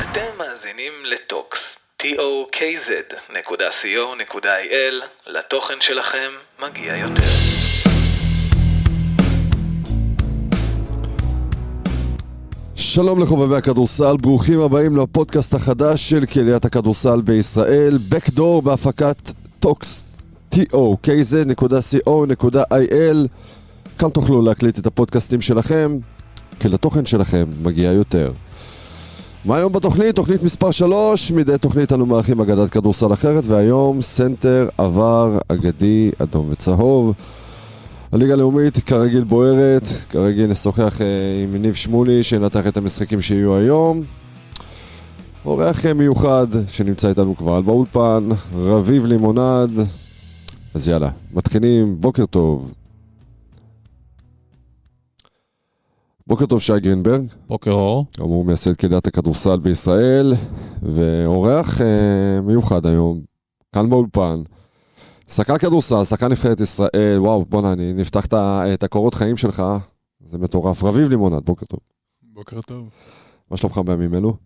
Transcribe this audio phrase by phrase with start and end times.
[0.00, 3.44] אתם מאזינים לטוקס, tokz.co.il,
[5.26, 6.30] לתוכן שלכם
[6.62, 7.22] מגיע יותר.
[12.74, 19.16] שלום לחובבי הכדורסל, ברוכים הבאים לפודקאסט החדש של קהיליית הכדורסל בישראל, Backdoor בהפקת
[19.60, 20.04] טוקס,
[20.54, 21.48] tokz.co.il
[23.98, 25.98] כאן תוכלו להקליט את הפודקאסטים שלכם,
[26.60, 28.32] כי לתוכן שלכם מגיע יותר.
[29.44, 30.16] מה היום בתוכנית?
[30.16, 36.48] תוכנית מספר 3, מדי תוכנית אנו מארחים אגדת כדורסל אחרת, והיום סנטר עבר אגדי אדום
[36.50, 37.14] וצהוב.
[38.12, 41.06] הליגה הלאומית כרגיל בוערת, כרגיל נשוחח אה,
[41.44, 44.02] עם ניב שמולי שינתח את המשחקים שיהיו היום.
[45.44, 49.70] אורח אה, מיוחד שנמצא איתנו כבר באולפן, רביב לימונד.
[50.74, 52.72] אז יאללה, מתחילים, בוקר טוב.
[56.28, 58.06] בוקר טוב שי גרינברג, בוקר אור.
[58.12, 60.32] כאמור מייסד קהילת הכדורסל בישראל,
[60.82, 63.20] ואורח אה, מיוחד היום,
[63.72, 64.42] כאן באולפן.
[65.28, 68.26] שחקן כדורסל, שחקן נבחרת ישראל, וואו, בואנה, אני נפתח
[68.74, 69.62] את הקורות חיים שלך,
[70.20, 70.84] זה מטורף.
[70.84, 71.80] רביב לימונד, בוקר טוב.
[72.22, 72.88] בוקר טוב.
[73.50, 74.36] מה שלומך בימים אלו?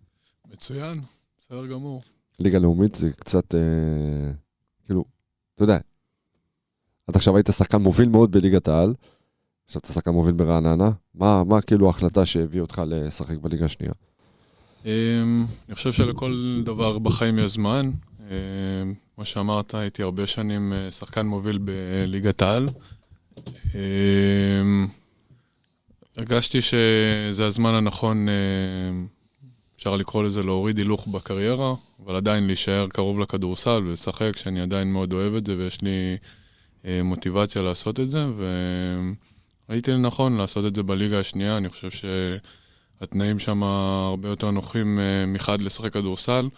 [0.53, 1.01] מצוין,
[1.39, 2.01] בסדר גמור.
[2.39, 4.31] ליגה לאומית זה קצת, אה,
[4.85, 5.03] כאילו,
[5.55, 5.77] אתה יודע,
[7.07, 8.93] עד עכשיו היית שחקן מוביל מאוד בליגת העל,
[9.73, 13.93] עכשיו אתה שחקן מוביל ברעננה, מה, מה כאילו ההחלטה שהביא אותך לשחק בליגה השנייה?
[14.85, 17.91] אמ, אני חושב שלכל דבר בחיים יש זמן.
[18.19, 22.69] אמ, כמו שאמרת, הייתי הרבה שנים אה, שחקן מוביל בליגת העל.
[23.75, 24.87] אמ,
[26.17, 29.07] הרגשתי שזה הזמן הנכון, אמ,
[29.77, 31.73] אפשר לקרוא לזה להוריד הילוך בקריירה,
[32.05, 36.17] אבל עדיין להישאר קרוב לכדורסל ולשחק, שאני עדיין מאוד אוהב את זה ויש לי
[36.85, 38.25] אה, מוטיבציה לעשות את זה,
[39.69, 41.89] וראיתי לנכון לעשות את זה בליגה השנייה, אני חושב
[43.01, 46.49] שהתנאים שם הרבה יותר נוחים אה, מחד לשחק כדורסל,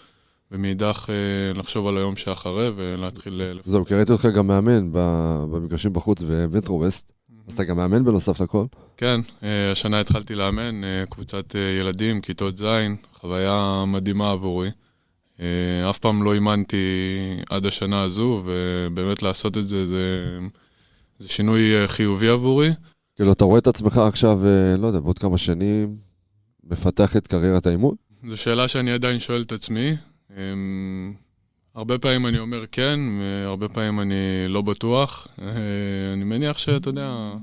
[0.52, 3.42] ומאידך אה, לחשוב על היום שאחרי ולהתחיל...
[3.42, 4.90] אה, זהו, כי ראיתי אותך גם מאמן
[5.52, 7.12] במגרשים בחוץ במטרו ווסט,
[7.48, 8.66] אז אתה גם מאמן בנוסף לכל.
[8.98, 9.20] כן,
[9.72, 12.66] השנה התחלתי לאמן קבוצת ילדים, כיתות ז',
[13.14, 14.70] חוויה מדהימה עבורי.
[15.90, 16.78] אף פעם לא אימנתי
[17.50, 20.40] עד השנה הזו, ובאמת לעשות את זה זה,
[21.20, 22.70] זה שינוי חיובי עבורי.
[23.16, 25.98] כאילו, אתה רואה את עצמך עכשיו, אה, לא יודע, בעוד כמה שנים,
[26.64, 27.96] מפתח את קריירת האימון?
[28.28, 29.96] זו שאלה שאני עדיין שואל את עצמי.
[30.38, 31.14] אמ,
[31.76, 34.16] הרבה פעמים אני אומר כן, והרבה פעמים אני
[34.48, 35.28] לא בטוח.
[35.42, 35.48] אה,
[36.14, 37.34] אני מניח שאתה יודע,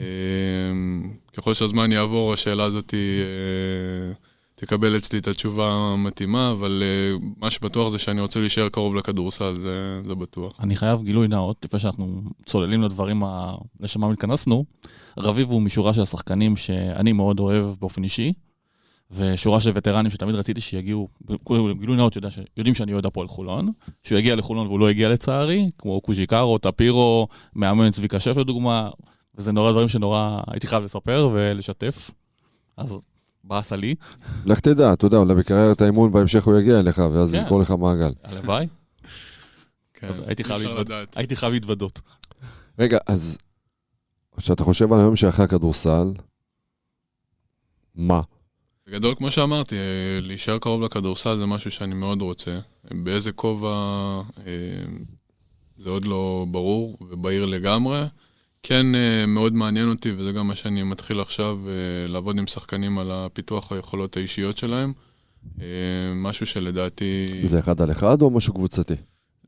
[0.00, 4.12] אמ, ככל שהזמן יעבור, השאלה הזאת אה,
[4.60, 9.58] תקבל אצלי את התשובה המתאימה, אבל אה, מה שבטוח זה שאני רוצה להישאר קרוב לכדורסל,
[9.58, 10.52] זה, זה בטוח.
[10.60, 13.54] אני חייב גילוי נאות, לפני שאנחנו צוללים לדברים ה...
[13.80, 14.64] לשם מה התכנסנו.
[15.18, 18.32] רביב הוא משורה של השחקנים שאני מאוד אוהב באופן אישי,
[19.10, 21.08] ושורה של וטרנים שתמיד רציתי שיגיעו,
[21.80, 23.68] גילוי נאות יודע, יודעים שאני אוהד הפועל חולון,
[24.02, 28.90] שהוא יגיע לחולון והוא לא הגיע לצערי, כמו קוז'יקרו, טפירו, מאמן צביקה שף לדוגמה,
[29.34, 32.10] וזה נורא דברים שנורא הייתי חייב לספר ולשתף.
[32.76, 32.98] אז
[33.48, 33.94] באסה לי,
[34.46, 37.38] לך תדע, אתה יודע, אולי בקריירת האימון בהמשך הוא יגיע אליך, ואז כן.
[37.38, 38.12] יזכור לך מעגל.
[38.24, 38.66] הלוואי,
[39.94, 40.20] כן, חייב.
[41.16, 42.00] הייתי חייב להתוודות.
[42.78, 43.38] רגע, אז
[44.36, 46.12] כשאתה חושב על היום שאחרי הכדורסל,
[47.94, 48.20] מה?
[48.86, 52.58] בגדול, כמו שאמרתי, אה, להישאר קרוב לכדורסל זה משהו שאני מאוד רוצה.
[52.90, 53.68] באיזה כובע
[54.46, 54.52] אה,
[55.76, 58.04] זה עוד לא ברור ובהיר לגמרי.
[58.68, 62.98] כן, אה, מאוד מעניין אותי, וזה גם מה שאני מתחיל עכשיו, אה, לעבוד עם שחקנים
[62.98, 64.92] על הפיתוח היכולות האישיות שלהם.
[65.60, 65.66] אה,
[66.16, 67.30] משהו שלדעתי...
[67.44, 68.94] זה אחד על אחד או משהו קבוצתי?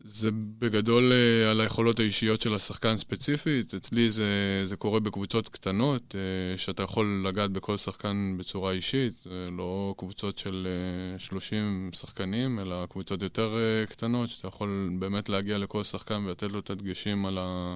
[0.05, 1.13] זה בגדול
[1.51, 3.75] על היכולות האישיות של השחקן ספציפית.
[3.75, 6.15] אצלי זה, זה קורה בקבוצות קטנות,
[6.57, 9.27] שאתה יכול לגעת בכל שחקן בצורה אישית.
[9.57, 10.67] לא קבוצות של
[11.15, 13.57] אה, 30 שחקנים, אלא קבוצות יותר
[13.89, 17.75] קטנות, שאתה יכול באמת להגיע לכל שחקן ולתת לו את הדגשים על, ה,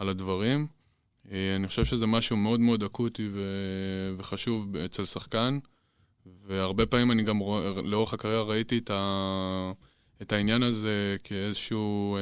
[0.00, 0.66] על הדברים.
[1.30, 3.40] אה, אני חושב שזה משהו מאוד מאוד אקוטי ו,
[4.18, 5.58] וחשוב אצל שחקן,
[6.46, 9.72] והרבה פעמים אני גם רואה, לאורך הקריירה ראיתי את ה...
[10.22, 12.20] את העניין הזה כאיזשהו אה,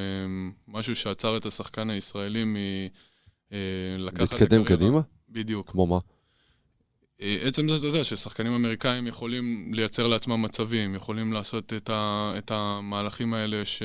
[0.68, 5.00] משהו שעצר את השחקן הישראלי מלקחת את להתקדם קדימה?
[5.28, 5.70] בדיוק.
[5.70, 5.98] כמו מה?
[7.20, 12.32] אה, עצם זה, אתה יודע, ששחקנים אמריקאים יכולים לייצר לעצמם מצבים, יכולים לעשות את, ה,
[12.38, 13.82] את המהלכים האלה ש,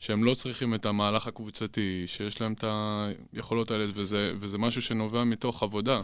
[0.00, 2.64] שהם לא צריכים את המהלך הקבוצתי, שיש להם את
[3.32, 6.00] היכולות האלה, וזה, וזה משהו שנובע מתוך עבודה.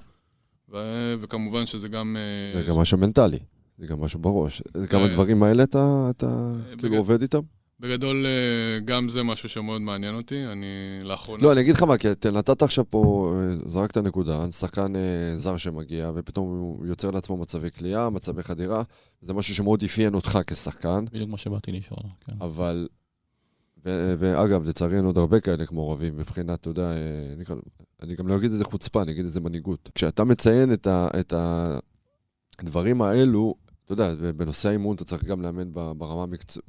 [0.73, 0.77] ו,
[1.21, 2.17] וכמובן שזה גם...
[2.55, 3.39] אה, זה גם משהו מנטלי,
[3.79, 4.63] זה גם משהו בראש.
[4.75, 6.27] זה גם אה, הדברים האלה אתה אתה
[6.71, 7.41] בגד- כאילו עובד איתם?
[7.81, 10.47] בגדול, אה, גם זה משהו שמאוד מעניין אותי.
[10.47, 10.67] אני
[11.03, 11.43] לאחרונה...
[11.43, 15.01] לא, אני אגיד לך מה, כי אתה נתת עכשיו פה, אה, זרקת נקודה, שחקן אה,
[15.37, 18.83] זר שמגיע, ופתאום הוא יוצר לעצמו מצבי כליאה, מצבי חדירה,
[19.21, 22.33] זה משהו שמאוד אפיין אותך כשחקן, בדיוק מה שבאתי לשאול, כן.
[22.41, 22.89] אבל...
[24.19, 26.97] ואגב, לצערי אין עוד הרבה כאלה כמו רביב, מבחינת, אתה יודע, אה,
[27.33, 27.45] אני,
[28.03, 29.91] אני גם לא אגיד את זה חוצפה, אני אגיד את זה מנהיגות.
[29.95, 31.33] כשאתה מציין את, ה- את
[32.59, 33.55] הדברים האלו,
[33.85, 36.63] אתה יודע, בנושא האימון אתה צריך גם לאמן ברמה, המקצוע,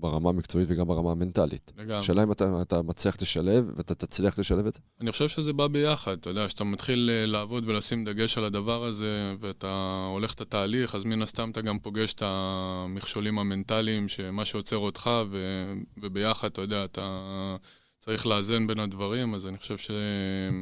[0.00, 1.72] ברמה המקצועית וגם ברמה המנטלית.
[1.78, 1.96] לגמרי.
[1.96, 4.80] השאלה אם אתה, אתה מצליח לשלב, ואתה תצליח לשלב את זה?
[5.00, 8.84] אני חושב שזה בא ביחד, אתה יודע, כשאתה מתחיל אה, לעבוד ולשים דגש על הדבר
[8.84, 14.44] הזה, ואתה הולך את התהליך, אז מן הסתם אתה גם פוגש את המכשולים המנטליים, שמה
[14.44, 15.72] שעוצר אותך, ו...
[16.02, 17.56] וביחד, אתה יודע, אתה
[17.98, 19.90] צריך לאזן בין הדברים, אז אני חושב ש...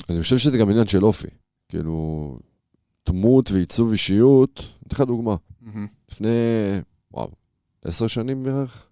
[0.09, 1.29] אני חושב שזה גם עניין של אופי.
[1.69, 2.39] כאילו,
[3.09, 5.37] דמות ועיצוב אישיות, אני אתן לך דוגמה.
[5.61, 5.87] מהמם.
[6.11, 6.29] לפני,
[7.13, 7.31] וואו,
[7.85, 8.88] עשר שנים בערך,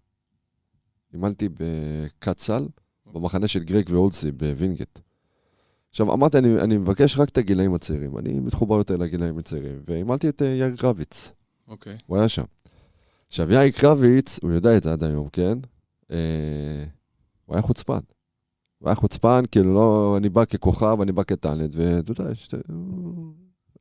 [1.16, 2.66] אימנתי בקצ"ל,
[3.06, 4.98] במחנה של גרייק ואולסי בווינגייט.
[5.90, 10.28] עכשיו, אמרתי, אני, אני מבקש רק את הגילאים הצעירים, אני מתחבר יותר לגילאים הצעירים, ואימנתי
[10.28, 11.30] את אה, יאיר קרביץ,
[11.68, 11.98] אוקיי.
[12.06, 12.44] הוא היה שם.
[13.28, 15.58] עכשיו, יאיר קרביץ, הוא יודע את זה עד היום, כן?
[16.10, 16.84] אה,
[17.46, 17.98] הוא היה חוצפן.
[18.78, 22.54] הוא היה חוצפן, כאילו, לא, אני בא ככוכב, אני בא כטאלנט, ואתה יודע, שת...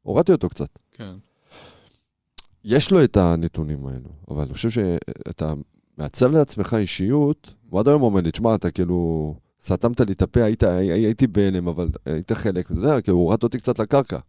[0.02, 0.70] הורדתי אותו קצת.
[0.92, 1.16] כן.
[2.64, 5.54] יש לו את הנתונים האלו, אבל אני חושב שאתה
[5.98, 10.44] מעצב לעצמך אישיות, הוא עד היום אומר לי, תשמע, אתה כאילו, סתמת לי את הפה,
[10.44, 14.20] היית, הי- הייתי בהלם, אבל היית חלק, אתה יודע, כאילו, הורדת אותי קצת לקרקע.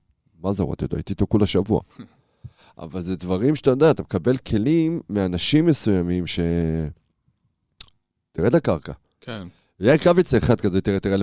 [0.43, 0.97] מה זה הורדתי אותו?
[0.97, 1.81] הייתי איתו כולה שבוע.
[2.79, 6.41] אבל זה דברים שאתה יודע, אתה מקבל כלים מאנשים מסוימים ש...
[8.33, 8.93] תרד לקרקע.
[9.21, 9.47] כן.
[9.81, 11.17] יאיר קרביץ זה אחד כזה, תראה, תראה,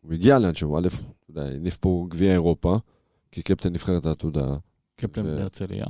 [0.00, 0.88] הוא הגיע- שהוא, א',
[1.36, 2.78] הניף פה גביע אירופה,
[3.32, 4.56] כקפטן נבחרת העתודה,
[4.96, 5.86] קפטן בהרצליה.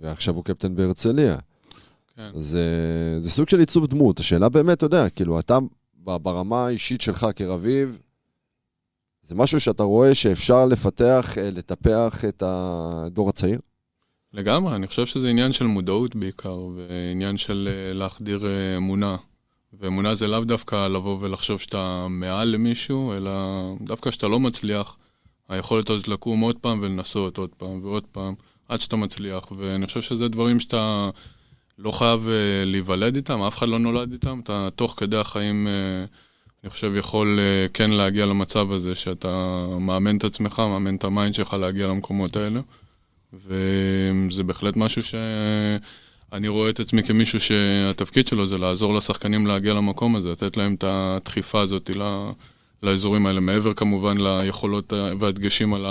[0.00, 1.36] ועכשיו הוא קפטן בהרצליה.
[2.16, 2.30] כן.
[2.34, 2.66] זה,
[3.20, 4.20] זה סוג של עיצוב דמות.
[4.20, 5.58] השאלה באמת, אתה יודע, כאילו, אתה
[5.96, 7.98] ברמה האישית שלך כרביב,
[9.22, 13.60] זה משהו שאתה רואה שאפשר לפתח, אה, לטפח את הדור הצעיר?
[14.32, 19.16] לגמרי, אני חושב שזה עניין של מודעות בעיקר, ועניין של אה, להחדיר אה, אמונה.
[19.72, 23.30] ואמונה זה לאו דווקא לבוא ולחשוב שאתה מעל למישהו, אלא
[23.80, 24.96] דווקא כשאתה לא מצליח,
[25.48, 28.34] היכולת הזאת לקום עוד פעם ולנסות עוד פעם ועוד פעם,
[28.68, 29.52] עד שאתה מצליח.
[29.58, 31.10] ואני חושב שזה דברים שאתה
[31.82, 34.40] לא חייב אה, להיוולד איתם, אף אחד לא נולד איתם.
[34.44, 36.04] אתה תוך כדי החיים, אה,
[36.64, 41.10] אני חושב, יכול אה, כן להגיע למצב הזה, שאתה מאמן את עצמך, מאמן את ה
[41.10, 42.60] mind שלך להגיע למקומות האלה.
[43.32, 50.16] וזה בהחלט משהו שאני רואה את עצמי כמישהו שהתפקיד שלו זה לעזור לשחקנים להגיע למקום
[50.16, 52.30] הזה, לתת להם את הדחיפה הזאת ל-
[52.82, 55.86] לאזורים האלה, מעבר כמובן ליכולות והדגשים על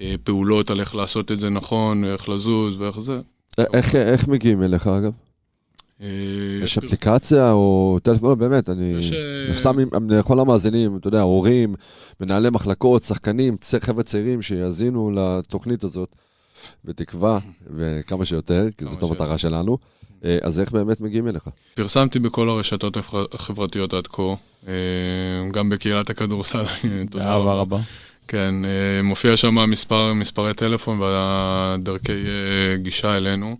[0.00, 3.20] הפעולות, על איך לעשות את זה נכון, איך לזוז ואיך זה.
[3.60, 5.12] א- איך, איך מגיעים אליך, אגב?
[6.02, 6.06] אה,
[6.62, 8.28] יש אפליקציה או טלפון?
[8.28, 8.94] לא, באמת, אני...
[9.48, 11.74] אה, שם עם- לכל המאזינים, אתה יודע, הורים,
[12.20, 16.16] מנהלי מחלקות, שחקנים, חבר'ה צעירים שיאזינו לתוכנית הזאת,
[16.84, 17.38] בתקווה,
[17.76, 19.02] וכמה שיותר, כי זאת.
[19.02, 19.78] המטרה שלנו.
[20.24, 21.42] אה, אז איך באמת מגיעים אליך?
[21.74, 24.22] פרסמתי בכל הרשתות החבר- החברתיות עד כה,
[24.68, 24.72] אה,
[25.52, 26.64] גם בקהילת הכדורסל,
[27.10, 27.60] תודה באהבה רבה.
[27.60, 27.78] רבה.
[28.28, 33.56] כן, אה, מופיע שם מספר, מספרי טלפון ודרכי אה, גישה אלינו.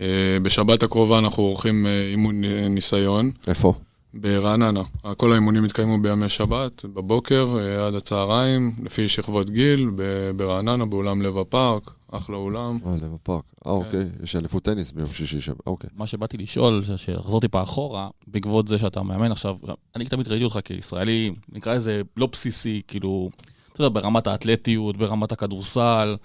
[0.00, 0.06] אה,
[0.42, 3.74] בשבת הקרובה אנחנו עורכים אימון ניסיון איפה?
[4.14, 4.82] ברעננה.
[5.16, 7.46] כל האימונים יתקיימו בימי שבת, בבוקר
[7.86, 9.90] עד הצהריים, לפי שכבות גיל,
[10.36, 12.78] ברעננה, באולם לב הפארק, אחלה אולם.
[12.86, 13.42] אה, לב הפארק.
[13.44, 13.70] כן.
[13.70, 15.90] אה, אוקיי, יש אליפות טניס ביום שישי שם, אוקיי.
[15.96, 19.56] מה שבאתי לשאול, ש- שלחזור טיפה אחורה, בעקבות זה שאתה מאמן עכשיו,
[19.96, 23.30] אני תמיד ראיתי אותך כישראלי, נקרא לזה לא בסיסי, כאילו,
[23.72, 26.16] אתה יודע, ברמת האתלטיות, ברמת הכדורסל.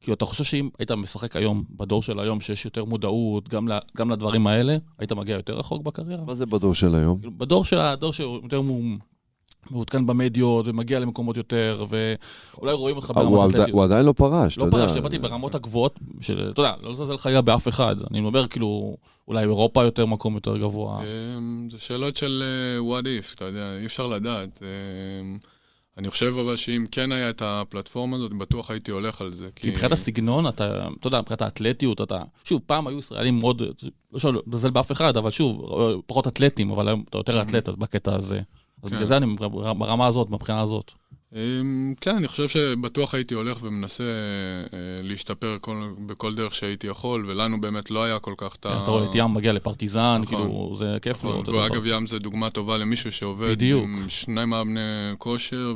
[0.00, 3.78] כאילו, אתה חושב שאם היית משחק היום, בדור של היום, שיש יותר מודעות, גם, ל,
[3.96, 6.24] גם לדברים האלה, היית מגיע יותר רחוק בקריירה?
[6.26, 7.18] מה זה בדור של היום?
[7.18, 8.96] כאילו, בדור של הדור שהוא יותר מו-
[9.70, 13.70] מעודכן במדיות, ומגיע למקומות יותר, ואולי רואים אותך אה, ברמת עדי- אתלטיות.
[13.74, 14.78] הוא עדיין לא פרש, אתה לא יודע.
[14.78, 17.96] פרשתי, באתי ברמות הגבוהות, של, אתה יודע, לא לזלזל חלילה באף אחד.
[18.10, 18.96] אני מדבר כאילו,
[19.28, 21.00] אולי אירופה יותר מקום יותר גבוה.
[21.02, 24.62] אמ, זה שאלות של אה, what if, אתה יודע, אי אפשר לדעת.
[26.00, 29.48] אני חושב אבל שאם כן היה את הפלטפורמה הזאת, בטוח הייתי הולך על זה.
[29.56, 32.22] כי מבחינת הסגנון, אתה, אתה יודע, מבחינת האתלטיות, אתה...
[32.44, 33.62] שוב, פעם היו ישראלים מאוד,
[34.12, 35.62] לא שאני מזלזל באף אחד, אבל שוב,
[36.06, 38.40] פחות אתלטים, אבל היום אתה יותר אתלט בקטע הזה.
[38.82, 38.94] אז כן.
[38.94, 39.26] בגלל זה אני
[39.78, 40.92] ברמה הזאת, מבחינה הזאת.
[41.34, 44.08] אמ, כן, אני חושב שבטוח הייתי הולך ומנסה אה,
[45.02, 45.74] להשתפר כל,
[46.06, 48.82] בכל דרך שהייתי יכול, ולנו באמת לא היה כל כך את ה...
[48.82, 50.38] אתה רואה את ים מגיע לפרטיזן, נכון.
[50.42, 51.42] כאילו, זה כיף לו.
[51.42, 53.84] נכון, ואגב, ים זה דוגמה טובה למישהו שעובד בדיוק.
[53.84, 54.80] עם שני מאמני
[55.18, 55.74] כושר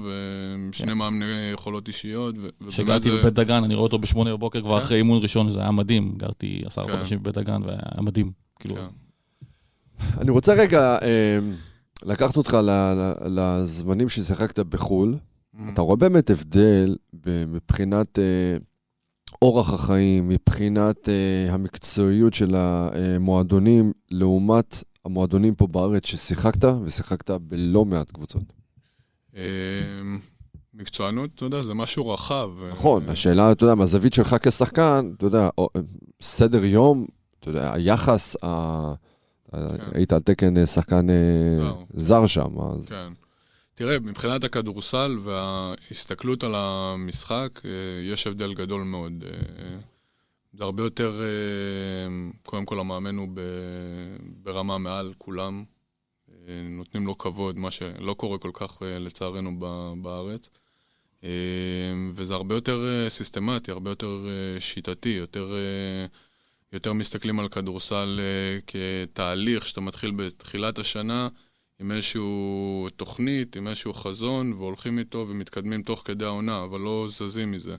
[0.70, 0.92] ושני כן.
[0.98, 2.34] מאמני יכולות אישיות.
[2.68, 4.84] כשגרתי זה- בבית דגן, אני רואה אותו בשמונה בבוקר כבר כן.
[4.84, 6.14] אחרי אימון ראשון, זה היה מדהים.
[6.16, 6.96] גרתי עשרה כן.
[6.96, 8.32] חודשים בבית דגן והיה מדהים.
[8.60, 8.82] כאילו, כן.
[10.20, 11.38] אני רוצה רגע אה,
[12.02, 12.56] לקחת אותך
[13.26, 15.14] לזמנים ששיחקת בחו"ל.
[15.72, 16.96] אתה רואה באמת הבדל
[17.26, 18.56] מבחינת אה,
[19.42, 28.10] אורח החיים, מבחינת אה, המקצועיות של המועדונים, לעומת המועדונים פה בארץ ששיחקת, ושיחקת בלא מעט
[28.10, 28.52] קבוצות.
[29.36, 29.42] אה,
[30.74, 32.50] מקצוענות, אתה יודע, זה משהו רחב.
[32.72, 35.68] נכון, אה, השאלה, אתה יודע, מהזווית שלך כשחקן, אתה יודע, או-
[36.22, 37.06] סדר יום,
[37.40, 38.92] אתה יודע, היחס, ה-
[39.92, 41.72] היית על תקן אה, שחקן אה.
[41.94, 42.86] זר שם, אז...
[42.88, 43.08] כן.
[43.74, 47.70] תראה, מבחינת הכדורסל וההסתכלות על המשחק, אה,
[48.12, 49.24] יש הבדל גדול מאוד.
[49.26, 49.78] אה,
[50.52, 53.28] זה הרבה יותר, אה, קודם כל המאמן הוא
[54.42, 55.64] ברמה מעל כולם.
[56.70, 59.58] נותנים לו כבוד, מה שלא קורה כל כך לצערנו
[60.02, 60.50] בארץ.
[62.14, 64.26] וזה הרבה יותר סיסטמטי, הרבה יותר
[64.58, 65.54] שיטתי, יותר,
[66.72, 68.20] יותר מסתכלים על כדורסל
[68.66, 71.28] כתהליך שאתה מתחיל בתחילת השנה.
[71.80, 77.52] עם איזשהו תוכנית, עם איזשהו חזון, והולכים איתו ומתקדמים תוך כדי העונה, אבל לא זזים
[77.52, 77.76] מזה.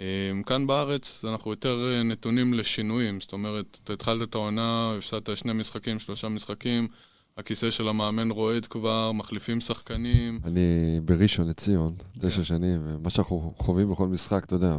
[0.00, 5.36] אה, כאן בארץ אנחנו יותר אה, נתונים לשינויים, זאת אומרת, אתה התחלת את העונה, הפסדת
[5.36, 6.88] שני משחקים, שלושה משחקים,
[7.36, 10.40] הכיסא של המאמן רועד כבר, מחליפים שחקנים.
[10.44, 12.28] אני בראשון לציון, כן.
[12.28, 14.76] תשע שנים, ומה שאנחנו חווים בכל משחק, אתה יודע,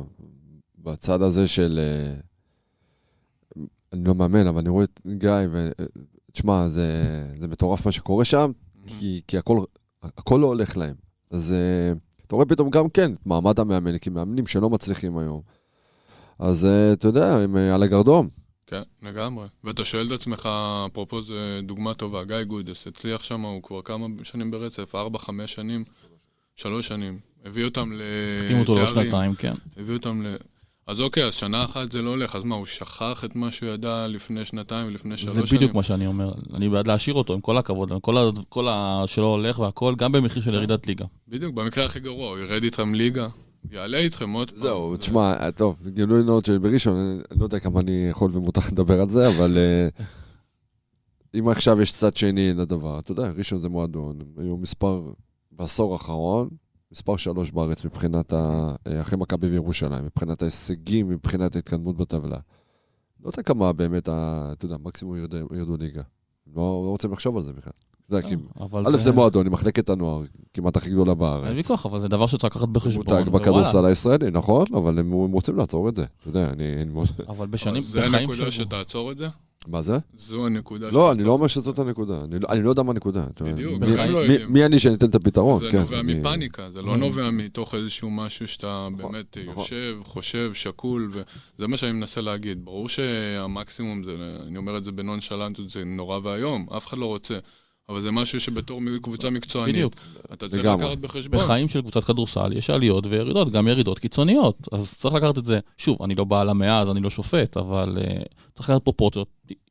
[0.77, 1.79] בצד הזה של...
[1.79, 2.19] אה,
[3.93, 5.29] אני לא מאמן, אבל אני רואה את גיא.
[5.29, 5.69] אה,
[6.36, 6.89] תשמע, זה,
[7.39, 8.51] זה מטורף מה שקורה שם,
[8.88, 9.63] כי, כי הכל,
[10.04, 10.96] הכל לא הולך להם.
[11.32, 11.94] אז אה,
[12.27, 15.42] אתה רואה פתאום גם כן את מעמד המאמן, כי מאמנים שלא מצליחים היום.
[16.39, 18.30] אז אה, אתה יודע, הם אה, על הגרדום.
[18.68, 19.48] כן, לגמרי.
[19.63, 20.50] ואתה שואל את עצמך,
[20.92, 25.54] אפרופו זו דוגמה טובה, גיא גודס הצליח שם, הוא כבר כמה שנים ברצף, ארבע, חמש
[25.54, 25.84] שנים,
[26.56, 27.20] שלוש שנים.
[27.46, 27.92] הביא אותם
[28.39, 29.36] החתימו אותו לעוד לתארים.
[29.36, 29.54] כן.
[29.77, 30.36] הביא אותם ל...
[30.88, 33.70] אז אוקיי, אז שנה אחת זה לא הולך, אז מה, הוא שכח את מה שהוא
[33.70, 35.60] ידע לפני שנתיים ולפני שלוש זה שנים?
[35.62, 36.34] בדיוק מה שאני אומר.
[36.54, 39.04] אני בעד להשאיר אותו, עם כל הכבוד, עם כל ה- כל ה...
[39.08, 41.06] שלא הולך והכל, גם במחיר של ירידת ליגה.
[41.27, 43.27] בדיוק, במקרה הכי גרוע, הוא ירד איתם ליגה,
[43.72, 44.60] יעלה איתכם עוד פעם.
[44.60, 46.96] זהו, זה- תשמע, טוב, גילוי נאות של בראשון,
[47.32, 49.88] אני לא יודע כמה אני יכול ומותר לדבר על זה, אבל אה,
[51.39, 55.01] אם עכשיו יש צד שני לדבר, אתה יודע, ראשון זה מועדון, היו מספר,
[55.51, 56.50] בעשור האחרון,
[56.92, 62.38] מספר שלוש בארץ מבחינת, ה- אה, אחרי מכבי וירושלים, מבחינת ההישגים, מבחינת ההתקדמות בטבלה.
[63.24, 65.18] לא יודע כמה באמת, אתה יודע, מקסימום
[65.51, 66.01] ירדו ליגה.
[66.48, 67.74] לא, לא רוצים לחשוב על זה בכלל.
[68.27, 70.21] כי אבל א', זה מועדון עם מחלקת הנוער,
[70.53, 71.47] כמעט הכי גדולה בארץ.
[71.47, 73.05] אין ויכוח, אבל זה דבר שצריך לקחת בחשבון.
[73.09, 73.29] מותג.
[73.29, 74.65] בכדורסל הישראלי, נכון?
[74.74, 76.03] אבל הם רוצים לעצור את זה.
[76.03, 76.63] אתה יודע, אני...
[77.27, 78.63] אבל בשנים, זה בחיים הנקודה של...
[78.63, 79.27] שתעצור את זה?
[79.67, 79.97] מה זה?
[80.15, 81.24] זו הנקודה לא, אני.
[81.24, 82.21] לא אומר שזאת הנקודה.
[82.24, 83.25] אני לא- אני לא יודע מה הנקודה.
[83.41, 84.53] בדיוק, הם לא יודעים.
[84.53, 85.59] מי אני שניתן את הפתרון?
[85.59, 89.63] זה כן, נובע אני- מפאניקה, זה לא נובע מתוך איזשהו משהו שאתה נכון, באמת נכון.
[89.63, 92.65] יושב, חושב, שקול, וזה מה שאני מנסה להגיד.
[92.65, 94.12] ברור שהמקסימום, זה,
[94.47, 97.38] אני אומר את זה בנונשלנטות, זה נורא ואיום, אף אחד לא רוצה.
[97.89, 99.94] אבל זה משהו שבתור קבוצה מקצוענית, בדיוק.
[100.34, 100.86] אתה צריך לגמרי.
[100.86, 101.39] לקחת בחשבון.
[101.39, 104.68] בחיים של קבוצת כדורסל יש עליות וירידות, גם ירידות קיצוניות.
[104.72, 107.98] אז צריך לקחת את זה, שוב, אני לא בעל המאה, אז אני לא שופט, אבל
[107.98, 108.25] uh,
[108.56, 109.27] צריך לקחת פרופורציות.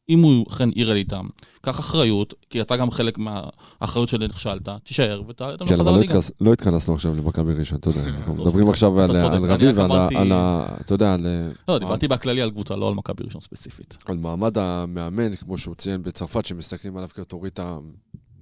[0.08, 1.26] אם הוא אכן ירד איתם,
[1.60, 6.00] קח אחריות, כי אתה גם חלק מהאחריות של נכשלת, תישאר ותעלה אותנו כן, אבל לא.
[6.02, 8.00] התכנס- לא התכנסנו עכשיו למכבי ראשון, אתה יודע.
[8.18, 8.68] אנחנו לא, מדברים.
[8.68, 9.10] עכשיו על
[9.50, 10.66] רביב ועל ה- אמרתי- על ה...
[10.80, 11.26] אתה יודע, על-
[11.68, 13.96] לא, דיברתי בכללי על קבוצה, לא על מכבי ראשון ספציפית.
[14.06, 17.78] על מעמד המאמן, כמו שהוא ציין בצרפת, שמסתכלים עליו כאוטוריטה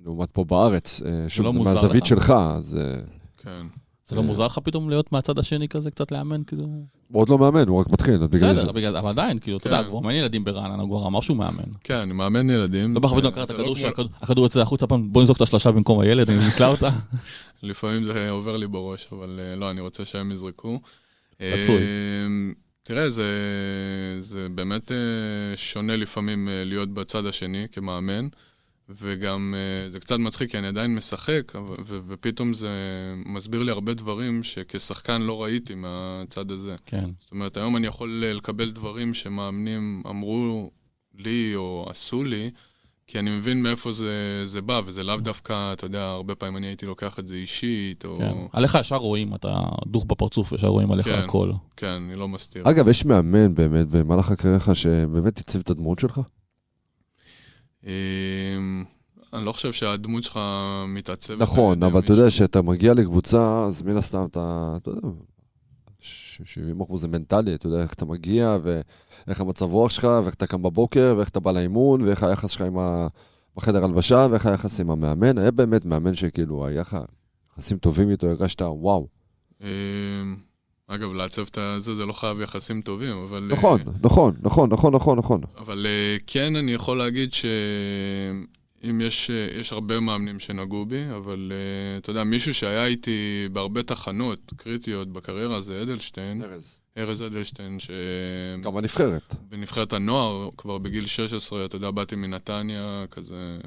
[0.04, 1.02] לעומת פה בארץ.
[1.06, 2.08] אה, שוב, לא זה מהזווית לך?
[2.08, 2.76] שלך, אז...
[2.76, 3.00] אה,
[3.36, 3.66] כן.
[4.12, 6.64] זה לא מוזר לך פתאום להיות מהצד השני כזה, קצת לאמן, כאילו?
[6.64, 8.72] הוא עוד לא מאמן, הוא רק מתחיל, אז בגלל זה.
[8.72, 9.88] בסדר, אבל עדיין, כאילו, אתה יודע, כן.
[9.88, 11.64] הוא מאמן ילדים ברעננה, הוא כבר אמר שהוא מאמן.
[11.84, 12.94] כן, אני מאמן ילדים.
[12.94, 16.00] לא בכוונה אה, לקחת את הכדור, שהכדור יוצא החוצה פעם, בוא נזרוק את השלושה במקום
[16.00, 16.90] הילד, אני נתלה אותה.
[17.62, 20.80] לפעמים זה עובר לי בראש, אבל אה, לא, אני רוצה שהם יזרקו.
[21.40, 21.76] רצוי.
[21.76, 22.52] אה,
[22.82, 23.26] תראה, זה,
[24.20, 28.28] זה באמת אה, שונה לפעמים אה, להיות בצד השני כמאמן,
[28.88, 31.52] וגם אה, זה קצת מצחיק, כי אני עדיין משחק,
[31.86, 32.70] ו- ופתאום זה
[33.26, 36.76] מסביר לי הרבה דברים שכשחקן לא ראיתי מהצד הזה.
[36.86, 37.10] כן.
[37.20, 40.70] זאת אומרת, היום אני יכול אה, לקבל דברים שמאמנים אמרו
[41.14, 42.50] לי או עשו לי,
[43.06, 46.66] כי אני מבין מאיפה זה, זה בא, וזה לאו דווקא, אתה יודע, הרבה פעמים אני
[46.66, 48.16] הייתי לוקח את זה אישית, או...
[48.16, 48.36] כן.
[48.52, 51.22] עליך ישר רואים, אתה דוך בפרצוף, ישר רואים עליך כן.
[51.24, 51.52] הכל.
[51.76, 52.70] כן, אני לא מסתיר.
[52.70, 56.20] אגב, יש מאמן באמת במהלך הקריירה שלך שבאמת עיצב את הדמות שלך?
[57.86, 58.84] אמ,
[59.32, 60.40] אני לא חושב שהדמות שלך
[60.88, 61.38] מתעצבת.
[61.38, 62.28] נכון, אבל אתה יודע.
[62.28, 65.08] כשאתה מגיע לקבוצה, אז מן הסתם אתה, אתה יודע,
[66.00, 70.46] 70 אחוז זה מנטלי, אתה יודע איך אתה מגיע, ואיך המצב רוח שלך, ואיך אתה
[70.46, 73.06] קם בבוקר, ואיך אתה בא לאימון, ואיך היחס שלך עם ה...
[73.56, 75.38] בחדר הלבשה, ואיך היחס עם המאמן.
[75.38, 76.96] היה באמת מאמן שכאילו, היה לך
[77.52, 79.08] יחסים טובים איתו, הרגשת, וואו.
[80.94, 83.48] אגב, לעצב את זה, זה לא חייב יחסים טובים, אבל...
[83.50, 85.40] אה, נכון, נכון, נכון, נכון, נכון, נכון.
[85.58, 91.52] אבל אה, כן, אני יכול להגיד שאם יש, אה, יש הרבה מאמנים שנגעו בי, אבל
[91.98, 96.42] אתה יודע, מישהו שהיה איתי בהרבה תחנות קריטיות בקריירה זה אדלשטיין,
[96.98, 97.90] ארז אדלשטיין, ש...
[98.62, 99.34] גם בנבחרת.
[99.48, 103.58] בנבחרת הנוער, כבר בגיל 16, אתה יודע, באתי מנתניה, כזה,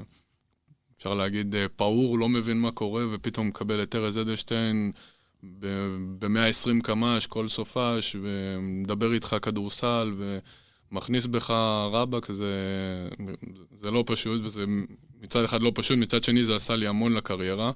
[0.97, 4.91] אפשר להגיד, פעור, לא מבין מה קורה, ופתאום מקבל את ארז אדלשטיין
[6.19, 10.13] ב-120 קמ"ש, כל סופש, ומדבר איתך כדורסל,
[10.91, 11.49] ומכניס בך
[11.91, 12.55] רבאק, זה,
[13.71, 14.65] זה לא פשוט, וזה
[15.21, 17.71] מצד אחד לא פשוט, מצד שני זה עשה לי המון לקריירה,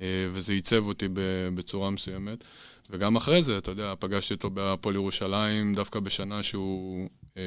[0.00, 1.08] אה, וזה עיצב אותי
[1.54, 2.44] בצורה מסוימת.
[2.90, 7.42] וגם אחרי זה, אתה יודע, פגשתי אותו בהפועל ירושלים, דווקא בשנה שהוא אה,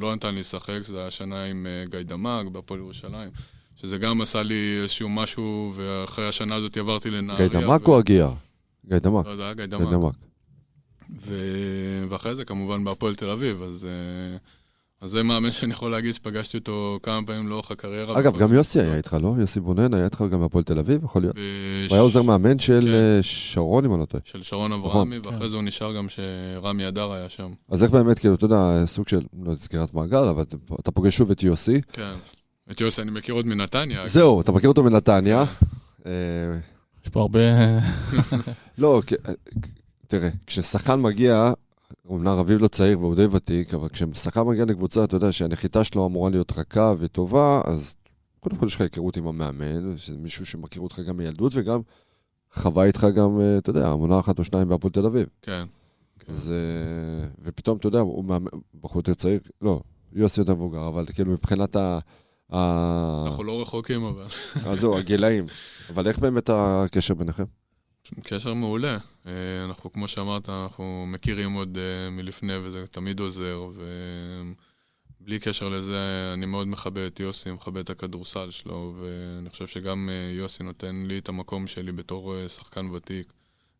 [0.00, 3.30] לא נתן לי לשחק, זו הייתה שנה עם אה, גיא דמאג בהפועל ירושלים,
[3.76, 7.48] שזה גם עשה לי איזשהו משהו, ואחרי השנה הזאת עברתי לנהריה.
[7.48, 8.32] גיא דמאג או הגיאר?
[8.88, 9.26] גיא דמאג.
[9.26, 9.92] לא גיא גיא דמאג.
[9.92, 10.12] דמאג.
[11.26, 11.34] ו...
[12.10, 14.36] ואחרי זה כמובן בהפועל תל אביב, אז, אה,
[15.00, 18.18] אז זה מאמן שאני יכול להגיד שפגשתי אותו כמה פעמים לאורך הקריירה.
[18.20, 19.34] אגב, גם יוסי היה איתך, לא?
[19.38, 21.34] יוסי בונן היה איתך גם בהפועל תל אביב, יכול להיות.
[21.36, 21.40] בש-
[21.88, 22.88] הוא היה עוזר מאמן של כן.
[23.16, 24.22] אה, שרון, אם אני לא טועה.
[24.26, 24.90] של שרון נכון.
[24.90, 27.50] אברהמי, ואחרי זה הוא נשאר גם שרמי אדר היה שם.
[27.68, 31.16] אז איך באמת, כאילו, אתה יודע, סוג של, לא סגירת מעגל, אבל אתה- אתה פוגש
[31.16, 31.80] שוב את יוסי.
[31.92, 32.14] כן.
[32.70, 34.06] את יוסי אני מכיר עוד מנתניה.
[34.06, 35.44] זהו, אתה מכיר אותו מנתניה.
[37.04, 37.38] יש פה הרבה...
[38.78, 39.02] לא,
[40.06, 41.52] תראה, כששחקן מגיע,
[42.08, 46.06] אומנם רביב לא צעיר והוא די ותיק, אבל כששחקן מגיע לקבוצה, אתה יודע שהנחיתה שלו
[46.06, 47.94] אמורה להיות רכה וטובה, אז
[48.40, 51.80] קודם כל יש לך היכרות עם המאמן, שזה מישהו שמכיר אותך גם מילדות, וגם
[52.54, 55.26] חווה איתך גם, אה, אתה יודע, עונה אחת או שניים בהפועל תל אביב.
[55.42, 55.64] כן.
[56.28, 56.52] אז...
[56.52, 59.80] אה, ופתאום, אתה יודע, הוא מאמן, בחור יותר צעיר, לא,
[60.12, 61.98] יוסי יותר מבוגר, אבל כאילו מבחינת ה...
[62.52, 64.26] ה- אנחנו לא רחוקים, אבל
[64.66, 65.46] אז זהו, הגילאים.
[65.90, 67.44] אבל איך באמת הקשר ביניכם?
[68.22, 68.98] קשר מעולה.
[69.26, 69.32] אה,
[69.64, 73.66] אנחנו, כמו שאמרת, אנחנו מכירים עוד אה, מלפני, וזה תמיד עוזר,
[75.20, 75.98] ובלי קשר לזה,
[76.34, 81.04] אני מאוד מכבד את יוסי, מכבד את הכדורסל שלו, ואני חושב שגם אה, יוסי נותן
[81.08, 83.32] לי את המקום שלי בתור אה, שחקן ותיק,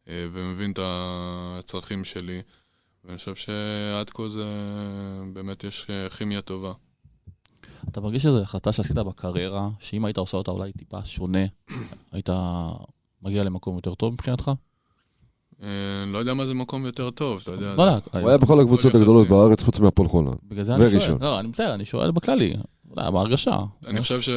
[0.09, 2.43] אה, ומבין את הצרכים שלי,
[3.05, 4.45] ואני חושב שעד כה זה
[5.33, 6.73] באמת יש אה, כימיה טובה.
[7.88, 11.45] אתה מרגיש שזו החלטה שעשית בקריירה, שאם היית עושה אותה אולי טיפה שונה,
[12.12, 12.28] היית
[13.23, 14.50] מגיע למקום יותר טוב מבחינתך?
[15.62, 15.68] אה,
[16.06, 17.75] לא יודע מה זה מקום יותר טוב, אתה יודע.
[17.76, 19.28] לא יודע, הוא היה בכל הקבוצות הכל הגדולות.
[19.28, 20.36] בארץ, חוץ מהפועל חולון.
[20.49, 21.18] בגלל זה אני שואל.
[21.21, 22.54] לא, אני בסדר, אני שואל בכללי.
[22.97, 23.58] לא יודע, בהרגשה.
[23.86, 24.28] אני חושב ש...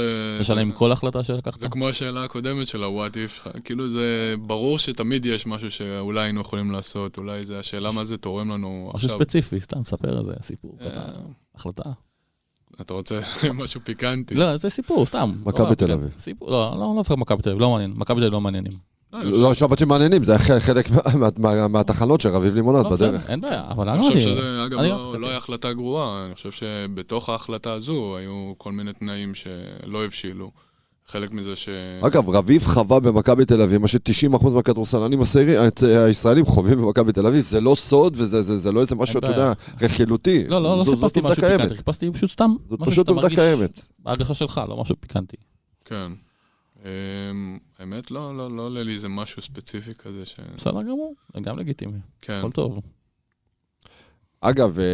[0.41, 1.59] יש עליהם כל החלטה שלקחת?
[1.59, 6.41] זה כמו השאלה הקודמת של ה-what if, כאילו זה ברור שתמיד יש משהו שאולי היינו
[6.41, 9.19] יכולים לעשות, אולי זה השאלה מה זה תורם לנו משהו עכשיו.
[9.19, 11.01] ספציפי, סתם ספר איזה סיפור אה, קטן,
[11.55, 11.91] החלטה.
[12.81, 13.19] אתה רוצה
[13.53, 14.35] משהו פיקנטי?
[14.35, 15.31] לא, זה סיפור, סתם.
[15.45, 16.09] מכבי לא, תל כן, אביב.
[16.19, 17.93] סיפור, לא, לא, לא דווקא מכבי תל אביב, לא מעניין.
[17.95, 18.71] מכבי תל אביב לא מעניינים.
[19.13, 22.55] לא, אני חושב- לא שמעתי מעניינים, זה היה חלק מה- מה- מה- מהתחנות של רביב
[22.55, 23.29] לימונד לא, בדרך.
[23.29, 26.35] אין בעיה, אבל אני חושב לא שזה, אגב, לא לא- לא היה החלטה גרועה, אני
[26.35, 30.51] חושב שבתוך ההחלטה הזו היו כל מיני תנאים שלא הבשילו.
[31.07, 31.69] חלק מזה ש...
[32.07, 37.43] אגב, רביב חווה במכבי תל אביב, מה ש-90% מהכדורסלנים הצ- הישראלים חווים במכבי תל אביב,
[37.43, 40.47] זה לא סוד וזה זה- זה לא איזה משהו, אתה יודע, רכילותי.
[40.47, 41.57] לא, לא, לא חיפשתי משהו קיימת.
[41.61, 43.81] פיקנטי, חיפשתי פשוט סתם זאת משהו פשוט שאתה עובדה מרגיש קיימת.
[43.99, 45.37] בהרגשה שלך, לא משהו פיקנטי.
[45.85, 46.11] כן.
[46.85, 46.87] אמ,
[47.79, 50.35] האמת, לא, לא, לא עולה לי איזה משהו ספציפי כזה ש...
[50.57, 52.33] בסדר גמור, זה גם לגיטימי, כן.
[52.33, 52.79] הכל טוב.
[54.41, 54.85] אגב, אה,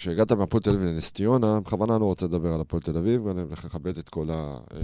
[0.00, 3.26] כשהגעת מהפועל תל אביב לנס ציונה, בכוונה אני לא רוצה לדבר על הפועל תל אביב,
[3.26, 4.58] ואני הולך לכבד את כל ה...
[4.74, 4.80] אה,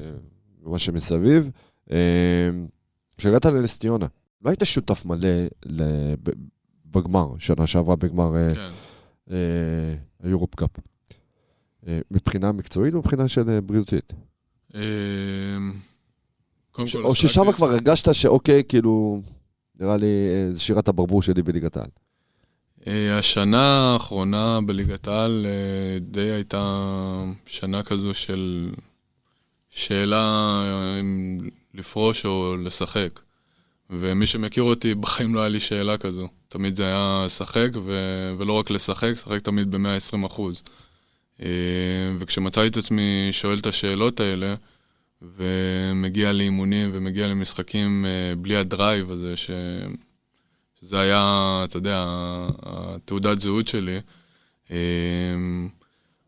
[0.63, 1.51] מה שמסביב.
[1.91, 2.51] אה,
[3.19, 4.07] כשהגעת לנס ציונה,
[4.45, 5.29] לא היית שותף מלא
[6.91, 8.71] בגמר, שנה שעברה בגמר אה, כן.
[10.23, 10.71] היורופ קאפ.
[12.11, 14.13] מבחינה מקצועית או מבחינה של בריאותית?
[17.05, 19.21] או ששם כבר הרגשת שאוקיי, כאילו,
[19.81, 20.07] נראה לי
[20.53, 21.89] זה שירת הברבור שלי בליגת העל.
[22.87, 26.85] אה, השנה האחרונה בליגת העל אה, די הייתה
[27.46, 28.70] שנה כזו של
[29.70, 30.16] שאלה
[30.66, 31.38] אה, אם
[31.75, 33.20] לפרוש או לשחק.
[33.90, 36.29] ומי שמכיר אותי, בחיים לא היה לי שאלה כזו.
[36.49, 40.62] תמיד זה היה לשחק, ו- ולא רק לשחק, לשחק תמיד ב-120 אחוז.
[42.18, 44.55] וכשמצאתי את עצמי שואל את השאלות האלה,
[45.22, 48.07] ומגיע לאימונים ומגיע למשחקים
[48.38, 49.51] בלי הדרייב הזה, ש...
[50.81, 52.05] שזה היה, אתה יודע,
[52.62, 54.01] התעודת זהות שלי.
[54.71, 55.69] אמ,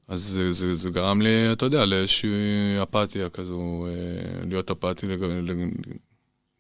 [0.09, 2.31] אז זה, זה, זה גרם לי, אתה יודע, לאיזושהי
[2.83, 5.71] אפתיה כזו, אה, להיות אפתי לגבי,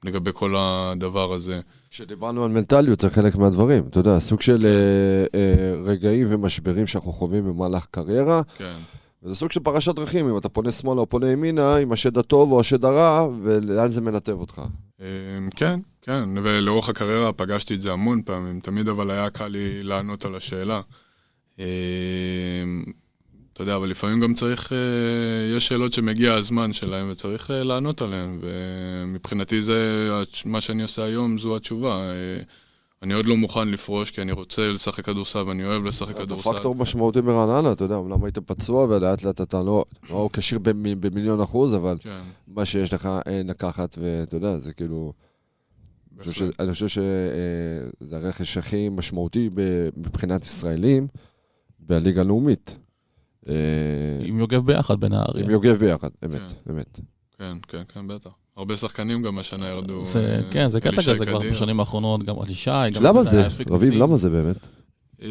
[0.04, 1.60] לגבי כל הדבר הזה.
[1.90, 3.84] כשדיברנו על מנטליות, זה חלק מהדברים.
[3.90, 8.74] אתה יודע, סוג של אה, אה, רגעים ומשברים שאנחנו חווים במהלך קריירה, כן,
[9.22, 12.52] וזה סוג של פרשת דרכים, אם אתה פונה שמאלה או פונה ימינה, עם השד הטוב
[12.52, 14.62] או השד הרע, ולאן זה מנתב אותך.
[15.00, 15.04] אמ,
[15.56, 20.24] כן, כן, ולאורך הקריירה פגשתי את זה המון פעמים, תמיד אבל היה קל לי לענות
[20.24, 20.80] על השאלה.
[21.58, 21.64] אמ,
[23.52, 28.02] אתה יודע, אבל לפעמים גם צריך, אה, יש שאלות שמגיע הזמן שלהם וצריך אה, לענות
[28.02, 30.08] עליהן, ומבחינתי זה,
[30.44, 32.02] מה שאני עושה היום זו התשובה.
[33.02, 36.20] אה, אני עוד לא מוכן לפרוש כי אני רוצה לשחק כדורסל ואני אוהב לשחק אתה
[36.24, 36.52] כדורסל.
[36.52, 41.00] פקטור משמעותי ברעננה, אתה יודע, אומנם היית פצוע ולאט לאט אתה לא לא כשיר במ-
[41.00, 45.12] במיליון אחוז, אבל כן, מה שיש לך אין לקחת, ואתה יודע, זה כאילו...
[46.16, 46.54] אני חושב בהחלט.
[46.56, 51.06] ש- אני חושב שזה הרכש הכי משמעותי ב- מבחינת ישראלים
[51.80, 52.76] בליגה הלאומית.
[53.48, 53.54] אה,
[54.22, 55.44] עם יוגב ביחד בנהריה.
[55.44, 56.32] עם יוגב ביחד, אמת,
[56.64, 56.72] כן.
[56.72, 57.00] אמת.
[57.38, 58.30] כן, כן, כן, בטח.
[58.58, 60.04] הרבה שחקנים גם השנה ירדו.
[60.04, 61.38] זה, אה, כן, זה קטע כזה כבר.
[61.38, 63.02] בשנים האחרונות, גם אלישי, גם...
[63.02, 63.48] למה זה?
[63.70, 63.94] רביב.
[63.94, 64.56] למה זה באמת?
[65.22, 65.28] אה,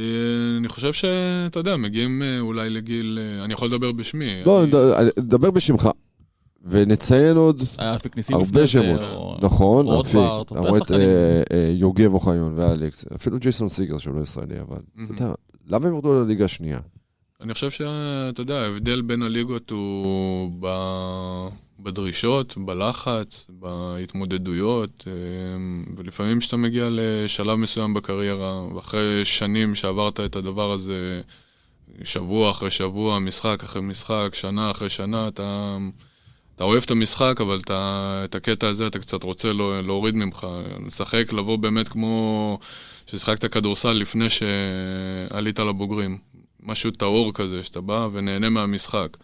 [0.58, 3.20] אני חושב שאתה יודע, מגיעים אה, אולי לגיל...
[3.44, 4.44] אני יכול לדבר בשמי.
[4.46, 4.64] לא,
[5.18, 5.90] נדבר בשמך.
[6.70, 7.62] ונציין עוד
[8.30, 9.00] הרבה שמות.
[9.42, 14.78] נכון, אפיק, אה, יוגב אוחיון ואלכס, אפילו ג'ייסון סיגר שהוא לא ישראלי, אבל.
[15.06, 15.34] אתה יודע,
[15.68, 16.80] למה הם ירדו לליגה השנייה?
[17.42, 20.68] אני חושב שאתה יודע, ההבדל בין הליגות הוא ב...
[21.80, 25.14] בדרישות, בלחץ, בהתמודדויות, אה,
[25.98, 31.22] ולפעמים כשאתה מגיע לשלב מסוים בקריירה, ואחרי שנים שעברת את הדבר הזה,
[32.04, 35.78] שבוע אחרי שבוע, משחק אחרי משחק, שנה אחרי שנה, אתה,
[36.56, 40.48] אתה אוהב את המשחק, אבל אתה, את הקטע הזה אתה קצת רוצה לא, להוריד ממך.
[40.86, 42.60] לשחק, לבוא באמת כמו
[43.08, 46.18] ששיחקת כדורסל לפני שעלית לבוגרים.
[46.64, 49.18] משהו טהור כזה, שאתה בא ונהנה מהמשחק.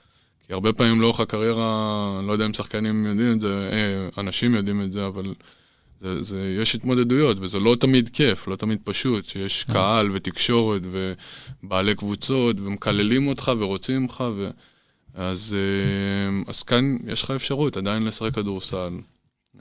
[0.54, 4.56] כי הרבה פעמים לאורך הקריירה, אני לא יודע אם שחקנים יודעים את זה, אה, אנשים
[4.56, 5.34] יודעים את זה, אבל
[6.00, 10.82] זה, זה, יש התמודדויות, וזה לא תמיד כיף, לא תמיד פשוט, שיש קהל ותקשורת
[11.64, 14.50] ובעלי קבוצות, ומקללים אותך ורוצים ממך, ו...
[15.14, 18.94] אז, אה, אז כאן יש לך אפשרות עדיין לשחק כדורסל.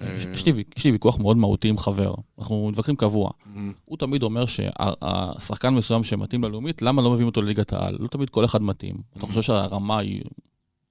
[0.01, 3.31] אה, יש לי, יש לי ויכוח מאוד מהותי עם חבר, אנחנו מתווכחים קבוע.
[3.57, 7.97] מ, הוא תמיד אומר שהשחקן מסוים שמתאים ללאומית, למה לא מביאים אותו לליגת העל?
[8.01, 8.95] לא תמיד כל אחד מתאים.
[9.17, 10.23] אתה חושב שהרמה היא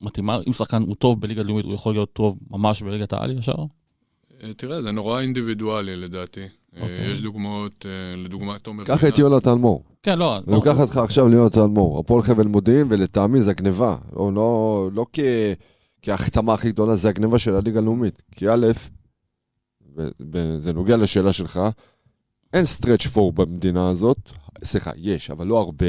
[0.01, 0.39] מתאימה?
[0.47, 3.55] אם שחקן הוא טוב בליגה לאומית, הוא יכול להיות טוב ממש בליגת העל ישר?
[4.43, 6.41] אה, תראה, זה נורא אינדיבידואלי לדעתי.
[6.41, 7.11] אה, אוקיי.
[7.11, 9.83] יש דוגמאות, אה, לדוגמת תומר קח את יונתן מור.
[10.03, 10.37] כן, לא.
[10.37, 11.99] אני לוקח אותך עכשיו ליונתן מור.
[11.99, 13.97] הפועל חבל מודיעין, ולטעמי זה גניבה.
[14.15, 15.19] או לא, לא כ...
[16.01, 18.21] כהחתמה הכי גדולה, זה הגניבה של הליגה הלאומית.
[18.35, 18.67] כי א',
[20.59, 21.59] זה נוגע לשאלה שלך,
[22.53, 24.17] אין סטרץ' פור במדינה הזאת.
[24.63, 25.85] סליחה, יש, אבל לא הרבה.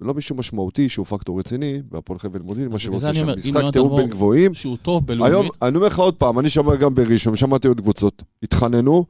[0.00, 3.96] ולא מישהו משמעותי שהוא פקטור רציני, והפועל חבל מודיעין, מה עושה אני שם, משחק תיאום
[3.96, 4.54] בין גבוהים.
[4.54, 7.80] שהוא טוב היום, בלאומית, אני אומר לך עוד פעם, אני שומע גם בראשון, שמעתי עוד
[7.80, 9.04] קבוצות, התחננו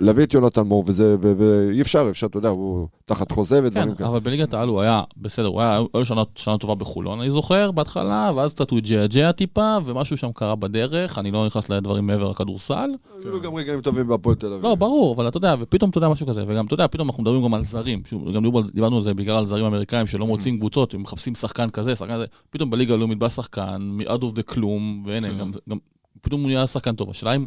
[0.00, 3.94] להביא את יונתן מור, וזה, ואי אפשר, אפשר, אתה יודע, הוא תחת חוזה ודברים כן,
[3.94, 4.08] כאלה.
[4.08, 7.70] אבל בליגת העל הוא היה בסדר, הוא היה היו שנה, שנה טובה בחולון, אני זוכר,
[7.70, 12.28] בהתחלה, ואז קצת הוא ג'עג'ע טיפה, ומשהו שם קרה בדרך, אני לא נכנס לדברים מעבר
[12.30, 12.88] לכדורסל.
[13.24, 14.62] היו גם רגעים טובים בהפועל תל אביב.
[14.62, 17.22] לא, ברור, אבל אתה יודע, ופתאום אתה יודע משהו כזה, וגם, אתה יודע, פתאום אנחנו
[17.22, 18.02] מדברים גם על זרים,
[18.34, 18.42] גם
[18.74, 22.14] דיברנו על- זה בעיקר על זרים אמריקאים שלא מוצאים קבוצות, הם מחפשים שחקן כזה, שחקן
[22.14, 25.38] כזה, פתאום בליגה הלאומית בא שחקן, מ-out of the כלום, והנה, כן.
[25.38, 25.78] גם, גם,
[26.22, 27.10] פתאום הוא נהיה שחקן טוב.
[27.10, 27.46] השאלה אם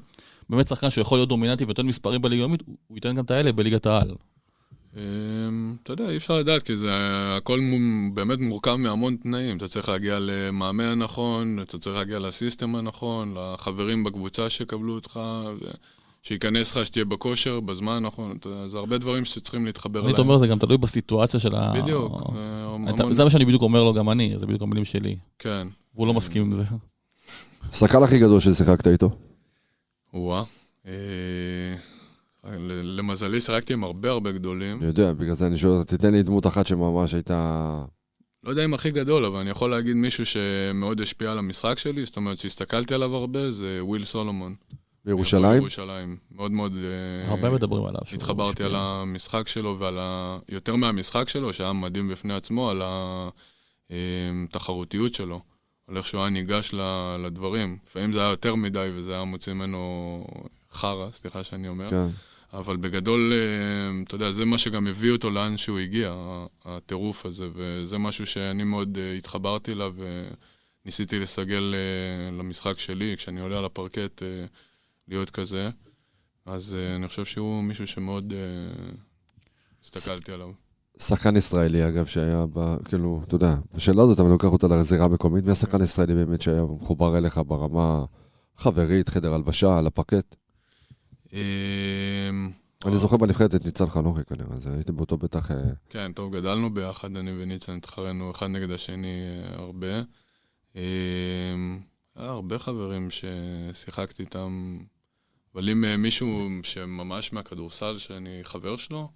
[0.50, 3.86] באמת שחקן שיכול להיות דומיננטי ונותן מספרים בליגה הלאומית, הוא ייתן גם את האלה בליגת
[3.86, 4.16] העל.
[4.98, 6.90] אמ, אתה יודע, אי אפשר לדעת, כי זה
[7.38, 7.60] הכל
[8.14, 9.58] באמת מורכב מהמון תנאים.
[9.58, 15.20] אתה צריך להגיע למאמן הנכון, אתה צריך להגיע לסיסטם הנכון, לחברים בקבוצה שיקבלו אותך,
[16.22, 18.38] שייכנס לך, שתהיה בכושר, בזמן הנכון.
[18.68, 21.74] זה הרבה דברים שצריכים להתחבר אני אומר, זה גם תלוי בסיטואציה של ה...
[21.82, 22.22] בדיוק.
[22.36, 25.16] אה, זה מה שאני בדיוק אומר לו גם אני, זה בדיוק המילים שלי.
[25.40, 25.68] כן.
[25.96, 26.64] והוא לא מסכים עם זה.
[27.70, 29.10] השחקן הכי גדול ששיחקת איתו.
[30.14, 30.44] וואה.
[30.88, 30.92] אה,
[32.44, 34.78] ל- למזלי, שיחקתי עם הרבה הרבה גדולים.
[34.78, 37.86] אני יודע, בגלל זה אני שואל, תיתן לי דמות אחת שממש הייתה...
[38.44, 42.06] לא יודע אם הכי גדול, אבל אני יכול להגיד מישהו שמאוד השפיע על המשחק שלי,
[42.06, 44.56] זאת אומרת שהסתכלתי עליו הרבה, זה וויל סולומון.
[45.06, 45.54] בירושלים.
[45.60, 46.18] בירושלים.
[46.32, 46.74] מאוד מאוד...
[46.76, 48.02] אה, הרבה מדברים עליו.
[48.14, 48.64] התחברתי.
[48.64, 50.40] על המשחק שלו ועל ה...
[50.50, 52.82] יותר מהמשחק שלו, שהיה מדהים בפני עצמו, על
[53.90, 55.42] התחרותיות שלו,
[55.88, 56.74] על איך שהוא היה ניגש
[57.20, 57.78] לדברים.
[57.86, 60.26] לפעמים זה היה יותר מדי וזה היה מוציא ממנו
[60.72, 61.90] חרא, סליחה שאני אומר.
[61.90, 62.08] כן.
[62.54, 66.16] אבל בגדול, אה, אתה יודע, זה מה שגם הביא אותו לאן שהוא הגיע,
[66.66, 69.96] הטירוף הזה, וזה משהו שאני מאוד אה, התחברתי אליו
[70.86, 74.22] וניסיתי לסגל אה, למשחק שלי, כשאני עולה על הפרקט,
[75.08, 75.70] להיות כזה.
[76.46, 78.34] אז אני חושב שהוא מישהו שמאוד
[79.84, 80.52] הסתכלתי עליו.
[81.08, 82.76] שחקן ישראלי, אגב, שהיה ב...
[82.86, 86.64] כאילו, אתה יודע, בשאלה הזאת אני לוקח אותה לזירה המקומית, מי השחקן הישראלי באמת שהיה
[86.64, 88.06] מחובר אליך ברמה
[88.58, 90.36] חברית, חדר הלבשה, על הפרקט?
[91.34, 92.30] אה,
[92.86, 95.52] אני זוכר בנבחרת את ניצן חנוכי כנראה, אז הייתם באותו בטח...
[95.52, 95.58] אה,
[95.90, 100.02] כן, טוב, גדלנו ביחד, אני וניצן התחרנו אחד נגד השני אה, הרבה.
[100.76, 100.82] אה,
[102.16, 104.78] היה הרבה חברים ששיחקתי איתם,
[105.56, 109.10] אבל אם אה, מישהו שממש מהכדורסל, שאני חבר שלו,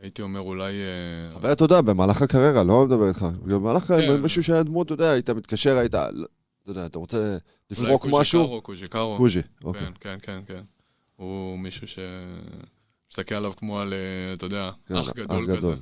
[0.00, 0.72] הייתי אומר אולי...
[0.72, 4.20] אה, אבל אתה יודע, במהלך הקריירה, לא מדבר איתך, במהלך כן.
[4.20, 6.10] מישהו שהיה דמות, אתה יודע, היית מתקשר, היית, אתה
[6.66, 7.38] יודע, אתה רוצה אולי
[7.70, 8.40] לפרוק משהו?
[8.40, 9.16] קוז'יקרו, קוז'יקרו.
[9.16, 9.82] קוז'י, אוקיי.
[9.82, 10.62] כן, כן, כן, כן.
[11.16, 11.98] הוא מישהו ש...
[13.12, 15.56] מסתכל עליו כמו על, אה, אתה יודע, כן, אח גדול כזה.
[15.56, 15.78] גדול.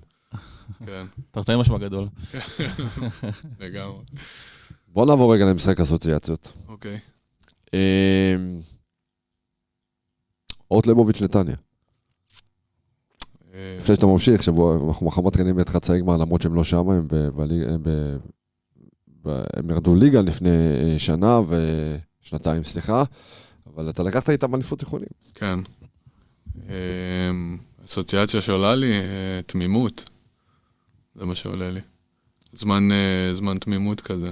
[0.86, 2.08] כן, תרתי משמע גדול.
[3.60, 4.04] לגמרי.
[4.88, 6.52] בוא נעבור רגע למשחק אסוציאציות.
[6.68, 6.98] אוקיי.
[7.74, 8.60] אמ,
[10.70, 11.56] אורט ליבוביץ' נתניה.
[13.78, 17.06] לפני שאתה ממשיך, שבוע, אנחנו מחר מתחילים את חצאי גמר, למרות שהם לא שם, הם,
[19.24, 21.40] הם ירדו ליגה לפני אה, שנה
[22.22, 23.02] ושנתיים, סליחה,
[23.66, 25.08] אבל אתה לקחת איתם אליפות תיכונים.
[25.34, 25.58] כן.
[26.68, 30.10] אמ, אסוציאציה שעולה לי, אה, תמימות.
[31.14, 31.80] זה מה שעולה לי.
[32.52, 34.30] זמן, אה, זמן תמימות כזה,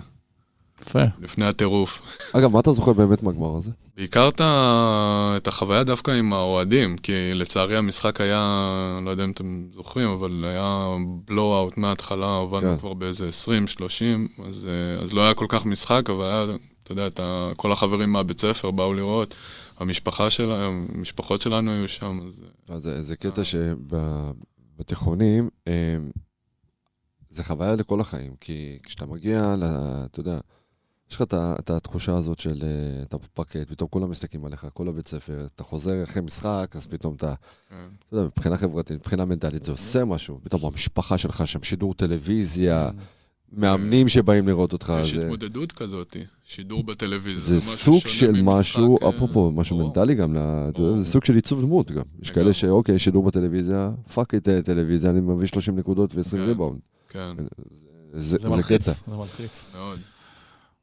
[0.82, 1.02] יפה.
[1.18, 2.02] לפני הטירוף.
[2.36, 3.70] אגב, מה אתה זוכר באמת מהגמר הזה?
[3.96, 4.28] בעיקר
[5.36, 8.40] את החוויה דווקא עם האוהדים, כי לצערי המשחק היה,
[9.04, 12.78] לא יודע אם אתם זוכרים, אבל היה בלואו-אוט מההתחלה, הובלנו כן.
[12.78, 13.82] כבר באיזה 20-30,
[14.48, 16.44] אז, אה, אז לא היה כל כך משחק, אבל היה,
[16.82, 19.34] אתה יודע, את ה- כל החברים מהבית ספר באו לראות,
[19.78, 23.42] המשפחה שלהם, המשפחות שלנו היו שם, אז אה, אז זה, זה קטע
[24.78, 25.48] שבתיכונים,
[27.30, 29.54] זה חוויה לכל החיים, כי כשאתה מגיע,
[30.04, 30.38] אתה יודע,
[31.10, 35.08] יש לך את התחושה הזאת של אה, אתה בפרקט, פתאום כולם מסתכלים עליך, כל הבית
[35.08, 37.34] ספר, אתה חוזר אחרי משחק, אז פתאום אתה,
[37.68, 37.76] כן.
[38.08, 40.40] אתה יודע, מבחינה חברתית, מבחינה מנטלית, זה עושה משהו.
[40.42, 42.90] פתאום המשפחה שלך שם, שידור טלוויזיה,
[43.52, 44.92] מאמנים שבאים לראות אותך.
[45.02, 49.78] יש התמודדות כזאת, שידור בטלוויזיה, זה סוג של משהו, אה, אפרופו, משהו.
[49.78, 50.36] מנטלי גם.
[50.98, 52.02] זה סוג של עיצוב דמות גם.
[52.22, 52.52] יש כאלה.
[52.52, 56.36] שאוקיי, שידור בטלוויזיה, fuck את טלוויזיה, אני מביא 30 נקודות ו-20 כן.
[56.36, 56.78] ריבאונד.
[57.08, 57.36] כן,
[58.12, 58.92] זה מלחיץ, קטע.
[58.92, 59.64] זה מלחיץ.
[59.74, 59.98] מאוד.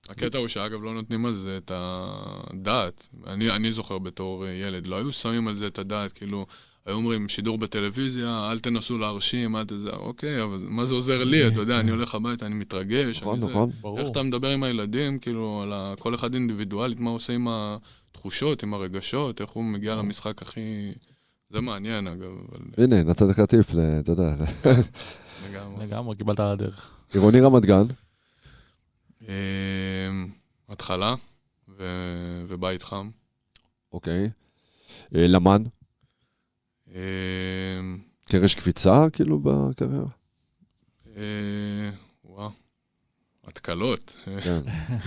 [0.10, 3.08] הקטע הוא שאגב לא נותנים על זה את הדעת.
[3.28, 6.46] אני, אני זוכר בתור אה, ילד, לא היו שמים על זה את הדעת, כאילו,
[6.86, 11.48] היו אומרים שידור בטלוויזיה, אל תנסו להרשים, אל תזה, אוקיי, אבל מה זה עוזר לי?
[11.48, 13.48] אתה יודע, אני הולך הביתה, אני מתרגש, נכון, אני זה.
[13.48, 13.72] נכון.
[13.82, 14.00] ברור.
[14.00, 15.94] איך אתה מדבר עם הילדים, כאילו, על ה...
[16.00, 20.92] כל אחד אינדיבידואלית, מה הוא עושה עם התחושות, עם הרגשות, איך הוא מגיע למשחק הכי...
[21.50, 24.36] זה מעניין, אגב, אבל הנה, נתתי לך טיפ, אתה יודע,
[25.50, 25.86] לגמרי.
[25.86, 26.92] לגמרי, קיבלת על הדרך.
[27.14, 27.86] עירוני רמת גן,
[30.70, 31.16] התחלה
[31.68, 31.84] ו...
[32.48, 33.10] ובית חם.
[33.94, 34.30] אוקיי.
[35.16, 35.64] אה, למן,
[36.88, 36.96] אמ,
[38.26, 40.08] קרש קפיצה, כאילו, בקריירה?
[41.16, 41.90] אה,
[42.24, 42.52] וואו,
[43.44, 44.18] התקלות.
[44.44, 44.60] כן.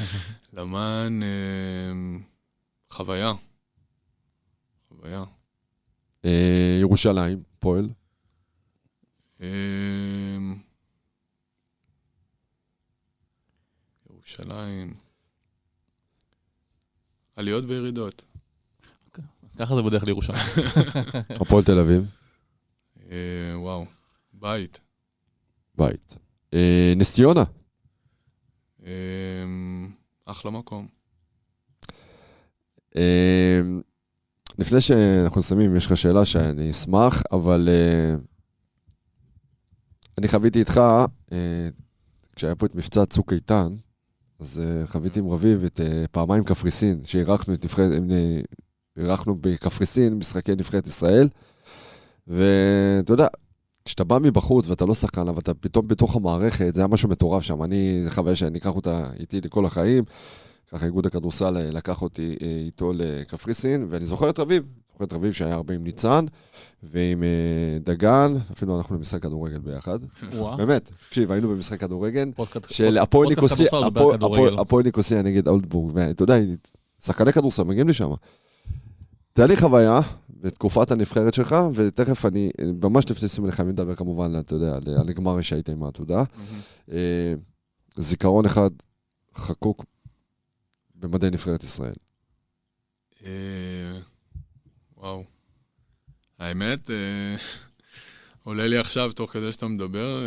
[0.59, 2.23] למען אמ,
[2.91, 3.33] חוויה.
[4.89, 5.25] חוויה.
[6.25, 7.89] אה, ירושלים, פועל.
[14.39, 14.95] ירושלים.
[17.37, 18.25] עליות וירידות.
[19.59, 20.41] ככה זה בדרך לירושלים.
[21.41, 22.05] הפועל תל אביב,
[23.11, 23.85] אה, וואו,
[24.33, 24.81] בית.
[25.75, 26.17] בית.
[26.55, 27.43] אה, נס ציונה,
[28.83, 29.91] אמ,
[30.25, 30.89] אחלה מקום.
[32.97, 33.61] אה,
[34.59, 38.15] לפני שאנחנו נסיימים, יש לך שאלה שאני אשמח, אבל אה,
[40.19, 40.81] אני חוויתי איתך,
[41.33, 41.69] אה,
[42.37, 43.77] כשהיה פה את מבצע צוק איתן,
[44.41, 48.41] אז אה, חוויתי עם רביב את אה, פעמיים קפריסין, שאירחנו נבחרת, אה,
[48.97, 51.29] אירחנו בקפריסין משחקי נבחרת ישראל,
[52.27, 53.27] ואתה יודע,
[53.85, 57.43] כשאתה בא מבחוץ ואתה לא שחקן, אבל אתה פתאום בתוך המערכת, זה היה משהו מטורף
[57.43, 57.63] שם.
[57.63, 60.05] אני, זו חוויה שאני אקח אותה איתי לכל החיים.
[60.73, 65.13] ככה איגוד הכדורסל אה, לקח אותי אה, איתו לקפריסין, ואני זוכר את רביב, זוכר את
[65.13, 66.25] רביב שהיה הרבה עם ניצן
[66.83, 69.99] ועם אה, דגן, אפילו הלכנו למשחק כדורגל ביחד.
[70.57, 72.31] באמת, תקשיב, היינו במשחק כדורגל
[72.69, 72.99] של
[74.59, 76.37] הפועל ניקוסיה, נגד אולדבורג, ואתה יודע,
[77.05, 78.11] שחקני כדורסל מגיעים לשם.
[79.33, 80.01] תהיה לי חוויה
[80.41, 82.51] בתקופת הנבחרת שלך, ותכף אני,
[82.83, 86.23] ממש לפני סיום אני חייבים לדבר כמובן, אתה יודע, על על הגמר שהיית עם העתודה.
[87.97, 88.71] זיכרון אחד
[89.37, 89.85] חקוק
[90.99, 91.95] במדי נבחרת ישראל.
[93.25, 93.31] אה,
[94.97, 95.25] וואו.
[96.39, 96.97] האמת, אה,
[98.45, 100.27] עולה לי עכשיו, תוך כדי שאתה מדבר,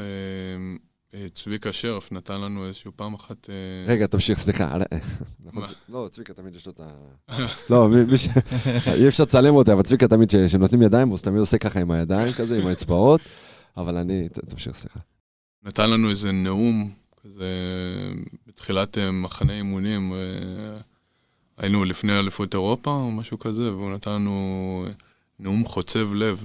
[1.13, 3.49] אה, צביקה שרף נתן לנו איזשהו פעם אחת...
[3.87, 4.77] רגע, תמשיך, סליחה.
[5.65, 6.91] צ- לא, צביקה תמיד יש לו את ה...
[7.69, 8.27] לא, מי ש...
[8.87, 12.33] אי אפשר לצלם אותי, אבל צביקה תמיד, כשנותנים ידיים, הוא תמיד עושה ככה עם הידיים
[12.33, 13.21] כזה, עם האצבעות,
[13.77, 14.29] אבל אני...
[14.29, 14.99] תמשיך, סליחה.
[15.63, 16.91] נתן לנו איזה נאום,
[17.23, 17.45] כזה,
[18.47, 20.17] בתחילת אה, מחנה אימונים, אה,
[21.57, 24.85] היינו לפני אליפות אירופה או משהו כזה, והוא נתן לנו
[25.39, 26.43] נאום חוצב לב,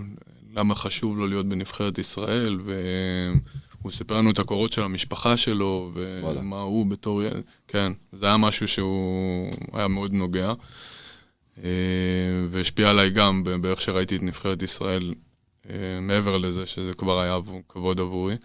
[0.54, 5.90] למה חשוב לו להיות בנבחרת ישראל, והוא סיפר לנו את הקורות של המשפחה שלו.
[5.94, 7.42] ומה הוא בתור ילד.
[7.68, 10.52] כן, זה היה משהו שהוא היה מאוד נוגע,
[11.64, 11.70] אה,
[12.48, 15.14] והשפיע עליי גם באיך שראיתי את נבחרת ישראל,
[15.70, 18.36] אה, מעבר לזה שזה כבר היה כבוד עבורי.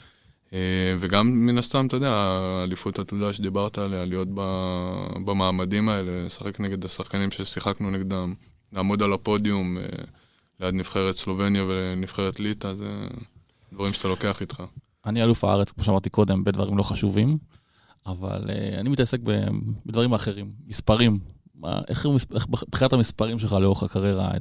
[0.53, 4.27] אה, וגם מן הסתם, אתה יודע, האליפות עתודה שדיברת עליה, להיות
[5.25, 8.33] במעמדים האלה, לשחק נגד השחקנים ששיחקנו נגדם,
[8.73, 9.83] לעמוד על הפודיום אה,
[10.59, 13.07] ליד נבחרת סלובניה ונבחרת ליטא, זה
[13.73, 14.63] דברים שאתה לוקח איתך.
[15.05, 17.37] אני אלוף הארץ, כמו שאמרתי קודם, בדברים לא חשובים,
[18.05, 19.19] אבל uh, אני מתעסק
[19.85, 21.19] בדברים אחרים, מספרים.
[21.87, 24.31] איך, איך בחירת המספרים שלך לאורך הקריירה,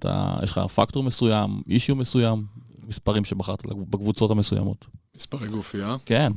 [0.43, 2.47] יש לך פקטור מסוים, אישיו מסוים,
[2.89, 4.87] מספרים שבחרת בקבוצות המסוימות.
[5.21, 5.97] מספרי גופייה.
[6.07, 6.33] כן,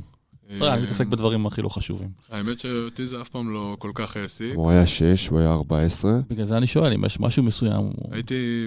[0.50, 2.08] אה, אני מתעסק בדברים הכי לא חשובים.
[2.30, 4.54] האמת שאותי זה אף פעם לא כל כך העסיק.
[4.54, 6.12] הוא היה 6, הוא היה 14.
[6.30, 7.90] בגלל זה אני שואל אם יש משהו מסוים.
[8.10, 8.66] הייתי,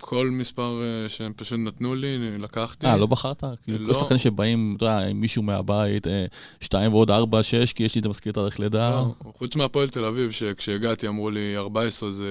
[0.00, 2.86] כל מספר אה, שהם פשוט נתנו לי, לקחתי.
[2.86, 3.44] אה, לא בחרת?
[3.62, 3.94] כאילו, כל לא.
[3.94, 6.26] שחקנים שבאים, אתה יודע, עם מישהו מהבית, אה,
[6.60, 8.90] שתיים ועוד ארבע, שש, כי יש לי את המזכיר תאריך לידה.
[8.90, 12.24] לא, חוץ מהפועל תל אביב, שכשהגעתי אמרו לי 14 זה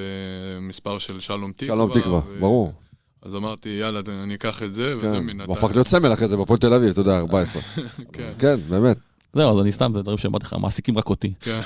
[0.62, 1.76] מספר של שלום תקווה.
[1.76, 2.74] שלום תקווה, ו- ברור.
[3.22, 5.20] אז אמרתי, יאללה, אני אקח את זה, וזה כן.
[5.20, 7.62] מן הוא הפך להיות סמל אחרי זה בפועל תל אביב, אתה יודע, 14.
[8.14, 8.98] כן, כן, באמת.
[9.34, 11.34] זהו, אז אני סתם, זה דברים שאמרתי לך, מעסיקים רק אותי.
[11.40, 11.62] כן.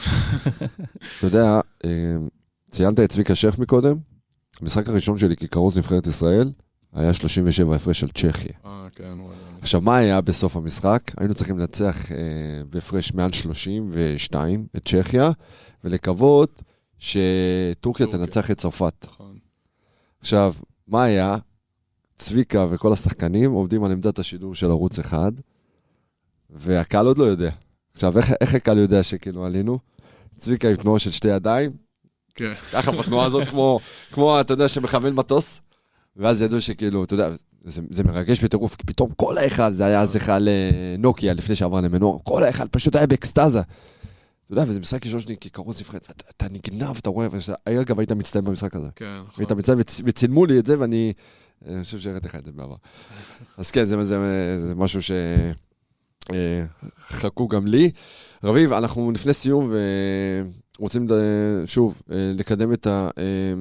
[1.18, 2.16] אתה יודע, אה,
[2.72, 3.96] ציינת את צביקה שף מקודם,
[4.62, 6.52] המשחק הראשון שלי ככרוז נבחרת ישראל
[6.94, 8.54] היה 37 הפרש על צ'כיה.
[8.66, 9.36] אה, כן, וואלה.
[9.62, 11.12] עכשיו, מה היה בסוף המשחק?
[11.18, 12.18] היינו צריכים לנצח אה,
[12.70, 15.32] בהפרש מעל 32 את צ'כיה,
[15.84, 16.62] ולקוות
[17.00, 18.08] שטורקיה טורקיה.
[18.08, 19.06] תנצח את צרפת.
[19.10, 19.38] נכון.
[20.22, 20.54] עכשיו,
[20.88, 21.38] מה היה?
[22.18, 25.32] צביקה וכל השחקנים עובדים על עמדת השידור של ערוץ אחד,
[26.50, 27.52] והקהל עוד לא יודע.
[27.94, 29.80] עכשיו, איך, איך הקהל יודע שכאילו עלינו?
[30.38, 31.72] צביקה עם תנועה של שתי ידיים,
[32.36, 33.80] כן, ככה בתנועה הזאת, כמו,
[34.12, 35.62] כמו, אתה יודע, שמכוון מטוס,
[36.18, 37.30] ואז ידעו שכאילו, אתה יודע,
[37.64, 40.48] זה, זה מרגש בטירוף, כי פתאום כל ההיכל, זה היה אז היכל
[41.00, 43.62] נוקיה לפני שעבר למנור, כל ההיכל פשוט היה באקסטזה.
[44.46, 47.28] אתה יודע, וזה משחק ראשון שלי כקרוז נבחרת, ואתה אתה נגנב, אתה רואה,
[47.66, 48.88] אגב, היית מצטיין במשחק הזה.
[48.96, 49.42] כן, נכון.
[49.44, 51.14] היית מצטיין וצ- וצילמו לי את זה, ואני
[51.68, 52.76] אני חושב שהראיתי לך את זה בעבר.
[53.58, 54.18] אז כן, זה, זה,
[54.68, 55.00] זה משהו
[57.10, 57.92] שחכו גם לי.
[58.44, 59.72] רביב, אנחנו לפני סיום
[60.80, 61.08] ורוצים
[61.66, 63.54] שוב אה, לקדם את, ה, אה,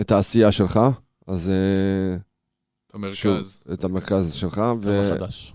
[0.00, 0.80] את העשייה שלך,
[1.26, 3.58] אז אה, את שוב, המרכז.
[3.72, 5.54] את המרכז שלך, דבר חדש.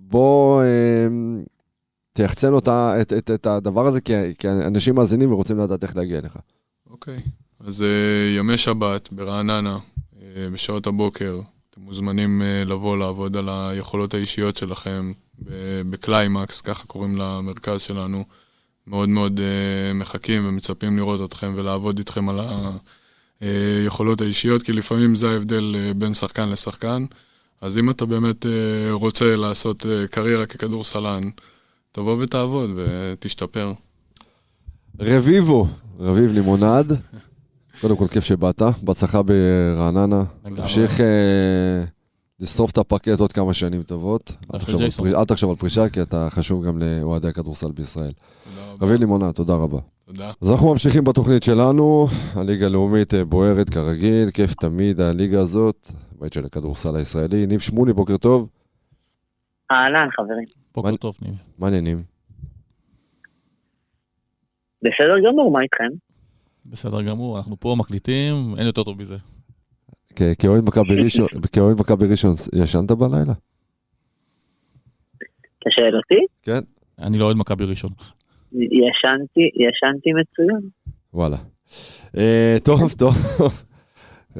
[0.00, 1.06] ובוא אה,
[2.18, 6.18] תייחצן אותה, את, את, את הדבר הזה, כי, כי אנשים מאזינים ורוצים לדעת איך להגיע
[6.18, 6.36] אליך.
[6.90, 7.18] אוקיי.
[7.60, 9.78] אז אה, ימי שבת ברעננה,
[10.22, 15.12] אה, בשעות הבוקר, אתם מוזמנים אה, לבוא לעבוד על היכולות האישיות שלכם
[15.90, 18.24] בקליימקס, ככה קוראים למרכז שלנו.
[18.86, 22.40] מאוד מאוד אה, מחכים ומצפים לראות אתכם ולעבוד איתכם על
[23.40, 27.04] היכולות האישיות, כי לפעמים זה ההבדל אה, בין שחקן לשחקן.
[27.60, 31.22] אז אם אתה באמת אה, רוצה לעשות אה, קריירה ככדורסלן,
[31.92, 33.72] תבוא ותעבוד ותשתפר.
[35.00, 35.66] רביבו,
[35.98, 36.92] רביב לימונד,
[37.80, 40.24] קודם כל כיף שבאת, בהצלחה ברעננה.
[40.56, 41.84] תמשיך אה,
[42.40, 44.32] לשרוף את הפרקט עוד כמה שנים טובות.
[44.54, 44.58] אל
[45.24, 45.56] תחשוב על.
[45.56, 48.12] פרישה- כי אתה חשוב גם לאוהדי הכדורסל בישראל.
[48.80, 49.78] רביב לימונד, תודה רבה.
[50.06, 50.32] תודה.
[50.42, 56.32] אז אנחנו ממשיכים בתוכנית שלנו, הליגה הלאומית אה, בוערת כרגיל, כיף תמיד הליגה הזאת, בית
[56.32, 57.46] של הכדורסל הישראלי.
[57.46, 58.48] ניב שמוני, בוקר טוב,
[59.72, 60.57] אהלן, חברים.
[60.74, 61.34] בוקר מה- טוב, ניב.
[61.58, 62.02] מה העניינים?
[64.82, 65.88] בסדר גמור, מה איתכם?
[66.66, 69.16] בסדר גמור, אנחנו פה מקליטים, אין יותר טוב מזה.
[70.16, 73.32] כ- כאוהד מכבי ראשון, כאוהד מכבי ראשון, ישנת בלילה?
[75.58, 76.26] אתה שואל אותי?
[76.42, 76.58] כן.
[76.98, 77.90] אני לא אוהד מכבי ראשון.
[78.52, 80.68] ישנתי, ישנתי מצוין.
[81.14, 81.36] וואלה.
[82.16, 83.14] אה, טוב, טוב.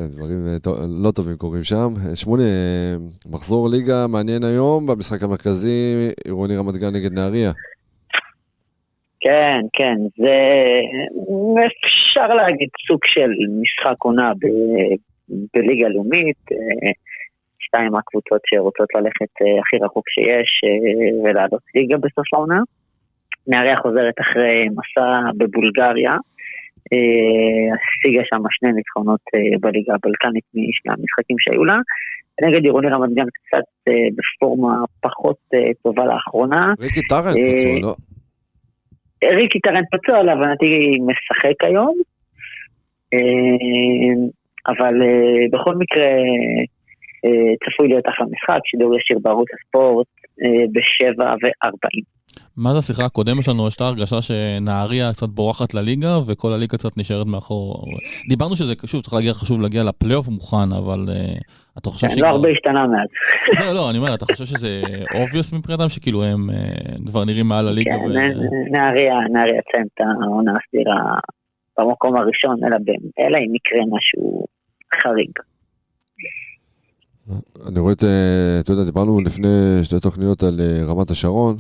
[0.06, 1.88] דברים אה, לא טובים קורים שם.
[1.96, 2.96] אה, שמוני, אה,
[3.32, 7.52] מחזור ליגה מעניין היום במשחק המרכזי, עירוני רמת גן נגד נהריה.
[9.20, 10.37] כן, כן, זה
[11.66, 13.30] אפשר להגיד סוג של
[13.61, 14.94] משחק עונה ב-
[15.54, 16.44] בליגה לאומית.
[17.58, 20.50] שתיים מהקבוצות שרוצות ללכת הכי רחוק שיש
[21.24, 22.61] ולעלות ליגה בסוף העונה.
[23.46, 26.12] נהריה חוזרת אחרי מסע בבולגריה.
[26.92, 31.79] אה, השיגה שם שני ניצחונות אה, בליגה הבלקנית משני המשחקים שהיו לה.
[32.42, 35.37] נגד עירוני רמת גן קצת אה, בפורמה פחות
[35.83, 36.74] טובה לאחרונה.
[36.81, 37.94] ריקי טרנט פצוע, לא?
[39.24, 41.95] ריקי טרנט פצוע, להבנתי משחק היום.
[44.68, 44.95] אבל
[45.53, 46.07] בכל מקרה
[47.64, 50.07] צפוי להיות אחלה משחק, שידור ישיר בערוץ הספורט,
[50.72, 52.18] בשבע וארבעים.
[52.57, 53.68] מה זה השיחה הקודמת שלנו?
[53.68, 57.85] יש את ההרגשה שנהריה קצת בורחת לליגה וכל הליגה קצת נשארת מאחור.
[58.29, 62.26] דיברנו שזה, שוב, צריך להגיע, חשוב להגיע לפלייאוף מוכן, אבל uh, אתה חושב כן, לא
[62.26, 63.09] הרבה השתנה מאז.
[63.66, 67.68] לא, לא, אני אומר, אתה חושב שזה obvious מבחינתם, שכאילו הם uh, כבר נראים מעל
[67.68, 67.91] הליגה?
[67.91, 68.12] כן, ו...
[68.70, 71.01] נהריה, נהריה תסיים את העונה הסדירה
[71.79, 72.76] במקום הראשון, אלא,
[73.18, 74.45] אלא אם יקרה משהו
[75.03, 75.31] חריג.
[77.68, 79.49] אני רואה את, אה, אתה יודע, דיברנו לפני
[79.83, 81.57] שתי תוכניות על רמת השרון,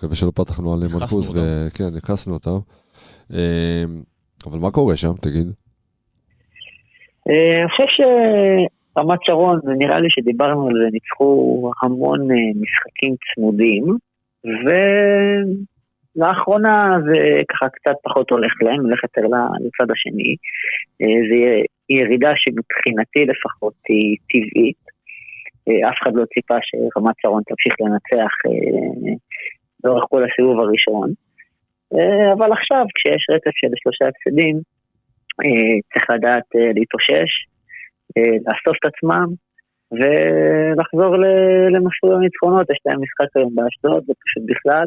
[0.00, 2.58] מקווה שלא פתחנו עליהם מנחוס, וכן, נכנסנו אותם.
[3.30, 3.38] אמ,
[4.46, 5.46] אבל מה קורה שם, תגיד?
[7.28, 13.84] אה, אני חושב שרמת שרון, נראה לי שדיברנו על זה, ניצחו המון אה, משחקים צמודים,
[16.16, 19.22] ולאחרונה זה ככה קצת פחות הולך להם, הולך יותר
[19.64, 20.36] לצד השני.
[21.02, 21.36] אה, זה
[21.88, 24.90] ירידה שמבחינתי לפחות היא טבעית.
[25.88, 28.32] אף אחד לא ציפה שרמת שרון תמשיך לנצח
[29.84, 31.08] לאורך כל הסיבוב הראשון.
[31.94, 34.56] אה, אבל עכשיו, כשיש רצף של שלושה הפסדים,
[35.44, 37.32] אה, צריך לדעת אה, להתאושש,
[38.46, 39.28] לאסוף את עצמם
[39.98, 41.16] ולחזור
[41.74, 42.70] למסלול הניצחונות.
[42.70, 44.86] יש להם משחק היום באשדוד, זה פשוט בכלל.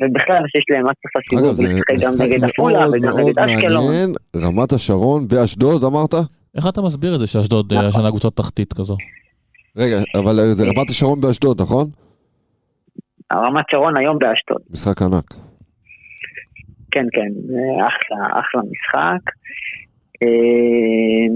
[0.00, 4.14] ובכלל, שיש להם עד סוף הסיבוב, לשחק גם נגד עפולה וגם נגד אשקלון.
[4.36, 6.14] רמת השרון באשדוד, אמרת?
[6.56, 8.10] איך אתה מסביר את זה שאשדוד השנה נכון.
[8.10, 8.96] קבוצת תחתית כזו?
[9.76, 11.86] רגע, אבל זה רמת השרון באשדוד, נכון?
[13.32, 14.62] רמת שרון היום באשדוד.
[14.70, 15.34] משחק ענק.
[16.90, 17.32] כן, כן,
[17.88, 19.24] אחלה, אחלה משחק.
[20.22, 21.26] אה,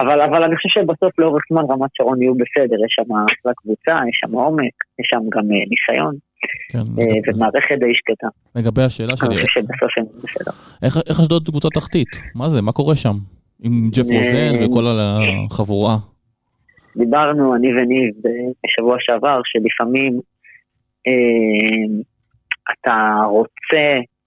[0.00, 3.92] אבל, אבל אני חושב שבסוף לאורך זמן רמת שרון יהיו בסדר, יש שם אחלה קבוצה,
[4.08, 6.14] יש שם עומק, יש שם גם אה, ניסיון.
[6.72, 8.28] כן, אה, ומערכת די שקטה.
[8.54, 10.50] לגבי השאלה שלי, אני חושב שבסוף הם בסדר.
[11.08, 12.08] איך אשדוד קבוצה תחתית?
[12.34, 12.62] מה זה?
[12.62, 13.16] מה קורה שם?
[13.62, 15.96] עם ג'ף רוזן וכל החבורה.
[16.96, 18.14] דיברנו, אני וניב,
[18.64, 20.20] בשבוע שעבר, שלפעמים
[21.06, 22.02] אה,
[22.72, 23.86] אתה רוצה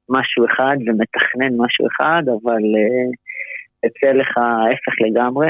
[0.10, 3.08] משהו אחד ומתכנן משהו אחד, אבל אה,
[3.84, 5.48] יוצא לך ההפך לגמרי.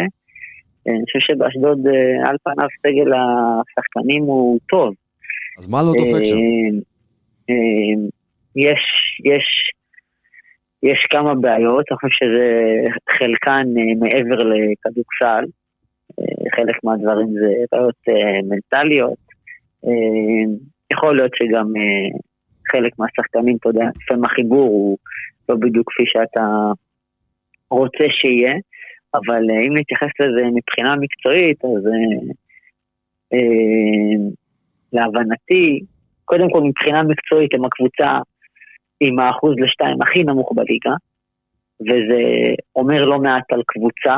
[0.87, 4.93] אה, אני חושב שבאשדוד אה, על פניו סגל השחקנים הוא טוב.
[5.57, 6.35] אז מה לא דופק שם?
[6.35, 6.69] אה,
[7.49, 8.07] אה,
[8.55, 8.83] יש,
[9.25, 9.47] יש,
[10.83, 12.47] יש כמה בעיות, אני חושב שזה
[13.17, 13.67] חלקן
[13.99, 15.45] מעבר לכדורסל.
[16.55, 19.17] חלק מהדברים זה בעיות אה, מנטליות.
[19.85, 20.53] אה,
[20.93, 22.19] יכול להיות שגם אה,
[22.71, 24.97] חלק מהשחקנים, אתה יודע, לפעמים החיבור הוא
[25.49, 26.47] לא בדיוק כפי שאתה
[27.69, 28.53] רוצה שיהיה,
[29.15, 31.83] אבל אם נתייחס לזה מבחינה מקצועית, אז
[34.93, 35.79] להבנתי,
[36.25, 38.19] קודם כל מבחינה מקצועית הם הקבוצה
[38.99, 40.95] עם האחוז לשתיים הכי נמוך בליגה,
[41.81, 42.21] וזה
[42.75, 44.15] אומר לא מעט על קבוצה.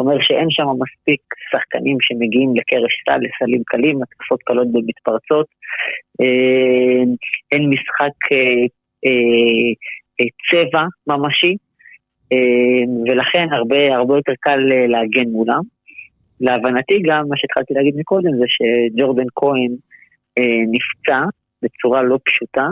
[0.00, 1.20] אומר שאין שם מספיק
[1.50, 5.46] שחקנים שמגיעים לקרש סל, לסלים קלים, התקפות קלות ומתפרצות.
[6.20, 7.02] אה,
[7.52, 8.64] אין משחק אה,
[9.06, 11.56] אה, צבע ממשי,
[13.06, 15.60] ולכן הרבה, הרבה יותר קל להגן מולם.
[16.40, 19.72] להבנתי גם, מה שהתחלתי להגיד מקודם, זה שג'ורדן כהן
[20.72, 21.20] נפצע
[21.62, 22.66] בצורה לא פשוטה,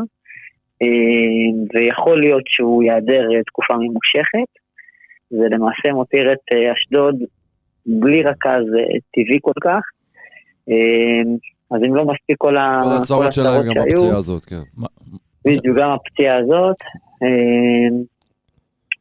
[1.75, 4.51] ויכול להיות שהוא ייעדר תקופה ממושכת.
[5.31, 7.15] זה למעשה מותיר את אה, אשדוד
[7.87, 9.81] בלי רכז אה, טבעי כל כך.
[10.69, 11.23] אה,
[11.71, 14.63] אז אם לא מספיק כל הצרות שלהם, גם הפציעה הזאת, כן.
[15.45, 16.77] בדיוק, גם הפציעה הזאת.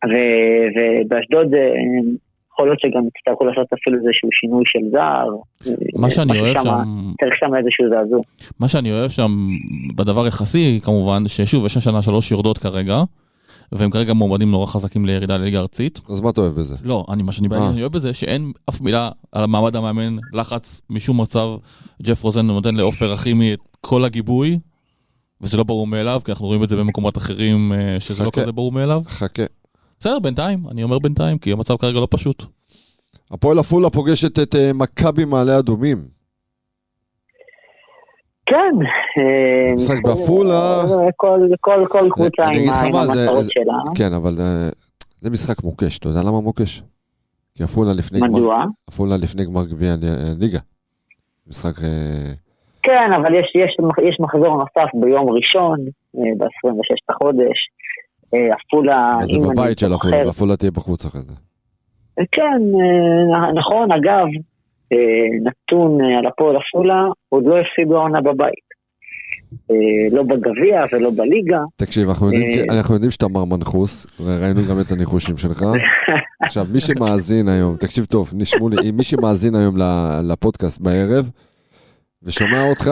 [0.03, 1.53] ובאשדוד
[2.57, 5.27] יכול להיות שגם יצטרכו לעשות אפילו איזשהו שינוי של זר.
[5.95, 6.69] מה שאני אוהב שם...
[7.21, 8.21] צריך שם איזשהו זעזוע.
[8.59, 9.31] מה שאני אוהב שם,
[9.95, 12.95] בדבר יחסי כמובן, ששוב, יש השנה שלוש יורדות כרגע.
[13.71, 16.01] והם כרגע מועמדים נורא חזקים לירידה לליגה ארצית.
[16.09, 16.75] אז מה אתה אוהב בזה?
[16.83, 17.71] לא, אני, מה שאני אה.
[17.81, 21.49] אוהב בזה, שאין אף מילה על מעמד המאמן, לחץ משום מצב.
[22.03, 24.59] ג'ף רוזן נותן לעופר אחימי את כל הגיבוי,
[25.41, 28.51] וזה לא ברור מאליו, כי אנחנו רואים את זה במקומות אחרים אה, שזה לא כזה
[28.51, 29.01] ברור מאליו.
[29.07, 29.43] חכה.
[29.99, 32.43] בסדר, בינתיים, אני אומר בינתיים, כי המצב כרגע לא פשוט.
[33.31, 36.16] הפועל עפולה פוגשת את אה, מכבי מעלה אדומים.
[38.47, 38.75] כן.
[39.19, 40.83] אה, משחק בעפולה.
[41.87, 43.73] כל קבוצה עם המטרות שלה.
[43.97, 44.69] כן, אבל אה,
[45.21, 46.83] זה משחק מוקש, אתה יודע למה מוקש?
[47.55, 48.29] כי עפולה לפני גמר...
[48.29, 48.63] מדוע?
[48.87, 49.93] עפולה לפני גמר גביע
[50.31, 50.59] הליגה.
[51.47, 51.83] משחק...
[51.83, 52.31] אה,
[52.83, 53.77] כן, אבל יש, יש,
[54.09, 55.77] יש מחזור נוסף ביום ראשון,
[56.13, 57.57] ב-26 לחודש.
[58.33, 59.17] עפולה...
[59.23, 61.35] זה בבית של עפולה, ועפולה תהיה בחוץ אחרי זה.
[62.31, 62.61] כן,
[63.55, 64.25] נכון, אגב,
[65.43, 68.67] נתון על הפועל עפולה, עוד לא הפסידו העונה בבית.
[69.71, 71.59] אה, לא בגביע ולא בליגה.
[71.75, 72.75] תקשיב, אנחנו יודעים, אה.
[72.77, 75.65] אנחנו יודעים שאתה מר מנחוס, וראינו גם את הניחושים שלך.
[76.45, 79.75] עכשיו, מי שמאזין היום, תקשיב טוב, נשמעו לי, מי שמאזין היום
[80.23, 81.31] לפודקאסט בערב,
[82.23, 82.91] ושומע אותך,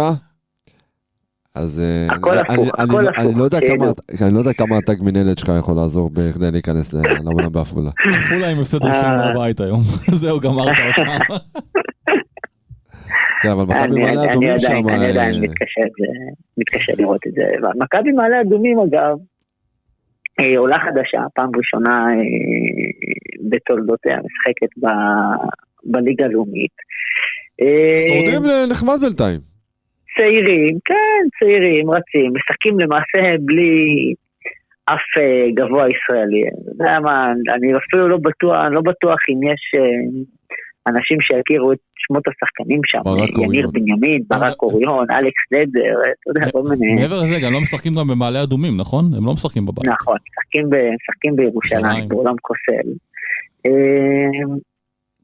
[1.55, 3.59] אז אה, הכל אני- הפוך, אני- הכל אני- הפוך, אני לא יודע.
[3.67, 3.85] כמה-
[4.27, 7.89] אני לא יודע כמה התג מנהלת שלך יכול לעזור בכדי להיכנס ל- לעונה בעפולה.
[8.17, 9.31] עפולה עם הפסד ראשון אה.
[9.31, 9.79] בבית היום.
[10.21, 11.35] זהו, גמרת אותם.
[13.41, 14.89] כן, אבל מכבי מעלה אדומים שם.
[14.89, 15.39] אני עדיין אה,
[16.57, 17.41] מתקשה לראות את זה.
[17.83, 19.17] מכבי מעלה אדומים אגב,
[20.39, 22.15] אה, עולה חדשה, פעם ראשונה אה,
[23.49, 24.89] בתולדותיה, משחקת
[25.85, 26.71] בליגה הלאומית.
[27.61, 28.41] אה, שורדים
[28.71, 29.54] נחמד בינתיים.
[30.17, 34.13] צעירים, כן, צעירים, רצים, משחקים למעשה בלי
[34.85, 36.41] אף אה, גבוה ישראלי.
[36.47, 40.21] אתה יודע מה, אני אפילו לא בטוח, אני לא בטוח אם יש אה,
[40.87, 42.99] אנשים שיכירו את שמות השחקנים שם.
[43.03, 43.71] ברק יניר אוריון.
[43.73, 46.95] בנימין, ברק אוריון, אלכס דדר, אתה יודע, כל מיני...
[46.95, 49.05] מעבר לזה, גם לא משחקים גם במעלה אדומים, נכון?
[49.17, 49.87] הם לא משחקים בבית.
[49.87, 52.09] נכון, משחקים בירושלים, ירושלים.
[52.09, 52.87] בעולם כוסל.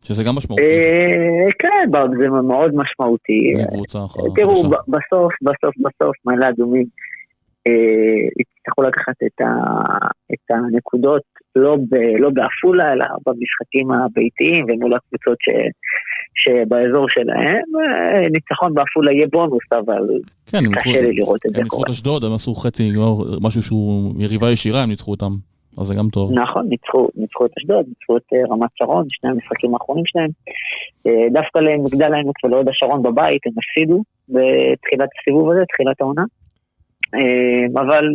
[0.01, 0.63] אה, שזה גם משמעותי.
[0.63, 1.89] אה, כן,
[2.19, 3.53] זה מאוד משמעותי.
[4.07, 4.21] חדשה.
[4.35, 6.85] תראו, בסוף, בסוף, בסוף, מעלה אדומים
[7.67, 9.41] אה, יצטרכו לקחת את,
[10.49, 11.21] הנקודות
[11.55, 11.77] לא,
[12.19, 15.49] לא בעפולה, אלא במשחקים הביתיים ומול הקבוצות ש,
[16.41, 17.63] שבאזור שלהם.
[17.79, 20.07] אה, ניצחון בעפולה יהיה בונוס, אבל
[20.45, 21.83] כן, קשה לי לראות את זה הם ניצחו.
[21.83, 22.91] את אשדוד, הם עשו חצי,
[23.41, 25.50] משהו שהוא יריבה ישירה, הם ניצחו אותם.
[25.77, 26.31] אז זה גם טוב.
[26.31, 30.29] נכון, ניצחו, ניצחו את אשדוד, ניצחו את אה, רמת שרון, שני המשחקים האחרונים שלהם.
[31.07, 36.23] אה, דווקא למגדל העמק ולהוד השרון בבית, הם הפסידו בתחילת הסיבוב הזה, תחילת העונה.
[37.15, 38.05] אה, אבל,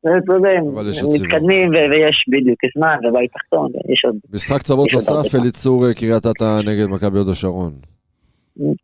[0.00, 1.26] אתה יודע, הם אבל יש עוד סיבוב.
[1.26, 5.34] מתקדמים ו- ויש בדיוק זמן ובית תחתון, יש עוד, משחק צוות נוסף.
[5.40, 7.72] אליצור קריית אתא נגד מכבי הוד השרון.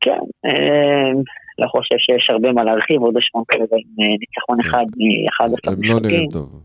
[0.01, 1.13] כן, אה,
[1.59, 6.01] לא חושב שיש הרבה מה להרחיב, הוד השרון כרגע עם ניצחון אחד מ-11 הם לא
[6.01, 6.63] נראים משחקים, טוב.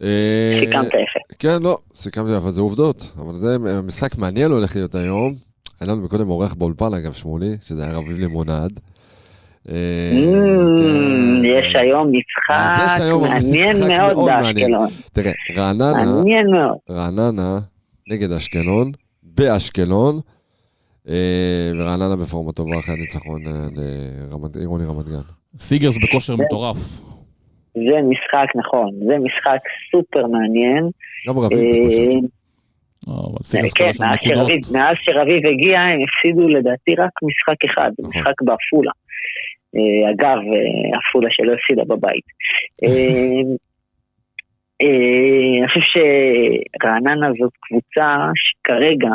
[0.00, 0.06] כן.
[0.06, 1.34] אה, סיכמת יפה.
[1.38, 3.12] כן, לא, סיכמתי, אבל זה עובדות.
[3.18, 5.34] אבל זה משחק מעניין הולך להיות היום.
[5.80, 8.80] היה לנו מקודם אורח באולפן, אגב, שמולי, שזה היה רביב לימונד.
[9.68, 9.74] אה,
[10.12, 11.44] Mm, כן.
[11.44, 14.26] יש היום משחק מעניין מאוד.
[14.26, 14.88] באשקלון.
[15.12, 16.14] תראה, רעננה.
[16.90, 17.58] רעננה
[18.10, 18.92] נגד אשקלון,
[19.22, 20.20] באשקלון,
[21.08, 21.14] אה,
[21.78, 23.52] ורעננה בפורמה טובה אחרי הניצחון אה,
[24.30, 25.18] לרמת- עירוני רמת גן.
[25.58, 27.00] סיגרס בכושר מטורף.
[27.74, 29.58] זה משחק, נכון, זה משחק
[29.90, 30.88] סופר מעניין.
[31.28, 31.58] גם רביב.
[31.58, 32.20] אה,
[33.04, 33.36] טוב.
[33.36, 34.18] אה, סיגרס כן, מאז.
[34.22, 38.10] שרביב- מאז שרביב הגיע, הם הפסידו לדעתי רק משחק אחד, נכון.
[38.20, 38.90] משחק בעפולה.
[39.76, 42.24] אה, אגב, אה, עפולה שלא הפסידה בבית.
[42.84, 43.40] אה,
[44.82, 45.80] אה, אני חושב
[46.82, 49.14] שרעננה זאת קבוצה שכרגע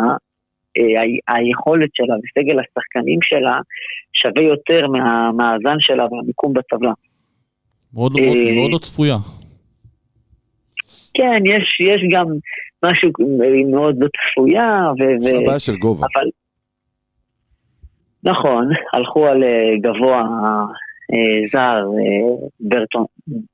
[0.77, 1.01] אה,
[1.35, 3.57] היכולת שלה וסגל השחקנים שלה
[4.13, 6.91] שווה יותר מהמאזן שלה והמיקום בטבלה.
[7.93, 9.17] מאוד לא- אה, לא צפויה.
[11.13, 12.25] כן, יש, יש גם
[12.85, 13.09] משהו
[13.71, 16.07] מאוד לא צפויה, ו- יש לה ו- בעיה של גובה.
[16.15, 16.29] אבל...
[18.23, 20.21] נכון, הלכו על אה, גבוה
[21.13, 23.05] אה, זר, אה, ברטון,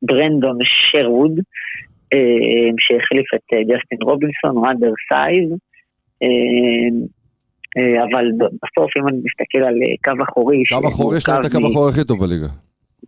[0.02, 1.40] ברנדון שרווד,
[2.14, 5.50] אה, שהחליף את ג'סטין רובינסון, הוא undersize,
[8.04, 11.92] אבל בסוף אם אני מסתכל על קו אחורי, קו אחורי יש להם את הקו האחורי
[11.92, 12.48] הכי טוב בליגה.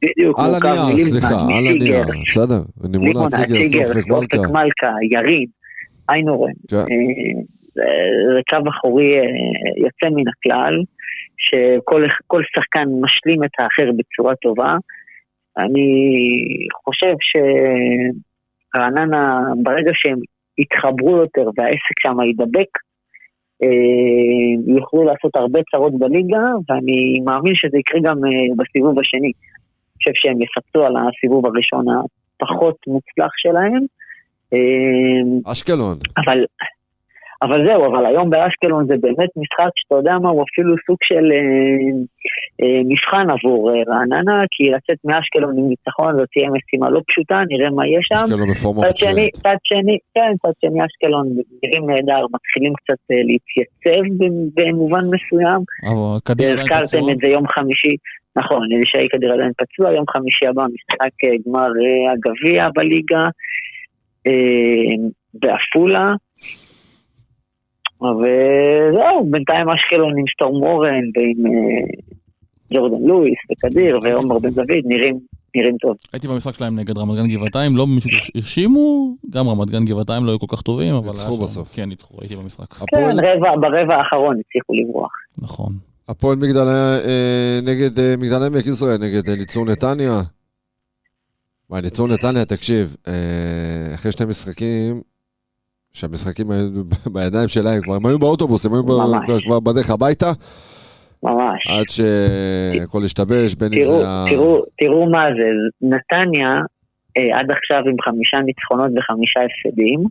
[0.01, 2.61] בדיוק, על הנייר, סליחה, על הנייר, בסדר.
[2.91, 4.51] נימונה, ציגר, סופק מלכה.
[4.53, 5.45] מלכה, ירין,
[6.09, 6.51] איינורן.
[6.69, 6.75] כן.
[6.77, 6.83] אה,
[7.73, 9.23] זה- קו אחורי אה,
[9.77, 10.75] יוצא מן הכלל,
[11.37, 14.75] שכל כל שחקן משלים את האחר בצורה טובה.
[15.57, 15.89] אני
[16.85, 17.13] חושב
[18.75, 20.19] שרעננה, ברגע שהם
[20.57, 22.71] יתחברו יותר והעסק שם יידבק,
[23.63, 28.17] אה, יוכלו לעשות הרבה צרות בליגה, ואני מאמין שזה יקרה גם
[28.57, 29.31] בסיבוב השני.
[29.97, 31.85] חושב שהם יפצו על הסיבוב הראשון
[32.41, 33.81] הפחות מוצלח שלהם.
[34.53, 35.97] אה, אשקלון.
[36.17, 36.39] אבל,
[37.41, 41.25] אבל זהו, אבל היום באשקלון זה באמת משחק שאתה יודע מה, הוא אפילו סוג של
[41.31, 41.37] אה,
[42.61, 47.41] אה, מבחן עבור אה, רעננה, כי לצאת מאשקלון עם ניצחון זאת תהיה משימה לא פשוטה,
[47.49, 48.15] נראה מה יהיה שם.
[48.25, 49.33] אשקלון בפורמה מצוינת.
[49.33, 51.25] צד שני, כן, צד שני אשקלון
[51.63, 55.61] נראים נהדר, מתחילים קצת אה, להתייצב במ- במובן מסוים.
[55.89, 57.09] אבל עדיין הזכרתם.
[57.11, 57.95] את זה יום חמישי,
[58.37, 63.25] נכון, אלישי כדיר עדיין פצוע, יום חמישי הבא משחק אה, גמר אה, הגביע בליגה,
[64.27, 66.13] אה, בעפולה.
[68.01, 71.41] וזהו, בינתיים אשקלון עם סטורם אורן ועם
[72.73, 75.19] ג'ורדן לואיס וקדיר ועומר בן דוד נראים,
[75.55, 75.95] נראים טוב.
[76.13, 80.31] הייתי במשחק שלהם נגד רמת גן גבעתיים, לא מישהו הרשימו, גם רמת גן גבעתיים לא
[80.31, 81.07] היו כל כך טובים, אבל...
[81.07, 81.75] ניצחו בסוף.
[81.75, 82.73] כן, ניצחו, הייתי במשחק.
[82.73, 83.15] כן,
[83.61, 85.11] ברבע האחרון הצליחו לברוח.
[85.37, 85.86] נכון.
[86.09, 90.21] הפועל מגדל אה, נגד אה, מגדל עמק ישראל, נגד אה, ליצור נתניה.
[91.69, 93.13] וואי, ליצור נתניה, תקשיב, אה,
[93.95, 95.01] אחרי שני משחקים,
[95.93, 96.69] שהמשחקים היו
[97.13, 98.83] בידיים שלהם, כבר הם היו באוטובוס, הם היו.
[99.45, 100.31] כבר- בדרך הביתה,
[101.23, 101.67] ממש.
[101.69, 104.25] עד שהכל השתבש, בין אם זה ה...
[104.29, 105.47] תראו, תראו מה זה,
[105.81, 106.49] נתניה
[107.17, 110.07] אה, עד עכשיו עם חמישה ניצחונות וחמישה הפסדים, אה,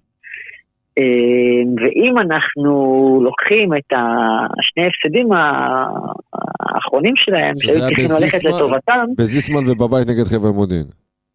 [1.76, 2.72] ואם אנחנו
[3.22, 8.44] לוקחים את השני הפסדים האחרונים שלהם, שהיו צריכים ללכת?
[8.44, 10.86] לטובתם, בזיסמן ובבית נגד חבל מודיעין.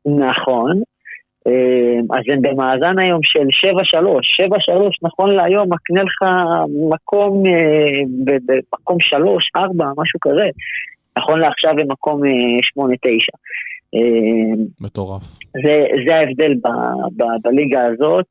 [0.06, 0.82] נכון,
[1.48, 6.20] אה, אז הם במאזן היום של 7-3, 7-3 נכון להיום מקנה לך
[6.94, 10.46] מקום, אה, במקום 3, 4, משהו כזה,
[11.18, 12.32] נכון לעכשיו הם מקום אה,
[12.74, 13.36] 8-9.
[13.96, 15.24] אה, מטורף.
[15.64, 16.68] זה, זה ההבדל ב,
[17.18, 18.26] ב, בליגה הזאת.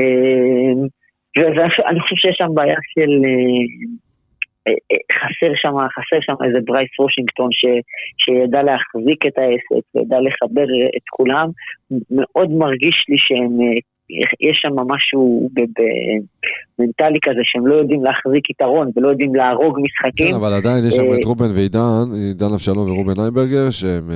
[0.00, 3.10] אה, ואני חושב שיש שם בעיה של...
[3.24, 3.90] אה,
[4.68, 7.64] אה, אה, חסר שם, חסר שם איזה ברייס וושינגטון ש,
[8.22, 11.48] שידע להחזיק את העסק וידע לחבר את כולם.
[12.10, 13.52] מאוד מרגיש לי שהם,
[14.40, 16.20] יש שם משהו ב- ב-
[16.78, 20.30] מנטלי כזה שהם לא יודעים להחזיק יתרון ולא יודעים להרוג משחקים.
[20.30, 24.06] כן, אבל עדיין יש שם את רובן ועידן, עידן אבשלום ורובן איינברגר, שהם...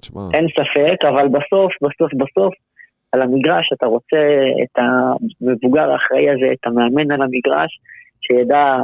[0.00, 2.54] תשמע, אין ספק, אבל בסוף, בסוף, בסוף,
[3.12, 4.18] על המגרש אתה רוצה
[4.62, 7.80] את המבוגר האחראי הזה, את המאמן על המגרש,
[8.20, 8.76] שידע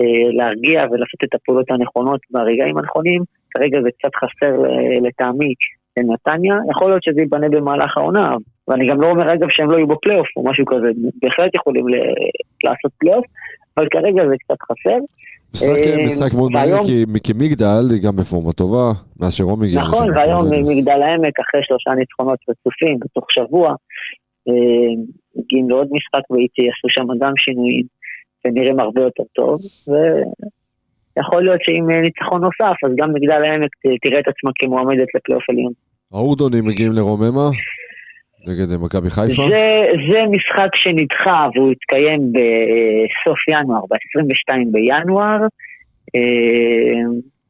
[0.00, 3.22] אה, להרגיע ולעשות את הפעולות הנכונות ברגעים הנכונים.
[3.50, 5.54] כרגע זה קצת חסר אה, לטעמי
[5.98, 6.54] לנתניה.
[6.70, 8.36] יכול להיות שזה ייבנה במהלך העונה,
[8.68, 10.88] ואני גם לא אומר אגב שהם לא יהיו בפלייאוף או משהו כזה,
[11.22, 12.14] בהחלט יכולים ל-
[12.64, 13.24] לעשות פלייאוף,
[13.76, 14.98] אבל כרגע זה קצת חסר.
[15.54, 18.86] משחק, אה, משחק מאוד מעניין, כי, כי מגדל היא גם בפורמה טובה,
[19.20, 19.80] מאז שרום הגיע.
[19.80, 23.74] נכון, והיום נכון, מגדל העמק, אחרי שלושה ניצחונות רצופים בתוך שבוע,
[24.48, 24.92] אה,
[25.36, 27.86] מגיעים לעוד משחק ביתי, עשו שם גם שינויים,
[28.44, 33.70] ונראים הרבה יותר טוב, ויכול להיות שעם אה, ניצחון נוסף, אז גם מגדל העמק
[34.02, 35.72] תראה את עצמה כמועמדת לפלייאוף עליון.
[36.12, 37.48] האורדונים מגיעים לרוממה,
[38.46, 39.42] נגד אה, מכבי חיפה.
[39.48, 45.40] זה, זה משחק שנדחה והוא יתקיים בסוף ינואר, ב-22 בינואר.
[46.16, 47.02] אה,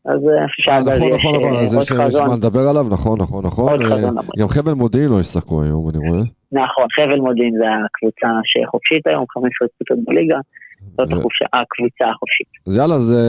[0.05, 0.21] אז
[0.69, 1.93] אה, אז נכון, נכון, נכון, אה, אז יש.
[1.93, 3.79] מה לדבר עליו, נכון, נכון, נכון.
[4.39, 6.21] גם חבל מודיעין לא ישחקו היום, אני רואה.
[6.53, 10.39] נכון, חבל מודיעין זה הקבוצה שחופשית היום, 15 קבוצות בליגה,
[10.81, 11.09] זאת
[11.53, 12.47] הקבוצה החופשית.
[12.67, 13.21] אז יאללה, זה...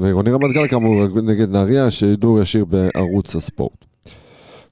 [0.00, 0.94] ועירוני רמת גן כאמור
[1.30, 3.83] נגד נהריה, שידור ישיר בערוץ הספורט.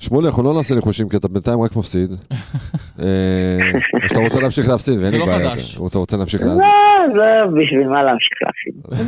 [0.02, 2.10] שמולי, אנחנו לא נעשה ניחושים, כי אתה בינתיים רק מפסיד.
[3.02, 3.06] אה,
[4.02, 5.50] או שאתה רוצה להמשיך להפסיד, ואין זה לי לא בעיה.
[5.50, 5.78] חדש.
[5.86, 6.60] אתה רוצה להמשיך להפסיד.
[6.60, 9.02] לא, זה בשביל מה להמשיך להפסיד.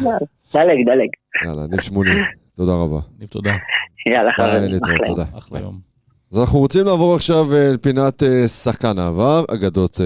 [0.54, 1.08] דלג, דלג.
[1.44, 2.10] יאללה, ניב שמולי,
[2.56, 3.00] תודה רבה.
[3.18, 3.54] ניב, תודה.
[4.08, 5.06] יאללה חברים, אחלה.
[5.06, 5.24] תודה.
[5.38, 5.78] אחלה יום.
[6.32, 10.00] אז אנחנו רוצים לעבור עכשיו אה, לפינת אה, שחקן העבר, אגדות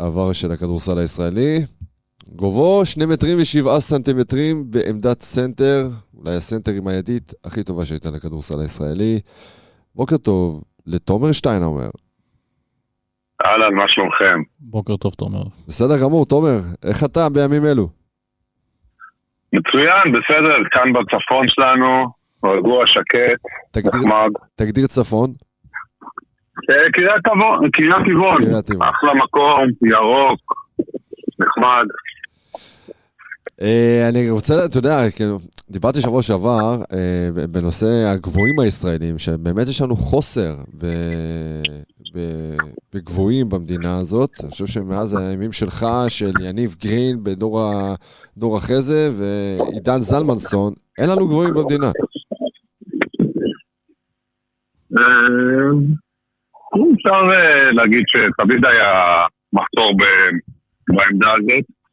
[0.00, 1.58] העבר של הכדורסל הישראלי.
[2.36, 8.60] גובהו שני מטרים ושבעה סנטימטרים בעמדת סנטר, אולי הסנטר עם הידית הכי טובה שהייתה לכדורסל
[8.60, 9.20] הישראלי.
[9.94, 11.90] בוקר טוב לתומר שטיינהאומר.
[13.46, 14.42] אהלן, מה שלומכם?
[14.60, 15.42] בוקר טוב, תומר.
[15.68, 17.88] בסדר גמור, תומר, איך אתה בימים אלו?
[19.52, 22.06] מצוין, בסדר, כאן בצפון שלנו,
[22.44, 23.40] רגוע, שקט,
[23.70, 24.30] תגדיר, נחמד.
[24.54, 25.30] תגדיר צפון.
[26.70, 28.42] אה, קריית טבעון.
[28.82, 30.40] אחלה מקום, ירוק,
[31.40, 31.86] נחמד.
[33.62, 35.38] אה, אני רוצה, אתה יודע, כאילו,
[35.70, 40.54] דיברתי שבוע שעבר אה, בנושא הגבוהים הישראלים, שבאמת יש לנו חוסר
[42.94, 44.30] בגבוהים במדינה הזאת.
[44.42, 51.28] אני חושב שמאז הימים שלך, של יניב גרין בדור אחרי זה, ועידן זלמנסון, אין לנו
[51.28, 51.90] גבוהים במדינה.
[54.98, 55.04] אה,
[56.94, 57.20] אפשר
[57.72, 58.92] להגיד שתמיד היה
[59.52, 59.92] מחסור
[60.88, 61.83] בעמדה הזאת.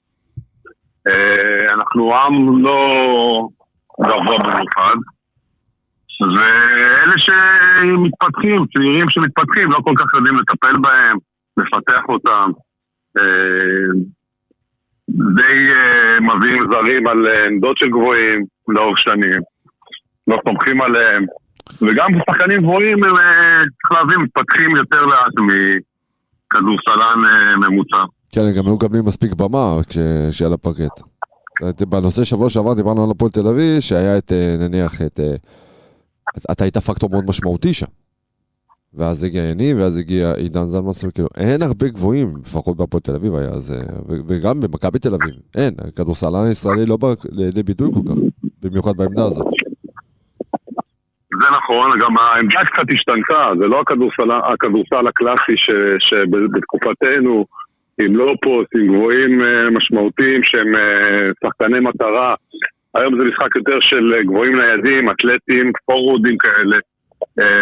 [1.08, 3.48] אה, אנחנו עם לא
[4.02, 4.96] גבוה במיוחד,
[6.22, 11.18] ואלה שמתפתחים, צעירים שמתפתחים, לא כל כך יודעים לטפל בהם,
[11.58, 12.52] לפתח אותם.
[13.18, 14.02] אה,
[15.10, 19.42] די אה, מביאים זרים על עמדות של גבוהים לאורך שנים,
[20.28, 21.26] לא סומכים עליהם.
[21.82, 23.16] וגם שחקנים גבוהים, הם,
[23.82, 27.20] צריך להבין, מתפתחים יותר לאט מכדורסלן
[27.58, 28.04] ממוצע.
[28.32, 29.98] כן, הם גם לא מקבלים מספיק במה כש-
[30.32, 31.02] כשעל הפרקט.
[31.70, 35.20] את- בנושא שבוע שעבר דיברנו על הפועל תל אביב, שהיה את, אה, נניח, את...
[35.20, 35.36] אה,
[36.52, 37.86] אתה היית פקטור מאוד משמעותי שם.
[38.94, 43.36] ואז הגיע יניב, ואז הגיע עידן זלמנסון, כאילו, אין הרבה גבוהים, לפחות בהפועל תל אביב
[43.36, 43.80] היה, אז, אה,
[44.28, 48.20] וגם במכבי תל אביב, אין, הכדורסלן הישראלי לא בא לידי ביטוי כל כך,
[48.62, 49.46] במיוחד בעמדה הזאת.
[51.42, 55.56] זה נכון, גם העמדה קצת השתנתה, זה לא הכדורסל, הקלאסי
[56.10, 57.46] שבתקופתנו,
[58.06, 62.36] עם low post, עם גבוהים אה, משמעותיים שהם אה, שחקני מטרה,
[62.96, 66.78] היום זה משחק יותר של אה, גבוהים ניידים, אתלטים, פורוורדים כאלה,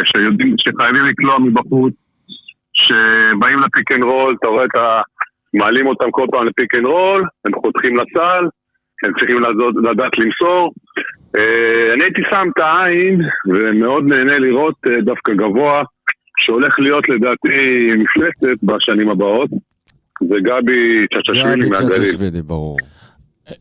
[0.03, 1.93] שיודעים, שחייבים לקלוע מבחוץ,
[2.73, 5.01] שבאים ל pick and roll, אתה רואה את ה...
[5.53, 8.45] מעלים אותם כל פעם ל pick and roll, הם חותכים לסל,
[9.03, 10.73] הם צריכים לדעת, לדעת למסור.
[11.93, 15.83] אני הייתי שם את העין, ומאוד נהנה לראות דווקא גבוה,
[16.37, 19.49] שהולך להיות לדעתי מפלצת בשנים הבאות.
[20.27, 22.11] זה גבי צ'צ'שווילי גבי מהגליל.
[22.11, 22.77] צ'צ'שווילי, ברור.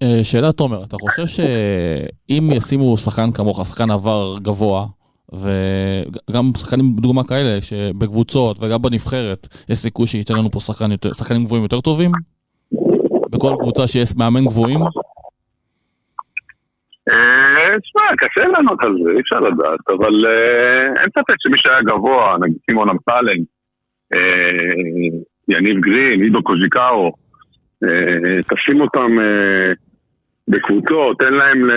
[0.02, 4.86] אה, שאלה, תומר, אתה חושב שאם ישימו שחקן כמוך, שחקן עבר גבוה,
[5.32, 11.44] וגם שחקנים דוגמה כאלה, שבקבוצות וגם בנבחרת, יש סיכוי שייתן לנו פה שחקן יותר, שחקנים
[11.44, 12.11] גבוהים יותר טובים?
[13.30, 14.80] בכל קבוצה שיש מאמן גבוהים?
[17.11, 21.82] אה, תשמע, קשה לענות על זה, אי אפשר לדעת, אבל אה, אין ספק שמי שהיה
[21.82, 23.42] גבוה, נגיד סימון אמסלם,
[24.14, 25.18] אה,
[25.49, 27.12] יניב גרין, עידו קוז'יקאו,
[27.84, 29.72] אה, תשים אותם אה,
[30.49, 31.68] בקבוצות, תן להם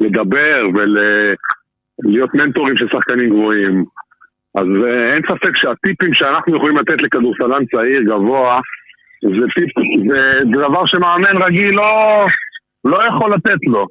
[0.00, 3.84] לדבר ולהיות מנטורים של שחקנים גבוהים.
[4.54, 8.60] אז אה, אין ספק שהטיפים שאנחנו יכולים לתת לכדורסלן צעיר גבוה,
[9.22, 9.70] זה טיפ,
[10.10, 12.26] זה, זה דבר שמאמן רגיל לא,
[12.84, 13.86] לא יכול לתת לו.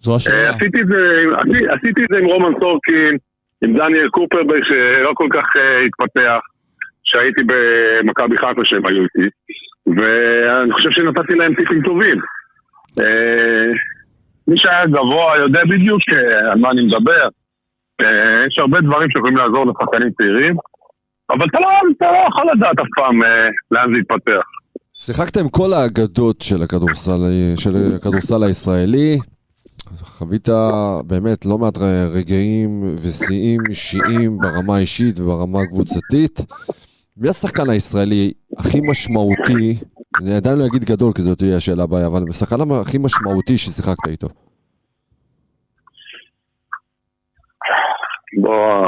[0.00, 0.50] זו השאלה.
[0.50, 0.96] עשיתי את זה,
[1.38, 3.16] עשי- עשיתי את זה עם רומן סורקין,
[3.64, 5.44] עם דניאל קופרברג שלא כל כך
[5.86, 6.38] התפתח,
[7.10, 9.26] שהייתי במכבי חיפה שהם היו איתי,
[9.96, 12.18] ואני חושב שנתתי להם טיפים טובים.
[13.00, 13.70] אה,
[14.48, 17.28] מי שהיה גבוה יודע בדיוק אה, על מה אני מדבר.
[18.00, 20.54] אה, יש הרבה דברים שיכולים לעזור לשחקנים צעירים,
[21.30, 23.18] אבל אתה לא, אתה לא יכול לדעת אף פעם
[23.70, 24.46] לאן זה יתפתח.
[24.94, 27.20] שיחקת עם כל האגדות של הכדורסל,
[27.56, 29.18] של הכדורסל הישראלי.
[30.02, 30.48] חווית
[31.06, 31.78] באמת לא מעט
[32.14, 36.40] רגעים ושיאים אישיים ברמה האישית וברמה הקבוצתית.
[37.20, 39.68] מי השחקן הישראלי הכי משמעותי,
[40.20, 44.06] אני עדיין לא אגיד גדול כי זאת תהיה השאלה הבאה, אבל השחקן הכי משמעותי ששיחקת
[44.08, 44.28] איתו.
[48.40, 48.84] בוא,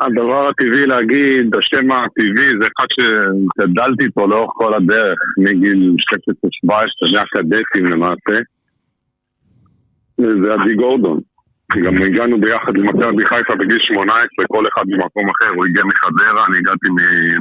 [0.00, 5.94] הדבר הטבעי להגיד, השם הטבעי זה אחד שגדלתי איתו לאורך כל הדרך, מגיל
[6.66, 6.70] 16-17,
[7.12, 8.36] מהקדטים למעשה.
[10.18, 11.20] זה עדי גורדון.
[11.84, 16.58] גם הגענו ביחד למכבי חיפה בגיל 18, כל אחד במקום אחר, הוא הגיע מחדרה, אני
[16.58, 16.88] הגעתי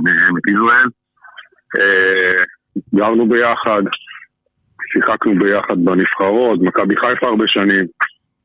[0.03, 0.89] מעמק יזרעאל.
[1.79, 2.43] אה,
[2.95, 3.81] גרנו ביחד,
[4.93, 7.85] שיחקנו ביחד בנבחרות, מכבי חיפה הרבה שנים,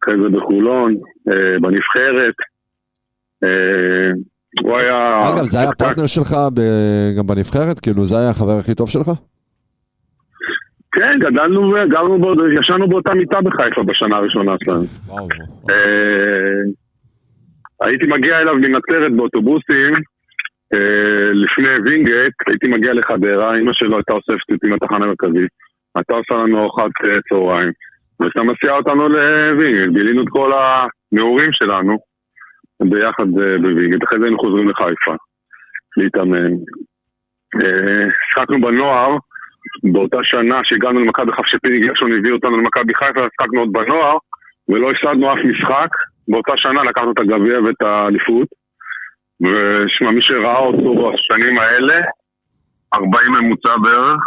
[0.02, 0.94] אחרי זה בחולון,
[1.28, 2.34] אה, בנבחרת.
[3.44, 4.10] אה,
[4.62, 5.18] הוא היה...
[5.18, 6.36] אגב, זה היה פרטנר שלך
[7.18, 7.80] גם בנבחרת?
[7.80, 9.10] כאילו, זה היה החבר הכי טוב שלך?
[10.92, 14.84] כן, גדלנו, גרנו, בו, ישנו באותה מיטה בחיפה בשנה הראשונה שלנו.
[15.70, 16.62] אה,
[17.86, 19.92] הייתי מגיע אליו מנצרת באוטובוסים
[20.74, 25.50] אה, לפני וינגייט, הייתי מגיע לחדרה, אמא שלו הייתה אוספת אותי מהתחנה המרכזית,
[25.94, 27.72] הייתה עושה לנו ארוחת אה, צהריים,
[28.20, 31.98] והייתה מסיעה אותנו לווינגייט, גילינו את כל הנעורים שלנו
[32.82, 33.28] ביחד
[33.62, 35.14] בווינגייט, אחרי זה היינו חוזרים לחיפה
[35.96, 36.52] להתאמן.
[38.32, 39.16] שיחקנו בנוער,
[39.92, 44.16] באותה שנה שהגענו למכבי חיפה, שפיני גרשון הביא אותנו למכבי חיפה, שיחקנו עוד בנוער,
[44.68, 45.88] ולא הפסדנו אף משחק.
[46.28, 48.48] באותה שנה לקחנו את הגביע ואת האליפות.
[49.40, 52.00] ושמע, מי שראה אותו בשנים האלה,
[52.94, 54.22] 40 ממוצע בערך,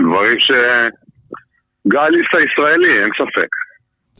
[0.00, 0.50] דברים ש...
[1.88, 3.48] גליס הישראלי, אין ספק.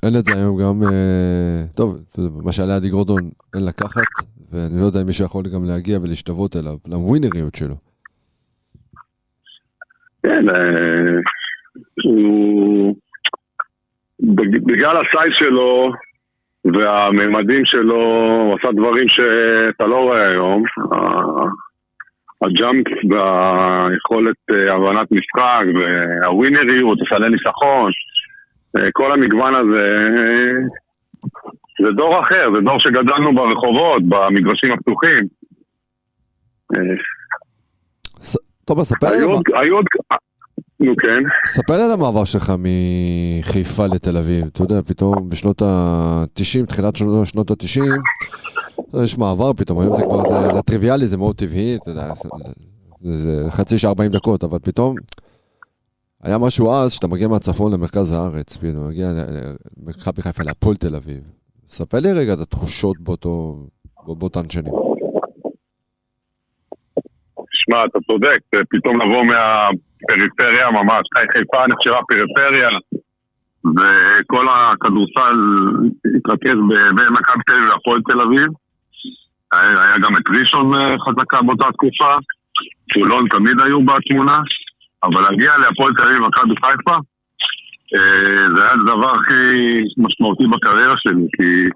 [0.03, 1.97] אין את זה היום גם, אה, טוב,
[2.45, 4.03] מה שעלה עדי גורדון אין לקחת,
[4.53, 7.75] ואני לא יודע אם מישהו יכול גם להגיע ולהשתוות אליו, לווינריות שלו.
[10.23, 11.21] כן, אה,
[12.05, 12.97] הוא...
[14.21, 15.91] בג- בגלל הסייז שלו
[16.65, 18.03] והממדים שלו,
[18.45, 20.63] הוא עשה דברים שאתה לא רואה היום.
[22.43, 27.91] הג'אמפ והיכולת אה, הבנת משחק והווינריות, סלי ניצחון,
[28.77, 29.87] אה, כל המגוון הזה,
[31.83, 35.25] זה דור אחר, זה דור שגדלנו ברחובות, במגרשים הפתוחים.
[38.69, 39.85] טוב, ספר לי היו עוד,
[40.81, 41.49] נו כן.
[41.51, 44.47] ספר על המעבר שלך מחיפה לתל אביב.
[44.47, 47.83] אתה יודע, פתאום בשנות ה-90, תחילת שנות שנות ה-90,
[49.05, 52.13] יש מעבר פתאום, היום זה כבר, זה, זה טריוויאלי, זה מאוד טבעי, אתה יודע,
[53.03, 54.95] זה, זה חצי שעה 40 דקות, אבל פתאום
[56.23, 59.11] היה משהו אז, שאתה מגיע מהצפון למרכז הארץ, פתאום מגיע
[59.87, 61.21] למכבי חיפה להפועל תל אביב.
[61.69, 63.67] ספר לי רגע את התחושות באותו,
[64.07, 64.88] באותן שנים.
[67.69, 68.39] שמע, אתה צודק,
[68.71, 71.03] פתאום לבוא מהפריפריה ממש,
[71.33, 72.69] חיפה נחשבה פריפריה,
[73.65, 75.37] וכל הכדורסל
[76.17, 78.49] התרכז ב- במכבי תל אביב והפועל תל אביב.
[79.53, 82.17] היה גם את ראשון אה, חזקה באותה תקופה,
[82.95, 84.41] חולון תמיד היו בתמונה,
[85.03, 86.97] אבל להגיע להפועל תל אביב ומכבי חיפה,
[87.95, 89.35] אה, זה היה הדבר הכי
[89.99, 91.69] משמעותי בקריירה שלי, כי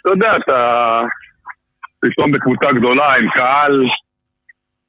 [0.00, 1.00] אתה יודע, אתה
[2.00, 3.84] פתאום בקבוצה גדולה עם קהל,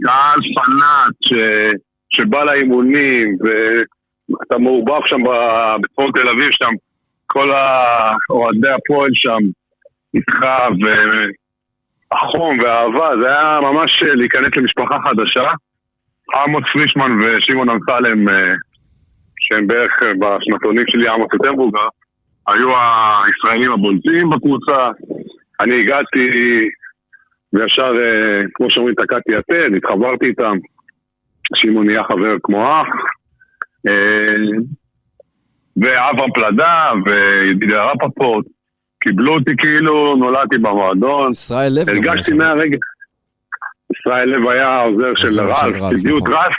[0.03, 1.33] קהל פנאט ש...
[2.15, 5.21] שבא לאימונים, ואתה מעורבב שם
[5.81, 6.73] בצפון תל אביב, שם
[7.27, 9.39] כל האוהדי הפועל שם
[10.13, 10.39] איתך,
[12.11, 15.47] והחום והאהבה, זה היה ממש להיכנס למשפחה חדשה.
[16.35, 18.53] עמוס פרישמן ושמעון אמסלם, אה,
[19.39, 21.87] שהם בערך אה, בשנתונים שלי, עמוס יותר מבוגר,
[22.47, 22.69] היו
[23.25, 24.89] הישראלים הבולטים בקבוצה.
[25.61, 26.29] אני הגעתי
[27.53, 30.57] וישר, אה, כמו שאומרים, תקעתי יתד, התחברתי איתם.
[31.55, 32.87] שמעון נהיה חבר כמו אח.
[33.89, 34.61] אה,
[35.77, 38.45] ואברהם פלדה וידידיה רפפורט.
[38.99, 41.31] קיבלו אותי כאילו נולדתי במועדון.
[41.31, 42.33] ישראל לב גם הרגשתי.
[42.33, 42.77] מהרגע.
[43.95, 46.33] ישראל לב היה העוזר של רלף, הביאו את נכון.
[46.33, 46.55] רלף.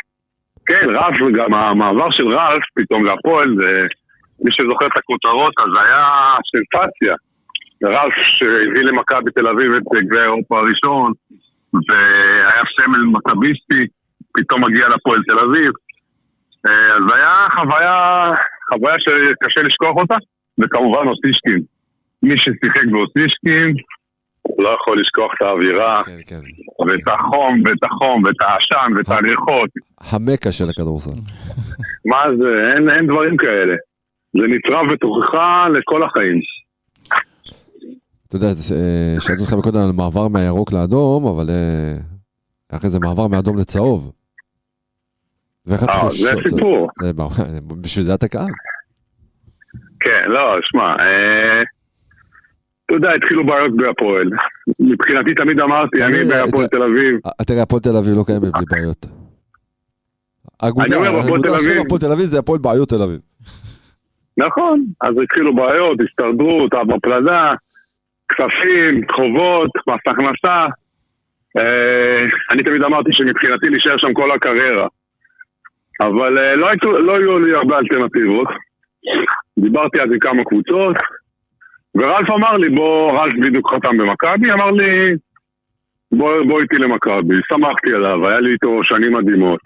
[0.66, 3.48] כן, רלף, וגם המעבר של רלף פתאום להפועל.
[4.44, 6.04] מי שזוכר את הכותרות, אז היה
[6.50, 7.14] סנסציה.
[7.84, 11.12] רלף שהביא למכבי תל אביב את גביע אירופה הראשון,
[11.72, 13.86] והיה סמל מכביסטי,
[14.34, 15.72] פתאום מגיע לפועל תל אביב.
[16.68, 18.30] אה, אז היה חוויה,
[18.72, 20.16] חוויה שקשה לשכוח אותה,
[20.58, 21.60] וכמובן אוסישקין.
[22.22, 23.74] מי ששיחק באוסישקין,
[24.58, 26.40] לא יכול לשכוח את האווירה, כן, כן.
[26.88, 29.70] ואת החום, ואת החום, ואת העשן, ואת הריחות.
[30.10, 31.20] המקה של הכדורסל.
[32.10, 33.74] מה זה, אין, אין דברים כאלה.
[34.32, 35.34] זה נצרב בתוכך
[35.74, 36.40] לכל החיים.
[38.32, 41.96] אתה יודע, אה, שאלתי אותך מקודם על מעבר מהירוק לאדום, אבל אה,
[42.76, 44.12] אחרי זה מעבר מאדום לצהוב.
[45.66, 46.28] ואיך אה, התחושות?
[46.44, 46.88] זה סיפור.
[47.82, 48.46] בשביל זה אתה כאן.
[50.00, 50.94] כן, לא, שמע,
[52.86, 54.30] אתה יודע, התחילו בעיות בהפועל.
[54.80, 57.20] מבחינתי תמיד אמרתי, אני בהפועל תל אביב.
[57.26, 59.06] אה, תראה, הפועל תל אביב לא קיימת בלי בעיות.
[60.60, 63.20] האגודה, אומר, הפועל האגודה תל של אביב- הפועל תל אביב זה הפועל בעיות תל אביב.
[64.36, 67.52] נכון, אז התחילו בעיות, הסתדרות, אבא פלדה,
[68.32, 70.66] כספים, חובות, מס הכנסה.
[71.58, 74.86] אה, אני תמיד אמרתי שמבחינתי להישאר שם כל הקריירה.
[76.00, 78.48] אבל אה, לא, היו, לא היו לי הרבה אלטרנטיבות.
[79.58, 80.96] דיברתי אז עם כמה קבוצות,
[81.94, 85.16] ורלף אמר לי, בוא, רלף בדיוק חתם במכבי, אמר לי,
[86.12, 87.34] בוא, בוא איתי למכבי.
[87.48, 89.60] שמחתי עליו, היה לי איתו שנים מדהימות.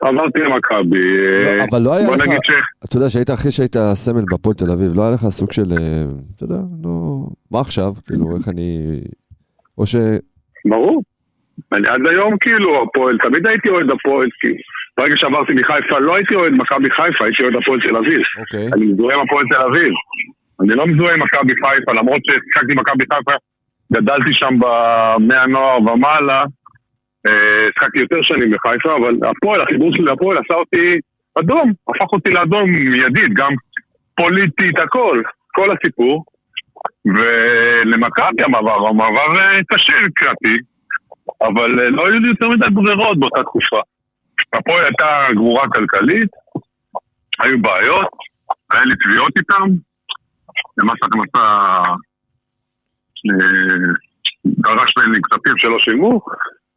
[0.00, 0.98] עברתי למכבי.
[1.42, 2.50] לא, אה, אבל לא היה בוא לך, ש...
[2.84, 6.04] אתה יודע שהיית אחרי שהיית סמל בהפועל תל אביב, לא היה לך סוג של, אה,
[6.36, 6.90] אתה יודע, נו,
[7.50, 7.90] מה עכשיו?
[8.06, 9.00] כאילו, איך אני...
[9.78, 9.96] או ש...
[10.64, 11.02] ברור.
[11.72, 14.48] אני עד היום כאילו הפועל, תמיד הייתי אוהד הפועל, כי
[14.98, 18.22] ברגע שעברתי מחיפה לא הייתי אוהד מכבי חיפה, הייתי אוהד הפועל תל אביב.
[18.40, 18.66] אוקיי.
[18.74, 19.92] אני מזוהה עם הפועל תל אביב.
[20.60, 23.32] אני לא מזוהה עם מכבי חיפה, למרות ששיחקתי במכבי חיפה,
[23.92, 26.44] גדלתי שם במאה הנוער ומעלה,
[27.26, 30.98] אה, שיחקתי יותר שנים בחיפה, אבל הפועל, החיבור שלי להפועל עשה אותי
[31.38, 33.52] אדום, הפך אותי לאדום מיידית, גם
[34.16, 36.24] פוליטית, הכל, כל הסיפור.
[37.04, 40.56] ולמכבי המעבר, המעבר אה, קשה מבחינתי,
[41.42, 43.80] אבל אה, לא היו לי יותר מדי ברירות באותה תקופה.
[44.52, 46.28] הפועל הייתה גרורה כלכלית,
[47.38, 48.08] היו בעיות,
[48.72, 49.68] היה לי תביעות איתם,
[50.78, 51.44] למס הכנסה
[53.30, 53.92] אה,
[54.46, 56.20] דרש ממני כספים שלא שילמו,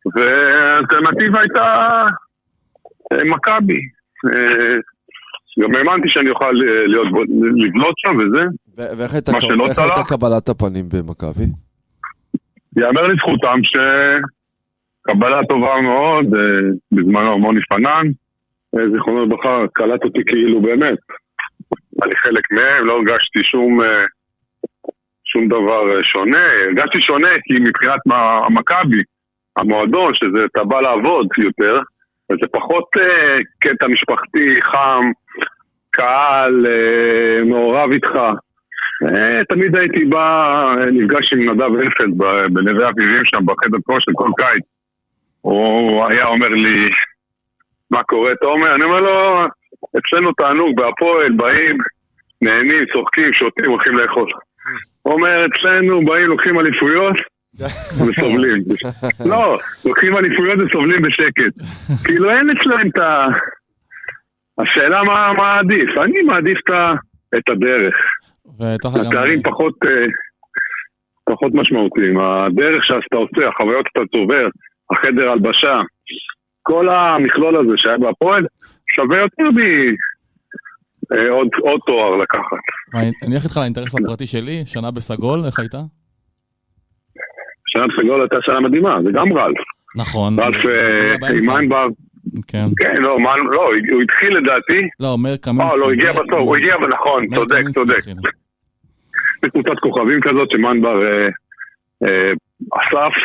[0.06, 2.06] והאלטרנטיבה הייתה
[3.12, 3.80] אה, מכבי.
[4.26, 4.76] אה,
[5.60, 7.08] גם האמנתי שאני אוכל אה, להיות,
[7.56, 8.43] לבלוט שם וזה.
[8.97, 9.32] ואיך הייתה
[9.76, 10.10] צלח?
[10.10, 11.45] קבלת הפנים במכבי?
[12.78, 16.26] יאמר לזכותם שקבלה טובה מאוד,
[16.91, 18.08] בזמנו מוני פנן,
[18.93, 20.97] זיכרונו לברכה, קלט אותי כאילו באמת.
[22.04, 23.80] אני חלק מהם, לא הרגשתי שום,
[25.26, 26.45] שום דבר שונה.
[26.68, 27.99] הרגשתי שונה כי מבחינת
[28.47, 29.04] המכבי,
[29.58, 31.80] המועדון, שזה אתה בא לעבוד יותר,
[32.30, 35.12] אז זה פחות אה, קטע משפחתי, חם,
[35.91, 38.16] קהל, אה, מעורב איתך.
[39.06, 42.18] אה, תמיד הייתי בא, נפגש עם נדב אלפלד
[42.54, 44.64] בנווה אביבים שם בחדר כושר כל קיץ.
[45.41, 46.89] הוא היה אומר לי,
[47.91, 48.76] מה קורה תומר?
[48.76, 49.45] אני אומר לו,
[49.97, 51.78] אצלנו תענוג בהפועל, באים,
[52.41, 54.32] נהנים, צוחקים, שותים, הולכים לאכול.
[55.02, 57.16] הוא אומר, אצלנו באים, לוקחים אליפויות
[58.10, 58.64] וסובלים.
[59.26, 61.54] לא, לוקחים אליפויות וסובלים בשקט.
[62.06, 63.28] כאילו אין אצלם את ה...
[64.62, 65.89] השאלה מה, מה עדיף.
[66.04, 66.93] אני מעדיף את ה-
[67.38, 67.95] את הדרך.
[68.86, 69.02] לך גם...
[69.08, 70.06] התארים פחות, אה,
[71.34, 72.18] פחות משמעותיים.
[72.20, 74.47] הדרך שאתה עושה, החוויות שאתה צובר,
[74.91, 75.82] החדר הלבשה,
[76.64, 78.45] כל המכלול הזה שהיה בהפועל,
[78.95, 79.43] שווה יותר
[81.12, 82.64] מעוד עוד תואר לקחת.
[83.24, 85.78] אני אלך איתך לאינטרס הפרטי שלי, שנה בסגול, איך הייתה?
[87.74, 89.58] שנה בסגול הייתה שנה מדהימה, זה גם רלף.
[89.96, 90.40] נכון.
[90.40, 91.32] רלף אה.
[91.48, 91.86] מיינבר,
[92.48, 92.66] כן.
[92.78, 93.62] כן, לא, מה, לא,
[93.92, 94.82] הוא התחיל לדעתי.
[95.00, 95.72] לא, מאיר קמינסקי.
[95.74, 97.96] אה, לא, הגיע בסוף, הוא הגיע, נכון, צודק, צודק.
[99.44, 101.28] בקבוצת כוכבים כזאת שמנבר אה,
[102.04, 102.32] אה,
[102.82, 103.16] אסף.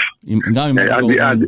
[0.55, 1.47] גם עם אדי גורדון.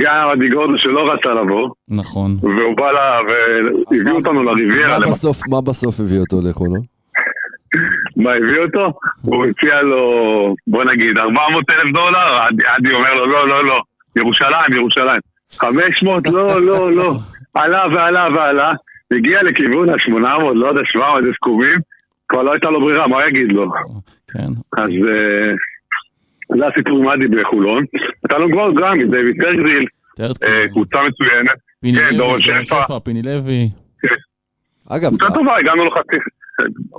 [0.00, 2.30] גם עדי גורדון שלא רצה לבוא, נכון.
[2.42, 4.98] והוא בא לה, והביא מה- אותנו לריביירה.
[4.98, 6.80] מה בסוף, מה בסוף הביא אותו לחולון?
[8.16, 8.92] מה הביא אותו?
[9.22, 10.02] הוא הציע לו,
[10.66, 13.80] בוא נגיד, 400 אלף דולר, עדי- עדי אומר לו, לא, לא, לא,
[14.16, 15.20] ירושלים, ירושלים.
[15.60, 17.14] 500, לא, לא, לא.
[17.54, 18.72] עלה ועלה ועלה,
[19.16, 20.14] הגיע לכיוון ה-800,
[20.54, 21.78] לא יודע, 700, איזה סכומים,
[22.28, 23.70] כבר לא הייתה לו ברירה, מה יגיד לו?
[24.32, 24.48] כן.
[24.82, 25.52] אז אה,
[26.58, 27.84] זה הסיפור עם עדי בחולון.
[28.24, 29.86] נתן לו כבר גם עם דיוויד טרגריל.
[30.20, 31.58] אה, קבוצה מצוינת.
[31.80, 32.42] פיני כן, לוי,
[33.04, 33.68] פיני לוי.
[34.90, 36.16] אגב, קבוצה טובה, הגענו לחצי...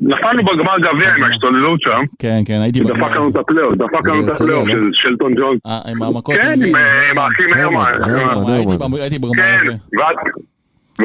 [0.01, 3.29] נפלנו בגמר גביע עם ההשתוללות שם, כן, כן, הייתי דפק בגמר לנו הזה.
[3.29, 4.73] את הפלייאוף, דפק לנו את הפלייאוף לא?
[4.73, 5.59] של שלטון ג'ונס.
[5.65, 6.35] אה, עם המכות.
[6.35, 7.91] כן, עם, אה, האחים הרמן.
[8.01, 8.99] הרמן.
[9.01, 9.75] הייתי בגמר כן, הזה.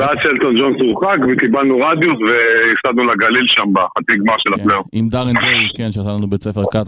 [0.00, 4.86] ואז- שלטון ג'ונס הורחק וקיבלנו רדיוס והפסדנו לגליל שם בחצי גמר של כן, הפלייאוף.
[4.92, 6.62] עם דארן דיי, כן, שעשה לנו בית ספר.
[6.72, 6.80] כן.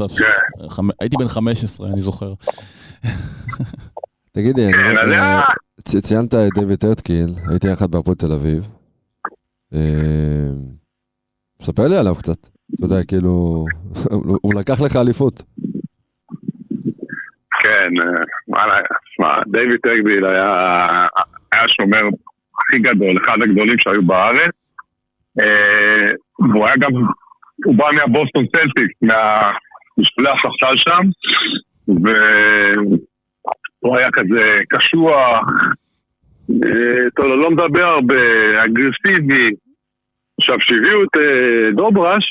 [0.68, 2.32] חמ- הייתי בן 15, אני זוכר.
[4.32, 5.42] תגידי, כן, אה,
[5.84, 8.68] ציינת את דיוויד טרדקיל, הייתי יחד בהפועל תל אביב.
[11.62, 12.38] ספר לי עליו קצת.
[12.74, 13.64] אתה יודע, כאילו,
[14.44, 15.42] הוא לקח לך אליפות.
[17.60, 21.06] כן, אה, וואלה, שמע, דיוויד טגביל היה
[21.52, 22.02] השומר
[22.58, 24.54] הכי גדול, אחד הגדולים שהיו בארץ.
[25.40, 26.90] אה, והוא היה גם,
[27.64, 31.04] הוא בא מהבוסטון סלטיקס, מהמשפלי הספסל שם,
[33.82, 35.44] והוא היה כזה קשוח,
[36.50, 38.14] אה, טוב, לא מדבר הרבה,
[38.64, 39.50] אגרסיבי.
[40.38, 42.24] עכשיו, כשהביאו את אה, דובראש,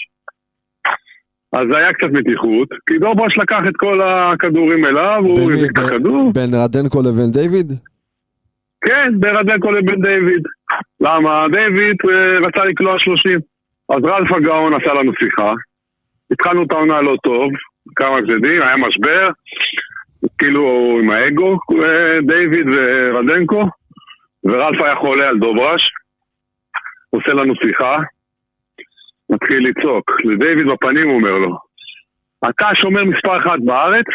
[1.54, 5.74] אז היה קצת מתיחות, כי דובראש לקח את כל הכדורים אליו, הוא בין- הביא את
[5.74, 6.32] בין- הכדור.
[6.34, 7.72] בין רדנקו לבין דיוויד?
[8.82, 10.44] כן, ברדנקו לבין דיוויד.
[11.02, 11.46] למה?
[11.52, 13.40] דיוויד אה, רצה לקלוע 30.
[13.90, 15.54] אז רלף הגאון עשה לנו שיחה.
[16.32, 17.50] התחלנו את העונה לא טוב,
[17.96, 19.30] כמה הפסדים, היה משבר.
[20.38, 23.64] כאילו עם האגו, אה, דיוויד ורדנקו.
[24.44, 25.82] ורלף היה חולה על דובראש.
[27.10, 27.98] עושה לנו שיחה.
[29.30, 30.12] מתחיל לצעוק.
[30.26, 31.58] לדיוויד בפנים הוא אומר לו,
[32.50, 34.06] אתה שומר מספר אחת בארץ,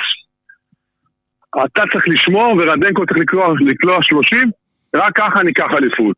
[1.65, 4.51] אתה צריך לשמור ורדנקו צריך לקלוע, לקלוע 30,
[4.97, 6.17] רק ככה ניקח אליפות.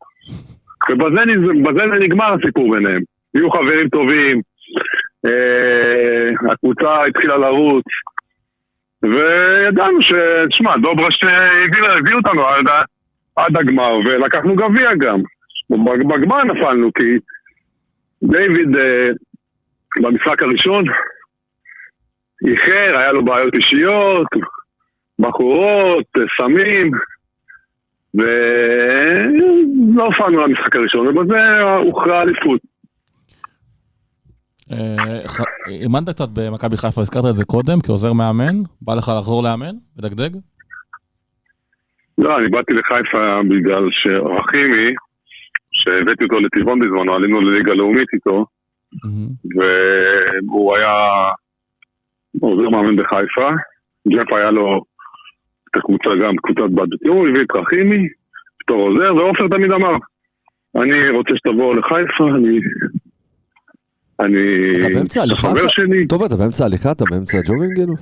[0.89, 3.01] ובזה זה נגמר הסיפור ביניהם.
[3.33, 4.41] יהיו חברים טובים,
[5.25, 7.85] אה, הקבוצה התחילה לרוץ,
[9.03, 10.13] וידענו ש...
[10.49, 12.65] תשמע, דוברש הביא, הביא אותנו עד,
[13.35, 15.19] עד הגמר, ולקחנו גביע גם.
[15.69, 17.03] בג- בגמר נפלנו, כי
[18.23, 19.09] דיוויד אה,
[20.01, 20.83] במשחק הראשון
[22.47, 24.27] איחר, היה לו בעיות אישיות,
[25.19, 26.05] בחורות,
[26.37, 26.91] סמים,
[28.15, 32.61] ולא הופענו למשחק הראשון, ובזה הוכרעה אליפות.
[34.71, 35.19] אה,
[35.67, 38.55] אימנת קצת במכבי חיפה, הזכרת את זה קודם, כעוזר מאמן.
[38.81, 39.75] בא לך לחזור לאמן?
[39.97, 40.29] לדגדג?
[42.17, 44.93] לא, אני באתי לחיפה בגלל שרחימי,
[45.85, 48.45] שהבאתי אותו לטבעון בזמנו, עלינו לליגה לאומית איתו.
[50.47, 50.93] והוא היה
[52.41, 53.49] עוזר מאמן בחיפה.
[54.07, 54.83] ג'ף היה לו
[55.71, 58.07] את הקבוצה גם, קבוצת בת בתיאום, הוא הביא את רחימי
[58.63, 59.91] בתור עוזר, ועופר תמיד אמר,
[60.75, 62.59] אני רוצה שתבוא לחיפה, אני...
[64.19, 64.61] אני...
[64.79, 65.69] אתה באמצע הליכה חבר עכשיו?
[65.69, 66.91] שלי, טוב, אתה באמצע הליכה?
[66.91, 67.93] אתה באמצע הג'ובינג, כאילו?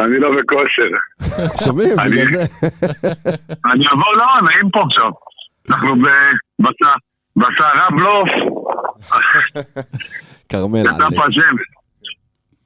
[0.00, 0.90] אני לא בכושר.
[1.64, 2.44] שומעים, אני- בגלל זה.
[3.72, 5.10] אני אבוא, לא, נעים פה עכשיו.
[5.70, 5.94] אנחנו
[7.36, 8.28] בסערה בלוף,
[10.48, 11.16] כרמל, עלי.
[11.16, 11.54] פה השם.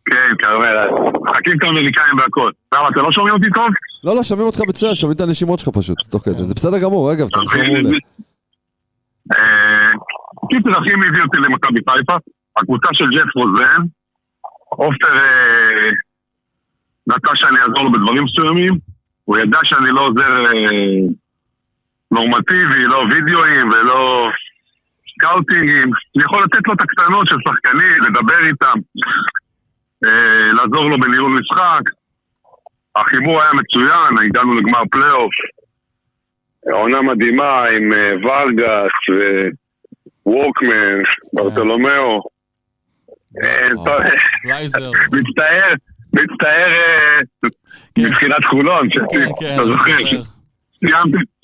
[0.04, 0.76] כן, כרמל,
[1.22, 2.50] מחכים את האמריקאים והכל.
[2.74, 3.68] למה, אתם לא שומעים אותי טוב?
[4.04, 6.42] לא, לא, שומעים אותך מצוין, שומעים את הנשימות שלך פשוט, תוך כדי.
[6.42, 7.98] זה בסדר גמור, אגב, אתה נשמע מעולה.
[9.32, 9.92] אה,
[10.50, 12.16] קיצר, אחי הביא אותי למכבי חיפה,
[12.56, 13.82] הקבוצה של ג'ף רוזן,
[14.68, 15.90] עופר אה,
[17.10, 18.78] רצה שאני אעזור לו בדברים מסוימים,
[19.24, 21.12] הוא ידע שאני לא עוזר אה,
[22.12, 24.28] נורמטיבי, לא וידאוים ולא
[25.14, 28.78] סקאוטינגים, אני יכול לתת לו את הקטנות של שחקנים, לדבר איתם,
[30.06, 31.82] אה, לעזור לו בניהול משחק.
[32.96, 35.32] החיבור היה מצוין, הגענו לגמר פלייאוף.
[36.72, 38.92] עונה מדהימה עם אה, ורגס
[40.26, 40.98] ווורקמן,
[41.32, 42.20] ברטולומיאו.
[43.44, 43.98] אה, טוב,
[44.44, 44.90] בלייזר.
[45.14, 45.72] מצטער,
[46.12, 47.18] מצטער אה,
[47.94, 48.02] כן.
[48.06, 49.92] מבחינת חולון, כן, ש- כן, זוכר.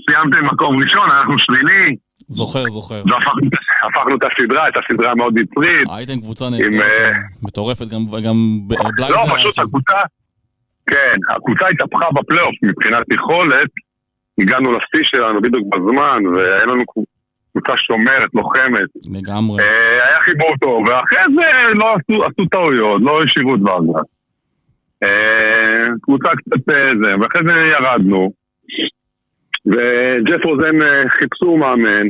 [0.08, 1.96] סיימתם- מקום ראשון, אנחנו שמיני,
[2.28, 3.02] זוכר, זוכר.
[3.06, 3.48] והפכנו
[3.88, 5.88] הפכנו את הסדרה, הייתה סדרה מאוד יצרית.
[5.96, 8.38] הייתם קבוצה נהדרת אה, שם, מטורפת, גם
[8.68, 9.58] ב- בלייזר לא, פשוט.
[9.58, 9.94] הקבוצה,
[10.90, 13.70] כן, הקבוצה התהפכה בפלייאוף מבחינת יכולת
[14.40, 16.82] הגענו לשיא שלנו בדיוק בזמן, והיה לנו
[17.52, 18.88] קבוצה שומרת, לוחמת.
[19.18, 19.62] לגמרי.
[19.62, 24.02] אה, היה חיבור טוב, ואחרי זה לא עשו, טעויות, לא השאירו את.
[25.02, 28.32] אה, קבוצה קצת אה, זה, ואחרי זה ירדנו.
[29.68, 32.06] וג'ף רוזן אה, חיפשו מאמן,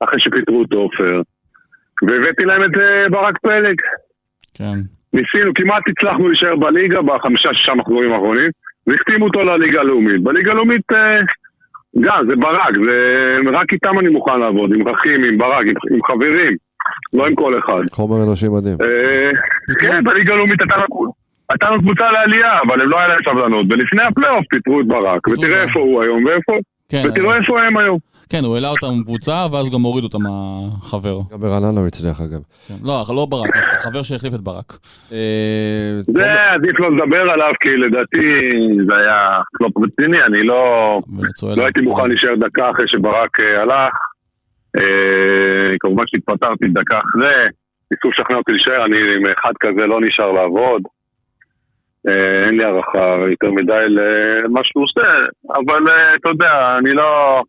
[0.00, 1.20] אחרי שפיטרו את עופר.
[2.02, 3.76] והבאתי להם את אה, ברק פלג.
[4.54, 4.78] כן.
[5.12, 8.50] ניסינו, כמעט הצלחנו להישאר בליגה בחמישה-שישה מחזורים האחרונים,
[8.86, 10.22] והחתימו אותו לליגה הלאומית.
[10.22, 11.18] בליגה הלאומית, אה,
[12.00, 13.36] גם, זה ברק, זה...
[13.58, 16.56] רק איתם אני מוכן לעבוד, עם אחים, עם ברק, עם, עם חברים,
[17.14, 17.82] לא עם כל אחד.
[17.90, 18.76] חומר אנושי מדהים.
[19.80, 21.12] כן, בליגה הלאומית הייתה לנו-
[21.50, 23.66] הייתה לנו קבוצה לעלייה, אבל הם לא היה להם סבלנות.
[23.70, 26.52] ולפני הפלייאוף פיטרו את ברק, ותראה איפה הוא היום, ואיפה...
[26.92, 27.98] כן, ותראו איפה הם היום.
[28.30, 31.18] כן, הוא העלה אותם קבוצה, ואז גם הוריד אותם החבר.
[31.32, 32.42] גם ברעננה הוא הצליח אגב.
[32.68, 32.74] כן.
[32.84, 34.72] לא, לא ברק, החבר שהחליף את ברק.
[35.12, 38.26] אה, זה עדיף לא לדבר עליו, כי לדעתי
[38.86, 40.62] זה היה קלופ רציני, אני לא...
[41.56, 43.94] לא הייתי מוכן להישאר דקה אחרי שברק אה, הלך.
[44.76, 47.34] אה, כמובן שהתפטרתי דקה אחרי,
[47.90, 50.82] ניסו לשכנע אותי להישאר, אני עם אחד כזה לא נשאר לעבוד.
[52.08, 55.08] אה, אין לי הערכה יותר מדי למה שהוא עושה,
[55.54, 57.42] אבל אה, אתה יודע, אני לא...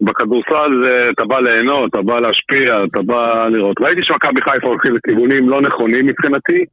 [0.00, 3.80] בכדורסל אתה בא ליהנות, אתה בא להשפיע, אתה בא לראות.
[3.80, 6.64] ראיתי שמכבי חיפה הולכים לכיוונים לא נכונים מבחינתי,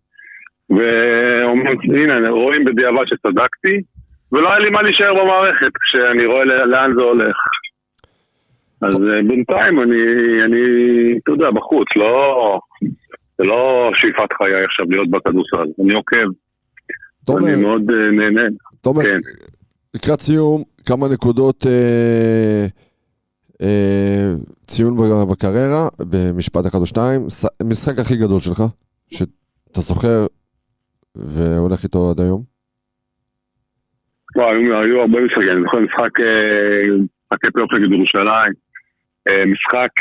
[0.70, 3.82] ואומרים, הנה, רואים בדיעבד שצדקתי,
[4.32, 7.38] ולא היה לי מה להישאר במערכת כשאני רואה לאן זה הולך.
[8.82, 10.02] אז אה, בינתיים אני,
[10.46, 10.64] אני,
[11.24, 12.60] אתה יודע, בחוץ, לא...
[13.38, 15.68] זה לא שאיפת חיי עכשיו להיות בכדורסל.
[15.84, 16.28] אני עוקב,
[17.34, 18.42] תומר, אני מאוד אה, נהנה.
[18.82, 19.18] תומר, כן.
[19.96, 22.66] לקראת סיום, כמה נקודות אה,
[23.62, 24.34] אה,
[24.68, 24.94] ציון
[25.32, 27.22] בקריירה, במשפט אחד או שניים.
[27.60, 28.64] המשחק הכי גדול שלך,
[29.08, 30.26] שאתה זוכר
[31.16, 32.42] והולך איתו עד היום?
[34.36, 36.98] וואו, היו, היו הרבה משחקים, אני זוכר משחק, אה,
[37.32, 38.54] משחקי פלייאוף נגד ירושלים,
[39.28, 39.92] אה, משחק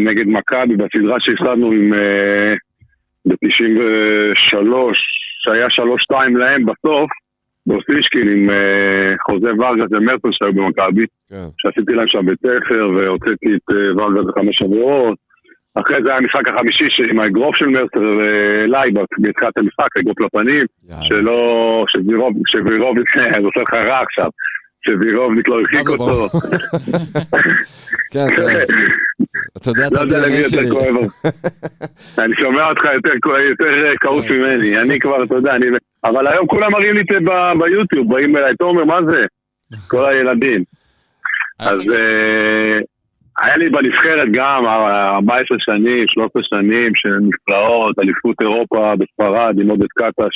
[0.00, 1.94] נגד מכבי בסדרה שהפסדנו עם...
[1.94, 2.54] אה,
[3.26, 4.74] ב-93,
[5.40, 5.66] שהיה
[6.12, 7.10] 3-2 להם בסוף,
[7.66, 11.46] באוסישקין עם אה, חוזה ורגס ומרטל שהיו במכבי, כן.
[11.58, 15.18] שעשיתי להם שם בית ספר והוצאתי את אה, ורגס לחמש שבועות.
[15.74, 20.64] אחרי זה היה המשחק החמישי עם האגרוף של מרטר אה, אליי בתחילת המשחק, האגרוף לפנים.
[21.02, 23.08] שלא, שווירוב- שווירובניק,
[23.40, 24.28] זה עושה לך רע עכשיו,
[24.86, 26.26] שווירובניק לא הרחיק אותו.
[28.12, 28.64] כן, כן.
[29.56, 30.68] אתה יודע את לא יודע יותר שלי.
[32.18, 33.10] אני שומע אותך יותר
[34.00, 35.66] כעוס ממני, אני כבר, אתה יודע, אני...
[36.04, 37.18] אבל היום כולם מראים לי את זה
[37.58, 39.26] ביוטיוב, באים אליי, תומר, מה זה?
[39.88, 40.64] כל הילדים.
[41.58, 42.78] היה אז לך- אה,
[43.46, 49.70] היה לי בנבחרת גם אה, 14 שנים, 13 שנים של נפלאות, אליפות אירופה בספרד עם
[49.70, 50.34] עודד קטש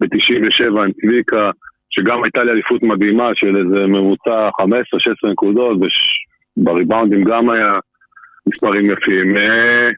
[0.00, 1.50] ב-97 עם צביקה,
[1.94, 4.48] שגם הייתה לי אליפות מדהימה של איזה ממוצע
[5.28, 5.78] 15-16 נקודות,
[6.56, 7.78] ובריבאונדים גם היה
[8.46, 9.36] מספרים יפים.
[9.36, 9.88] אה,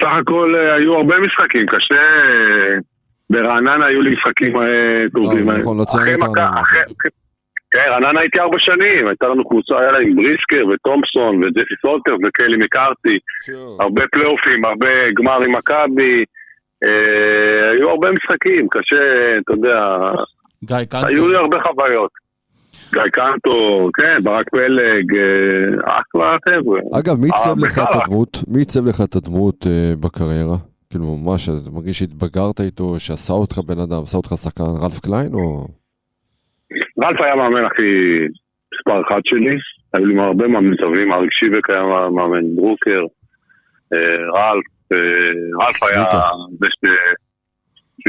[0.00, 1.94] סך הכל אה, היו הרבה משחקים, קשה...
[1.94, 2.76] אה,
[3.30, 4.52] ברעננה היו לי משחקים
[5.12, 5.50] טובים.
[5.50, 6.60] אה, נכון, לא רעננה.
[6.60, 6.82] אחרי-
[7.72, 12.14] כן, רעננה הייתי ארבע שנים, הייתה לנו קבוצה, היה לה עם בריסקר ותומפסון וג'סי סולטר
[12.24, 13.18] וקלי מקארתי,
[13.80, 16.24] הרבה פלייאופים, הרבה גמר עם מכבי,
[17.72, 18.96] היו הרבה משחקים, קשה,
[19.38, 19.98] אתה יודע,
[20.64, 21.06] גיא קנטו.
[21.06, 22.10] היו לי הרבה חוויות.
[22.92, 26.80] גיא קנטו, כן, ברק פלג, אה, אחלה חבר'ה.
[26.98, 27.94] אגב, מי עיצב לך את.
[27.94, 28.36] הדמות?
[28.48, 30.56] מי עיצב לך את הדמות אה, בקריירה?
[30.90, 35.32] כאילו, ממש, אתה מרגיש שהתבגרת איתו, שעשה אותך בן אדם, עשה אותך שחקן, רלף קליין
[35.34, 35.66] או...
[37.04, 37.90] רלף היה המאמן הכי
[38.74, 39.56] מספר אחד שלי,
[39.94, 43.00] היו לי הרבה מאמנים טובים, אריק שיבק היה מאמן, ברוקר,
[43.92, 43.98] אה,
[44.34, 44.64] רלף,
[45.62, 46.04] רלף היה.
[46.60, 46.84] זה ש...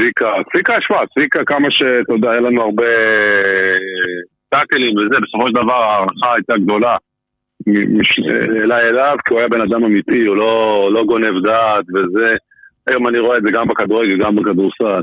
[0.00, 3.76] צביקה, צביקה שמע, צביקה כמה שאתה יודע, היה לנו הרבה אה,
[4.48, 6.96] טאקלים וזה, בסופו של דבר ההערכה הייתה גדולה
[8.64, 12.36] אליי אליו, כי הוא היה בן אדם אמיתי, הוא לא, לא גונב דעת וזה,
[12.86, 15.00] היום אני רואה את זה גם בכדורגל, גם בכדורסל.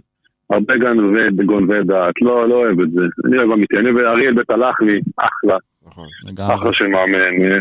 [0.50, 3.02] הרבה גנבי, גונבי דעת, לא, לא אוהב את זה.
[3.28, 3.78] אני אוהב אמיתי.
[3.78, 6.08] אני ואריאל בית הלחמי, אחלה, נכון.
[6.28, 6.56] לגמרי.
[6.56, 7.60] אחלה של מאמן, אה,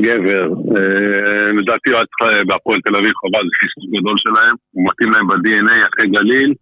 [0.00, 0.44] גבר.
[0.76, 4.54] אה, לדעתי הוא היה צריך בהפועל תל אביב, חבל, זה חיסון גדול שלהם.
[4.70, 6.54] הוא מתאים להם ב-DNA אחרי גליל.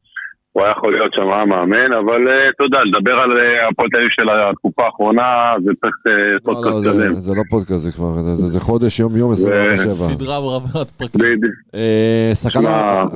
[0.52, 3.96] הוא היה יכול להיות שם המאמן, אבל אה, אתה יודע, לדבר על אה, הפועל תל
[3.96, 5.24] אביב של התקופה האחרונה,
[5.64, 7.12] זה צריך אה, לא, לא, פודקאסט זה- שלם.
[7.12, 9.34] זה לא פודקאסט, זה כבר, זה- חודש, יום יום, 24/7.
[10.14, 11.40] סדרה רבת פרקים.
[11.74, 12.32] אה,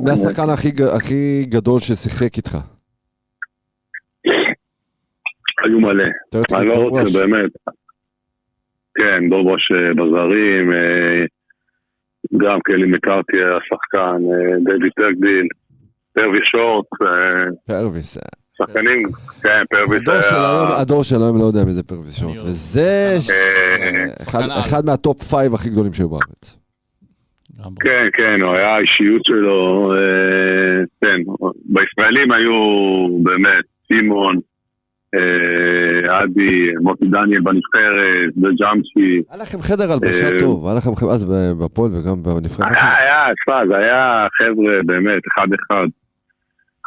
[0.04, 0.48] מי השחקן
[0.96, 2.56] הכי גדול ששיחק איתך?
[5.64, 6.04] היו מלא.
[6.54, 6.74] אני לא.
[6.74, 7.50] רוצה, באמת.
[8.98, 11.24] כן, דובוש אה, בזרים, אה,
[12.36, 12.86] גם קלי
[13.68, 13.98] שחקן,
[14.30, 15.46] אה, דויד טרקדיל,
[16.12, 16.86] פרווי שורט,
[17.66, 18.18] פרוויס.
[18.58, 19.02] שחקנים,
[19.42, 20.80] כן, פרוויס הדור של היום- היה...
[20.80, 23.14] הדור של היום לא יודע מי זה פרוויס שורט, וזה
[24.60, 26.58] אחד- מהטופ פייב הכי גדולים שהיו בארץ.
[27.80, 29.92] כן, כן, הוא היה האישיות שלו,
[31.00, 31.16] כן,
[31.64, 32.52] בישראלים היו
[33.22, 34.34] באמת, סימון,
[35.14, 39.22] אה, עדי, מוטי דניאל בנבחרת, וג'אמשי.
[39.30, 41.24] היה לכם חדר הלבשה אה, טוב, היה לכם חדר אז
[41.60, 42.70] בפועל וגם בנבחרת.
[42.70, 45.86] היה, היה, תשמע, זה היה חבר'ה באמת, אחד-אחד.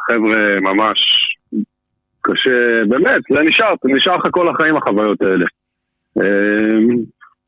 [0.06, 0.98] חבר'ה ממש
[2.20, 5.46] קשה, באמת, זה נשאר, נשאר לך כל החיים החוויות האלה.
[6.18, 6.78] אה,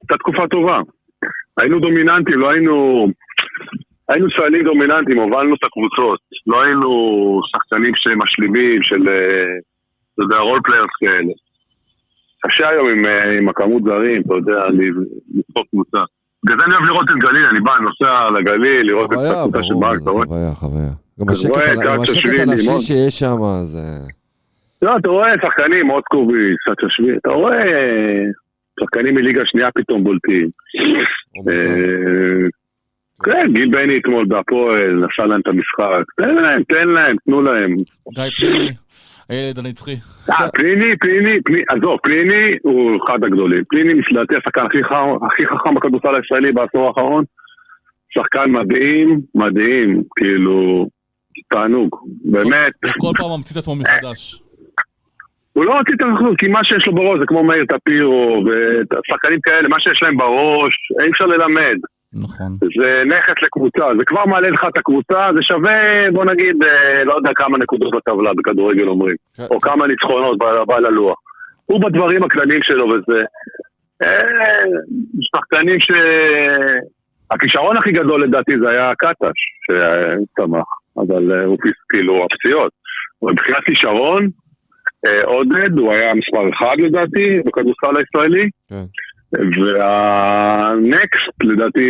[0.02, 0.78] הייתה תקופה טובה.
[1.56, 3.06] היינו דומיננטים, לא היינו...
[4.08, 6.20] היינו ישראלים דומיננטים, הובלנו את הקבוצות.
[6.46, 6.90] לא היינו
[7.52, 9.58] שחקנים שמשלימים, של, אה,
[10.14, 11.32] אתה יודע, role players כאלה.
[12.46, 14.60] קשה היום עם, אה, עם הכמות זרים, אתה יודע,
[15.34, 15.98] לצפות קבוצה.
[16.44, 19.74] בגלל זה אני אוהב לראות את גליל, אני בא, נוסע לגליל, לראות את הקבוצה של
[19.74, 20.26] זה אתה רואה?
[20.26, 20.90] חוויה, חוויה.
[21.20, 21.28] גם
[22.02, 22.78] השקט הנפשי.
[22.78, 23.78] שיש שם, זה...
[24.82, 27.62] לא, אתה רואה שחקנים, מוסקוביץ, סצ'שווילי, אתה רואה
[28.80, 30.48] שחקנים מליגה שנייה פתאום בולטים.
[31.48, 32.48] אה,
[33.24, 36.04] כן, גיל בני אתמול בהפועל, עשה להם את המשחק.
[36.16, 37.76] תן להם, תן להם, תנו להם.
[38.14, 38.70] גיא פליני,
[39.30, 39.96] הילד הנצחי.
[40.30, 43.62] אה, פליני, פליני, פליני, עזוב, פליני הוא אחד הגדולים.
[43.68, 47.24] פליני, לדעתי, השחקן הכי חכם- בכדורסל הישראלי בעשור האחרון.
[48.14, 50.88] שחקן מדהים, מדהים, כאילו,
[51.50, 51.96] תענוג.
[52.24, 54.42] באמת, הוא כל פעם ממציא את עצמו מחדש.
[55.52, 59.68] הוא לא רצית לחזור, כי מה שיש לו בראש זה כמו מאיר טפירו ושחקנים כאלה,
[59.68, 61.76] מה שיש להם בראש, אי אפשר ללמד.
[62.14, 62.56] נכון.
[62.60, 67.14] זה נכס לקבוצה, זה כבר מעלה לך את הקבוצה, זה שווה, בוא נגיד, אה, לא
[67.14, 69.42] יודע כמה נקודות בטבלה בכדורגל אומרים, כן.
[69.50, 71.18] או כמה ניצחונות ב- בא ללוח.
[71.66, 73.24] הוא בדברים הכלליים שלו וזה.
[74.02, 74.64] אה,
[75.20, 75.90] שחקנים ש...
[77.30, 80.66] הכישרון הכי גדול לדעתי זה היה קטש, שצמח,
[80.96, 81.58] אבל אה, הוא
[81.88, 82.72] כאילו, הפציעות.
[83.22, 84.28] אבל מבחינת כישרון,
[85.24, 88.48] עודד, הוא היה מספר אחד לדעתי בכדורסל הישראלי.
[88.68, 88.84] כן.
[89.32, 91.80] והנקסט, לדעתי,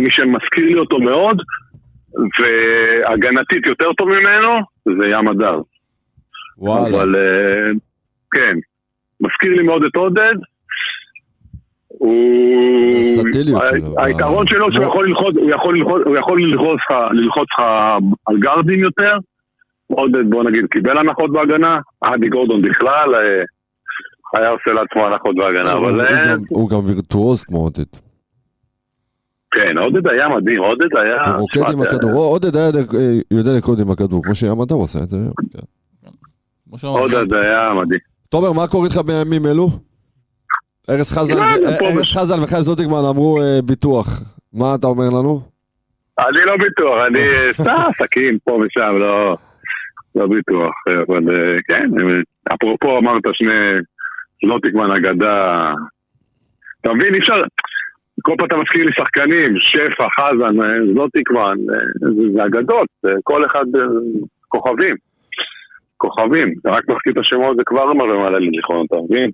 [0.00, 1.42] מי שמזכיר לי אותו מאוד,
[2.40, 4.48] והגנתית יותר טוב ממנו,
[4.98, 5.60] זה ים הדר.
[6.58, 6.88] וואלה.
[6.88, 7.72] אבל אה,
[8.30, 8.56] כן,
[9.20, 10.34] מזכיר לי מאוד את עודד.
[11.88, 13.02] הוא...
[13.98, 15.36] היתרון שלו שהוא כמו- יכול ללחוץ,
[16.04, 16.40] הוא יכול
[16.74, 17.60] לך, ללחוץ לך
[18.26, 19.16] על גרדים יותר.
[19.86, 23.42] עודד, בוא נגיד, קיבל הנחות בהגנה, אדי גורדון בכלל אה,
[24.34, 27.84] היה עושה לעצמו הנחות בהגנה, הוא אבל אה, הוא גם וירטואוז כמו עודד.
[29.50, 31.24] כן, עודד היה מדהים, עודד היה...
[31.34, 32.12] הוא רוקד עם הכדור.
[32.24, 35.18] עודד היה אה, יודע לקרוא עם הכדור, כמו שים אדם עושה את זה
[36.82, 38.00] עודד היה מדהים.
[38.28, 39.68] תומר, מה קורה איתך בימים אלו?
[40.90, 44.06] ארז חזן ו- פה ארז בש- חזן וחיים זוטיגמן אמרו אה, ביטוח.
[44.52, 45.40] מה אתה אומר לנו?
[46.18, 47.20] אני לא בטוח, אני
[47.62, 49.36] סתם עסקים פה ושם, לא...
[50.14, 50.74] לא בטוח,
[51.08, 51.22] אבל
[51.68, 51.90] כן,
[52.54, 53.54] אפרופו אמרת שני...
[54.42, 55.34] לוטיקמן אגדה...
[56.80, 57.34] אתה מבין, אי אפשר...
[58.22, 61.78] כל פעם אתה מזכיר לי שחקנים, שפע, חזן, אה, לוטיקמן, אה,
[62.14, 62.88] זה- זה אגדות,
[63.24, 63.80] כל אחד אה,
[64.48, 64.96] כוכבים.
[65.96, 69.30] כוכבים, אתה רק מזכיר את השמות, זה כבר מעלה לי זיכרון, אתה מבין?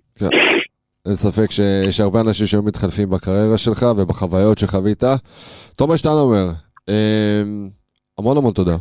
[1.06, 5.02] אין ספק שיש הרבה אנשים שהיו מתחלפים בקריירה שלך ובחוויות שחווית.
[5.76, 6.46] תומר שטיינומר,
[6.88, 7.42] אה,
[8.18, 8.76] המון המון תודה.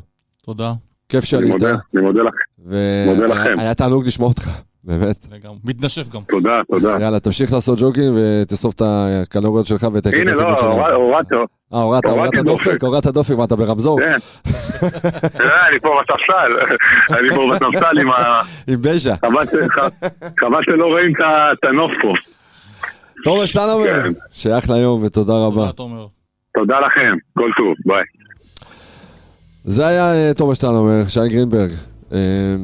[0.46, 0.72] תודה,
[1.10, 2.34] כיף אני שעלית, מודה, אני מודה לך,
[3.08, 3.54] מודה לכם.
[3.58, 4.48] והיה תענוג לשמוע אותך,
[4.84, 5.28] באמת.
[5.32, 5.58] לגמרי.
[5.64, 6.22] מתנשף גם.
[6.30, 6.98] תודה, תודה.
[7.02, 10.42] יאללה, תמשיך לעשות ג'וגינג ותאסוף את הקלוריות שלך ואת הנה, לא,
[10.94, 11.36] הורדתי,
[11.74, 12.84] אה, הורדת, הורדת דופק.
[12.84, 14.00] הורדת דופק, מה אתה ברמזור?
[14.00, 14.18] כן.
[15.42, 16.76] אה, אני פה בספסל,
[17.20, 18.42] אני פה בספסל עם ה...
[18.68, 19.16] עם בז'ה.
[20.40, 21.14] חבל שלא רואים
[21.54, 22.14] את הנוף פה.
[23.24, 24.12] תומר שטיינומר, כן.
[24.32, 25.62] שייך ליום ותודה רבה.
[25.62, 26.08] תודה, תומר.
[26.54, 28.04] תודה לכם, כל טוב, ביי.
[29.64, 31.72] זה היה אה, תומר שטיינומר, שי גרינברג.
[32.14, 32.56] אה,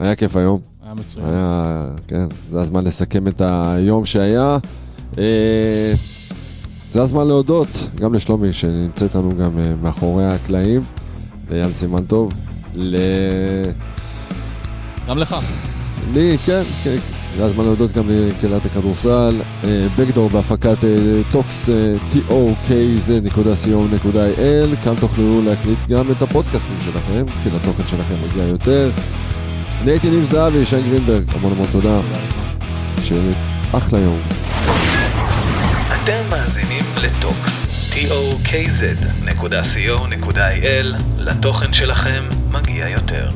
[0.00, 0.71] היה כיף היום.
[0.92, 1.26] היה מצוין.
[1.26, 4.58] היה, כן, זה הזמן לסכם את היום שהיה.
[5.18, 5.92] אה,
[6.90, 10.82] זה הזמן להודות גם לשלומי, שנמצא איתנו גם אה, מאחורי הקלעים,
[11.50, 12.32] ליאן סימן טוב,
[12.74, 12.96] ל...
[15.08, 15.36] גם לך.
[16.12, 16.96] לי, כן, כן,
[17.36, 23.24] זה הזמן להודות גם לקהילת הכדורסל, אה, Backdoor בהפקת אה, טוקס, אה, tokz.co.il,
[24.84, 28.90] כאן תוכלו להקליט גם את הפודקאסטים שלכם, כי לתוכן שלכם מגיע יותר.
[29.82, 32.00] אני הייתי ניב זהבי, שיין גרינברג, המון המון תודה.
[33.00, 33.34] שיהיה
[33.72, 34.20] אחלה יום.
[35.94, 39.42] אתם מאזינים לטוקס, tokz.co.il,
[41.18, 43.30] לתוכן שלכם מגיע יותר.